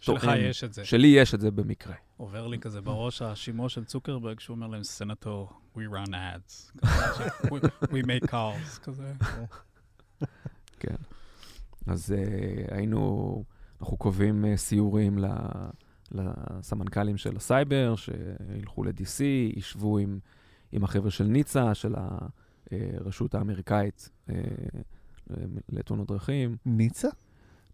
שלך 0.00 0.28
יש 0.38 0.64
את 0.64 0.72
זה. 0.72 0.84
שלי 0.84 1.08
יש 1.08 1.34
את 1.34 1.40
זה 1.40 1.50
במקרה. 1.50 1.94
עובר 2.16 2.46
לי 2.46 2.58
כזה 2.58 2.80
בראש 2.80 3.22
השימוע 3.22 3.68
של 3.68 3.84
צוקרברג, 3.84 4.40
שהוא 4.40 4.54
אומר 4.54 4.66
להם, 4.66 4.82
סנטור, 4.82 5.52
we 5.76 5.80
run 5.80 6.10
ads. 6.10 6.80
we 7.92 8.02
make 8.06 8.30
calls, 8.30 8.80
כזה. 8.82 9.12
כן. 10.80 10.96
אז 11.86 12.14
uh, 12.16 12.74
היינו, 12.74 13.44
אנחנו 13.80 13.96
קובעים 13.96 14.44
uh, 14.44 14.56
סיורים 14.56 15.18
לסמנכ"לים 16.14 17.16
של 17.16 17.36
הסייבר, 17.36 17.94
שילכו 17.96 18.84
ל-DC, 18.84 19.22
ישבו 19.56 19.98
עם, 19.98 20.18
עם 20.72 20.84
החבר'ה 20.84 21.10
של 21.10 21.24
ניצה, 21.24 21.74
של 21.74 21.94
הרשות 22.70 23.34
האמריקאית, 23.34 24.10
אה, 24.30 24.34
לתאונות 25.68 26.08
דרכים, 26.08 26.56
ניצה? 26.66 27.08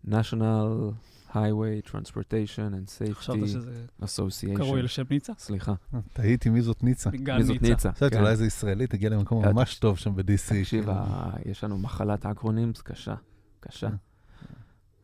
national 0.07 0.93
highway 1.31 1.91
transportation 1.91 2.73
and 2.75 2.91
חשבת 3.15 3.37
safety 3.37 3.47
שזה 3.47 3.85
association. 4.03 4.57
קרוי 4.57 4.81
על 4.81 4.87
שם 4.87 5.03
ניצה? 5.11 5.33
סליחה, 5.39 5.75
תהיתי 6.13 6.51
מי 6.51 6.63
זאת 6.63 6.83
ניצה. 6.85 7.11
מי 7.11 7.45
זאת 7.45 7.63
ניצה. 7.63 7.93
חשבתי, 7.93 8.11
כן. 8.15 8.21
אולי 8.21 8.31
איזה 8.31 8.47
ישראלי 8.47 8.87
תגיע 8.87 9.11
למקום 9.11 9.45
אה, 9.45 9.53
ממש 9.53 9.79
טוב 9.79 9.99
שם 9.99 10.17
ב-DC. 10.17 10.49
תקשיב. 10.61 10.91
ה- 10.91 11.31
יש 11.47 11.65
לנו 11.65 11.79
מחלת 11.79 12.27
אקרונימס 12.27 12.83
קשה, 12.83 13.15
קשה, 13.61 13.87
אה. 13.87 13.93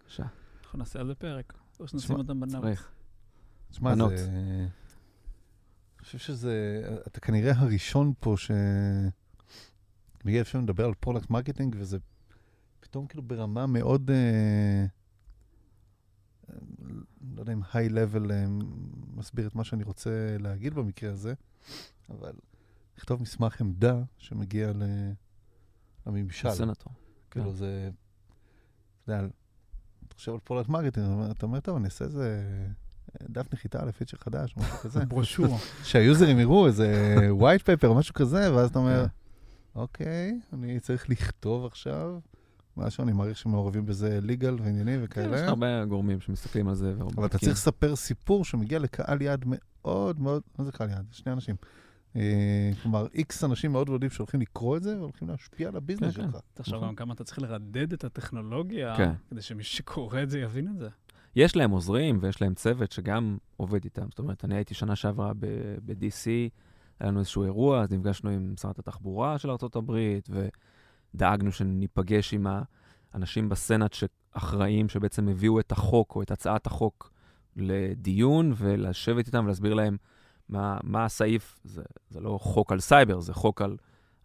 קשה. 0.09 0.25
אנחנו 0.63 0.79
נעשה 0.79 1.01
על 1.01 1.07
זה 1.07 1.15
פרק. 1.15 1.53
או 1.81 1.89
שנשים 1.89 2.17
אותם. 2.17 2.47
צריך. 2.47 2.89
תשמע, 3.71 3.95
בנות. 3.95 4.13
זה... 4.17 4.29
אני 4.31 6.05
חושב 6.05 6.19
שזה... 6.19 6.83
אתה 7.07 7.21
כנראה 7.21 7.53
הראשון 7.57 8.13
פה 8.21 8.35
ש... 8.37 8.51
מגיע 10.25 10.41
אפשר 10.41 10.59
לדבר 10.61 10.85
על 10.85 10.95
product 10.95 11.31
marketing, 11.31 11.77
וזה 11.79 11.99
פתאום 12.81 13.07
כאילו 13.07 13.23
ברמה 13.23 13.67
מאוד... 13.67 14.11
אה, 14.11 14.87
לא 17.35 17.41
יודע 17.41 17.53
אם 17.53 17.61
high 17.73 17.99
level 17.99 18.31
מסביר 19.15 19.47
את 19.47 19.55
מה 19.55 19.65
שאני 19.65 19.85
רוצה 19.85 20.37
להגיד 20.39 20.75
במקרה 20.75 21.13
הזה, 21.13 21.35
אבל 22.11 22.33
לכתוב 22.99 23.23
מסמך 23.23 23.61
עמדה 23.61 24.03
שמגיע 24.19 24.73
ל... 24.73 24.83
לממשל. 26.07 26.51
סנטור. 26.51 26.93
כאילו 27.31 27.51
כן. 27.51 27.57
זה... 27.57 27.91
אתה 29.05 29.13
יודע, 29.13 29.27
אתה 30.07 30.15
חושב 30.15 30.33
על 30.33 30.39
product 30.45 30.69
marketing, 30.69 31.07
אתה 31.31 31.47
אומר, 31.47 31.61
טוב, 31.61 31.77
אני 31.77 31.85
אעשה 31.85 32.05
איזה 32.05 32.43
דף 33.23 33.55
נחיתה 33.55 33.85
ל-feature 33.85 34.17
חדש, 34.17 34.55
משהו 34.57 34.79
כזה. 34.79 35.05
ברושור. 35.05 35.59
שהיוזרים 35.85 36.39
יראו 36.39 36.67
איזה 36.67 37.17
white 37.41 37.63
paper 37.63 37.87
או 37.87 37.95
משהו 37.95 38.15
כזה, 38.15 38.55
ואז 38.55 38.71
אתה 38.71 38.79
אומר, 38.79 39.07
כן. 39.07 39.81
אוקיי, 39.81 40.41
אני 40.53 40.81
צריך 40.81 41.11
לכתוב 41.11 41.67
עכשיו 41.67 42.19
משהו, 42.77 43.05
אני 43.05 43.13
מעריך 43.13 43.39
שמעורבים 43.39 43.87
בזה 43.87 44.21
legal 44.23 44.63
ועניינים 44.63 45.07
כן, 45.07 45.21
יש 45.21 45.27
וכאלה, 45.27 45.49
הרבה 45.49 45.85
גורמים 45.85 46.21
שמסתכלים 46.21 46.69
על 46.69 46.75
זה. 46.75 46.95
אבל 47.17 47.27
אתה. 47.27 47.39
צריך 47.39 47.53
לספר 47.53 47.97
סיפור 47.97 48.45
שמגיע 48.45 48.79
לקהל 48.79 49.23
יעד 49.23 49.45
מאוד 49.47 50.21
מאוד, 50.21 50.43
מה 50.59 50.65
זה 50.65 50.73
קהל 50.73 50.91
יעד? 50.91 51.07
שני 51.11 51.33
אנשים. 51.33 51.57
אה, 52.17 52.71
כלומר, 52.83 53.07
איקס 53.15 53.45
אנשים 53.45 53.73
מאוד 53.73 53.89
יודעים 53.89 54.11
שהולכים 54.11 54.41
לקרוא 54.41 54.77
את 54.77 54.83
זה 54.83 54.99
והולכים 54.99 55.29
להשפיע 55.29 55.69
על 55.69 55.77
הביזנס 55.77 56.17
כן. 56.17 56.23
שלך. 56.23 56.37
תחשוב. 56.55 56.85
גם 56.85 56.95
כמה 56.95 57.15
אתה 57.15 57.25
צריך 57.25 57.39
לרדד 57.39 57.93
את 57.93 58.05
הטכנולוגיה. 58.05 58.97
כדי 59.31 59.43
שמי 59.43 59.63
שקורא 59.63 60.23
את 60.23 60.31
זה 60.31 60.39
יבין 60.39 60.69
את 60.69 60.79
זה. 60.79 60.89
יש 61.37 61.57
להם 61.57 61.71
עוזרים 61.71 62.19
ויש 62.21 62.43
להם 62.43 62.55
צוות 62.55 62.93
שגם 62.93 63.39
עובד 63.57 63.85
איתם. 63.85 64.07
זאת 64.11 64.19
אומרת, 64.19 64.45
אני 64.45 64.55
הייתי 64.55 64.75
שנה 64.75 64.97
שעברה 64.97 65.33
ב-DC, 65.39 66.27
היה 67.01 67.11
לנו 67.11 67.19
איזשהו 67.19 67.45
אירוע, 67.45 67.83
אז 67.83 67.93
נפגשנו 67.93 68.31
עם 68.31 68.55
שרת 68.61 68.79
התחבורה 68.79 69.39
של 69.39 69.51
ארה"ב, 69.51 69.93
ודאגנו 71.15 71.53
שניפגש 71.53 72.35
עם 72.35 72.47
האנשים 73.13 73.49
בסנאט 73.49 73.93
שאחראים, 73.93 74.89
שבעצם 74.89 75.29
הביאו 75.29 75.61
את 75.61 75.73
החוק 75.73 76.17
או 76.17 76.23
את 76.23 76.31
הצעת 76.31 76.67
החוק 76.67 77.13
לדיון, 77.57 78.53
ולשבת 78.57 79.27
איתם 79.27 79.45
ולהסביר 79.45 79.75
להם 79.75 79.97
מה, 80.49 80.79
מה 80.83 81.05
הסעיף. 81.05 81.59
זה, 81.65 81.83
זה 82.11 82.21
לא 82.21 82.39
חוק 82.43 82.73
על 82.73 82.81
סייבר, 82.81 83.21
זה 83.21 83.35
חוק 83.35 83.63
על 83.63 83.77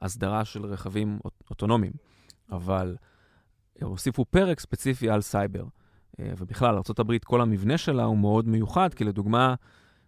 הסדרה 0.01 0.45
של 0.45 0.65
רכבים 0.65 1.19
אוט- 1.25 1.43
אוטונומיים. 1.49 1.93
אבל 2.51 2.95
הוסיפו 3.81 4.25
פרק 4.25 4.59
ספציפי 4.59 5.09
על 5.09 5.21
סייבר. 5.21 5.65
אה, 6.21 6.33
ובכלל, 6.37 6.75
ארה"ב, 6.75 7.17
כל 7.17 7.41
המבנה 7.41 7.77
שלה 7.77 8.03
הוא 8.03 8.17
מאוד 8.17 8.47
מיוחד, 8.47 8.93
כי 8.93 9.03
לדוגמה, 9.03 9.55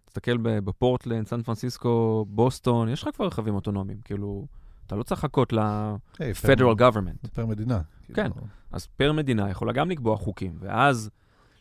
תסתכל 0.04 0.36
בפורטלנד, 0.36 1.26
סן 1.26 1.42
פרנסיסקו, 1.42 2.26
בוסטון, 2.28 2.88
יש 2.88 3.02
לך 3.02 3.08
כבר 3.14 3.26
רכבים 3.26 3.54
אוטונומיים, 3.54 3.98
כאילו, 4.04 4.46
אתה 4.86 4.96
לא 4.96 5.02
צריך 5.02 5.24
לחכות 5.24 5.52
ל-Federal 5.52 6.78
government. 6.78 7.28
פר 7.32 7.46
מדינה. 7.46 7.80
כן. 8.14 8.30
כאילו, 8.30 8.46
אז 8.72 8.86
פר 8.86 9.12
מדינה 9.12 9.50
יכולה 9.50 9.72
גם 9.72 9.90
לקבוע 9.90 10.16
חוקים, 10.16 10.56
ואז, 10.60 11.10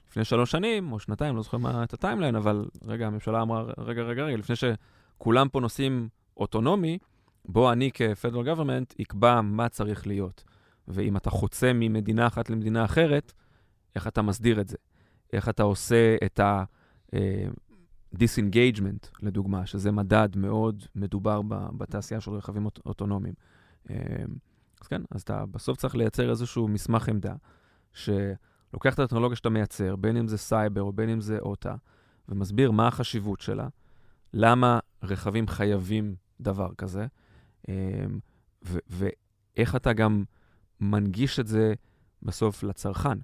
לפני 0.10 0.26
שלוש 0.26 0.52
שנים 0.52 0.92
או 0.92 1.00
שנתיים, 1.00 1.36
לא 1.36 1.42
זוכר 1.42 1.58
מה 1.58 1.84
את 1.84 1.94
ה-timeline, 1.94 2.36
אבל 2.36 2.66
רגע, 2.86 3.08
הממשלה 3.08 3.42
אמרה, 3.42 3.64
רגע, 3.78 4.02
רגע, 4.02 4.24
רגע, 4.24 4.38
לפני 4.38 4.56
שכולם 4.56 5.50
פה 5.50 5.60
נוסעים 5.60 6.10
אוטונומי, 6.38 6.98
בוא 7.46 7.72
אני 7.72 7.90
כ-Federal 7.94 8.58
government 8.58 9.02
אקבע 9.02 9.42
מה 9.42 9.70
צריך 9.70 10.08
להיות. 10.08 10.44
ואם 10.88 11.18
אתה 11.18 11.30
חוצה 11.30 11.74
ממדינה 11.74 12.28
אחת 12.28 12.50
למדינה 12.50 12.86
אחרת, 12.86 13.34
איך 13.96 14.08
אתה 14.08 14.22
מסדיר 14.22 14.62
את 14.62 14.68
זה? 14.68 14.78
איך 15.34 15.50
אתה 15.50 15.64
עושה 15.64 16.16
את 16.26 16.40
ה-disengagement, 16.40 19.08
לדוגמה, 19.22 19.66
שזה 19.66 19.92
מדד 19.92 20.30
מאוד 20.36 20.84
מדובר 20.96 21.42
בתעשייה 21.78 22.22
של 22.22 22.32
רכבים 22.32 22.66
אוט- 22.66 22.80
אוטונומיים. 22.86 23.34
אה, 23.90 23.96
אז 24.82 24.88
כן, 24.88 25.02
אז 25.12 25.22
אתה 25.22 25.46
בסוף 25.46 25.78
צריך 25.78 25.96
לייצר 25.96 26.30
איזשהו 26.30 26.68
מסמך 26.68 27.10
עמדה, 27.10 27.36
שלוקח 27.94 28.94
את 28.94 29.00
הטכנולוגיה 29.00 29.36
שאתה 29.36 29.50
מייצר, 29.50 29.96
בין 29.96 30.18
אם 30.18 30.28
זה 30.28 30.38
סייבר 30.38 30.82
או 30.82 30.94
בין 30.94 31.10
אם 31.10 31.22
זה 31.22 31.40
אותה, 31.40 31.76
ומסביר 32.30 32.72
מה 32.72 32.88
החשיבות 32.88 33.42
שלה, 33.42 33.68
למה 34.34 34.80
רכבים 35.04 35.48
חייבים 35.48 36.16
דבר 36.42 36.70
כזה, 36.78 37.06
אה, 37.70 37.74
ו- 38.66 38.80
ואיך 38.90 39.76
אתה 39.76 39.94
גם 39.94 40.24
מנגיש 40.82 41.40
את 41.40 41.48
זה 41.48 41.74
בסוף 42.24 42.64
לצרכן. 42.64 43.18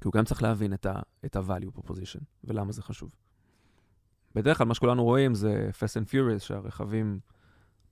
כי 0.00 0.08
הוא 0.08 0.12
גם 0.12 0.24
צריך 0.24 0.42
להבין 0.42 0.72
את 0.74 0.86
ה- 0.86 1.00
את 1.24 1.36
ה-value 1.36 1.78
proposition 1.78 2.20
ולמה 2.44 2.72
זה 2.72 2.82
חשוב. 2.82 3.14
בדרך 4.34 4.58
כלל 4.58 4.66
מה 4.66 4.74
שכולנו 4.74 5.04
רואים 5.04 5.34
זה 5.34 5.70
Fast 5.72 6.02
and 6.02 6.08
Furious, 6.10 6.38
שהרכבים 6.38 7.20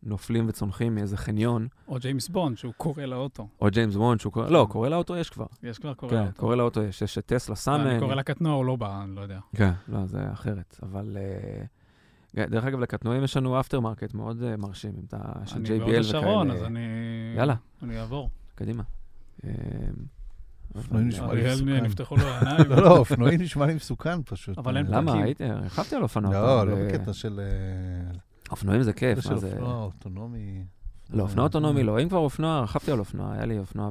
נופלים 0.02 0.48
וצונחים 0.48 0.94
מאיזה 0.94 1.16
חניון, 1.16 1.68
או 1.88 1.98
ג'יימס 1.98 2.28
בונד, 2.28 2.58
שהוא 2.58 2.74
קורא 2.76 3.02
לאוטו. 3.02 3.48
או 3.60 3.68
ג'יימס 3.70 3.96
בונד 3.96 4.20
שהוא 4.20 4.32
קורא, 4.32 4.48
לא, 4.48 4.66
קורא 4.70 4.88
לאוטו 4.88 5.16
יש 5.16 5.30
כבר. 5.30 5.46
יש 5.62 5.78
כבר 5.78 5.94
קורא 5.94 6.10
כן, 6.10 6.16
לאוטו. 6.22 6.40
קורא 6.40 6.56
לאוטו 6.56 6.82
יש, 6.82 7.02
יש 7.02 7.18
טסלה 7.18 7.56
שם... 7.56 7.72
אני 7.80 7.94
אה, 7.94 8.00
קורא 8.00 8.14
לקטנוע, 8.14 8.52
הוא 8.52 8.64
לא 8.64 8.76
בא, 8.76 9.02
אני 9.04 9.16
לא 9.16 9.20
יודע. 9.20 9.40
כן, 9.56 9.72
לא, 9.88 10.06
זה 10.06 10.32
אחרת, 10.32 10.80
אבל... 10.82 11.16
אה, 11.16 12.46
דרך 12.46 12.64
אגב, 12.64 12.80
לקטנועים 12.80 13.24
יש 13.24 13.36
לנו 13.36 13.60
aftermarket 13.60 14.14
מאוד 14.14 14.42
אה, 14.42 14.56
מרשים, 14.56 14.92
עם 14.96 15.04
את 15.08 15.14
ה... 15.14 15.46
של 15.46 15.56
אני 15.56 15.78
בהוד 15.78 15.94
השרון, 15.94 16.50
אז. 16.50 16.62
אני... 16.62 16.80
יאללה. 17.36 17.54
אני 17.82 18.00
אעבור. 18.00 18.30
קדימה. 18.54 18.82
אה, 20.76 20.80
אופנועים 20.80 21.08
אבל- 21.08 21.14
נשמע 21.16 21.34
לי 21.34 21.50
מסוכן. 21.52 21.84
נפתחו 21.84 22.16
לו 22.16 22.22
העיניים. 22.22 22.68
לא, 22.70 22.82
לא, 22.82 22.98
אופנועים 22.98 23.40
נשמע 23.40 23.66
לי 23.66 23.74
מסוכן 23.74 24.22
פשוט. 24.22 24.58
אבל 24.58 24.76
אין 24.76 24.86
אה, 24.94 25.00
למה? 25.00 25.14
רכבתי 25.64 25.96
על 25.96 26.02
אופנוע. 26.02 26.32
לא, 26.32 26.66
לא 26.66 26.76
בקטע 26.88 27.12
של... 27.12 27.40
אה, 27.40 28.18
אופנועים 28.50 28.82
זה 28.82 28.92
כיף, 28.92 29.18
זה 29.20 29.30
מה 29.30 29.34
של 29.36 29.40
זה? 29.40 29.52
אופנוע 29.52 29.84
אוטונומי. 29.84 30.64
לא, 31.10 31.22
אופנוע 31.22 31.44
אוטונומי 31.44 31.82
לא. 31.82 32.02
אם 32.02 32.08
כבר 32.08 32.18
אופנוע, 32.18 32.60
רכבתי 32.60 32.90
על 32.92 32.98
אופנוע, 32.98 33.32
היה 33.32 33.44
לי 33.46 33.58
אופנוע 33.58 33.88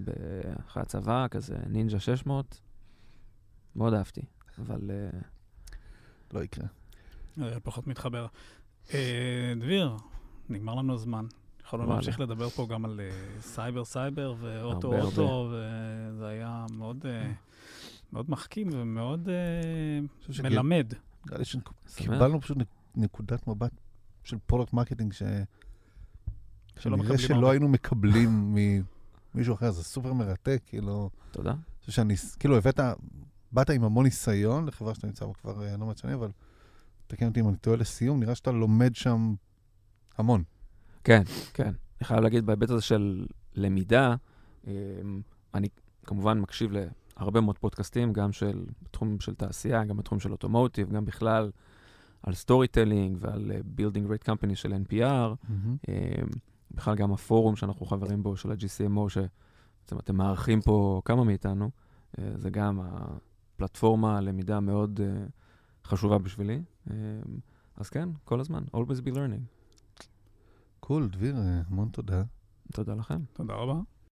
אחרי 0.68 0.82
הצבא, 0.84 1.28
כזה 1.32 1.56
נינג'ה 1.70 2.00
600. 2.00 2.62
מאוד 3.76 3.94
אהבתי, 3.94 4.22
אבל... 4.60 4.92
אה, 4.92 5.20
לא 6.34 6.44
יקרה. 6.44 6.68
פחות 7.64 7.88
מתחבר. 7.88 8.26
אה, 8.94 9.54
דביר, 9.60 9.96
נגמר 10.50 10.76
לנו 10.76 10.94
הזמן. 10.94 11.26
יכולנו. 11.68 11.90
להמשיך 11.90 12.20
לדבר 12.20 12.50
פה 12.50 12.68
גם 12.70 12.86
על 12.86 13.00
אה, 13.00 13.42
סייבר 13.42 13.86
סייבר 13.86 14.36
ואוטו 14.40 15.02
אוטו, 15.02 15.52
וזה 15.52 16.28
היה 16.28 16.66
מאוד 16.78 17.06
אה, 17.06 17.32
מאוד 18.14 18.32
מחכים 18.32 18.70
ומאוד 18.74 19.30
אה, 19.30 20.44
מלמד. 20.44 20.94
נראה 21.26 21.38
לי 21.38 21.46
שמח. 21.46 21.64
שקיבלנו 21.88 22.42
פשוט 22.42 22.58
נק- 22.58 22.76
נקודת 22.96 23.48
מבט 23.48 23.72
של 24.24 24.38
product 24.46 24.74
marketing 24.74 25.14
ש... 25.14 25.24
שלא 26.80 26.98
כנראה. 26.98 27.52
היינו 27.52 27.68
מקבלים 27.68 28.56
ממישהו 29.36 29.54
אחר, 29.56 29.72
זה 29.72 29.84
סופר 29.84 30.14
מרתק, 30.14 30.62
כאילו, 30.66 31.10
תודה. 31.32 31.54
שאני, 31.88 32.16
כאילו 32.40 32.58
הבאת, 32.58 32.80
באת 33.52 33.70
עם 33.70 33.84
המון 33.84 34.06
ניסיון 34.06 34.66
לחברה 34.66 34.96
שאתה 34.96 35.08
נמצא 35.08 35.26
בה 35.26 35.34
כבר 35.34 35.78
לא 35.78 35.86
מעט 35.86 35.98
שנים, 35.98 36.14
אבל 36.14 36.32
תקן 37.08 37.28
אותי 37.28 37.40
אם 37.40 37.48
אני 37.50 37.58
טועה 37.58 37.78
לסיום, 37.78 38.20
נראה 38.20 38.36
שאתה 38.36 38.52
לומד 38.52 38.96
שם 38.96 39.34
המון. 40.18 40.44
כן, 41.08 41.22
כן. 41.54 41.72
אני 42.00 42.06
חייב 42.06 42.20
להגיד, 42.20 42.46
בהיבט 42.46 42.70
הזה 42.70 42.82
של 42.82 43.26
למידה, 43.56 44.16
אמ, 44.68 45.22
אני 45.54 45.68
כמובן 46.06 46.40
מקשיב 46.40 46.72
להרבה 47.18 47.42
מאוד 47.42 47.58
פודקאסטים, 47.58 48.14
גם 48.14 48.32
של, 48.32 48.66
בתחום 48.82 49.20
של 49.20 49.36
תעשייה, 49.36 49.84
גם 49.84 49.98
בתחום 49.98 50.20
של 50.20 50.32
automotive, 50.32 50.90
גם 50.90 51.06
בכלל 51.06 51.52
על 52.24 52.34
storytelling 52.34 53.18
ועל 53.20 53.52
Building 53.78 54.10
Great 54.10 54.30
Company 54.30 54.56
של 54.56 54.74
NPR. 54.74 55.52
אמ, 55.90 55.94
בכלל 56.72 56.96
גם 56.96 57.14
הפורום 57.14 57.56
שאנחנו 57.56 57.86
חברים 57.86 58.24
בו, 58.24 58.38
של 58.38 58.52
ה-GCMO, 58.52 59.10
שבעצם 59.10 60.00
אתם 60.00 60.16
מארחים 60.16 60.62
פה 60.62 61.02
כמה 61.06 61.24
מאיתנו, 61.24 61.70
אה, 62.20 62.32
זה 62.36 62.50
גם 62.50 62.80
הפלטפורמה 62.82 64.22
למידה 64.22 64.60
מאוד 64.60 65.00
אה, 65.04 65.26
חשובה 65.86 66.18
בשבילי. 66.18 66.62
אמ, 66.92 66.94
אז 67.76 67.90
כן, 67.90 68.10
כל 68.24 68.40
הזמן, 68.40 68.64
always 68.76 69.02
be 69.06 69.12
learning. 69.14 69.57
קול, 70.80 71.10
דביר, 71.10 71.36
אה, 71.38 71.62
המון 71.70 71.90
תודה. 71.90 72.24
תודה 72.74 72.96
לכם. 72.96 73.20
תודה 73.34 73.54
רבה. 73.54 73.97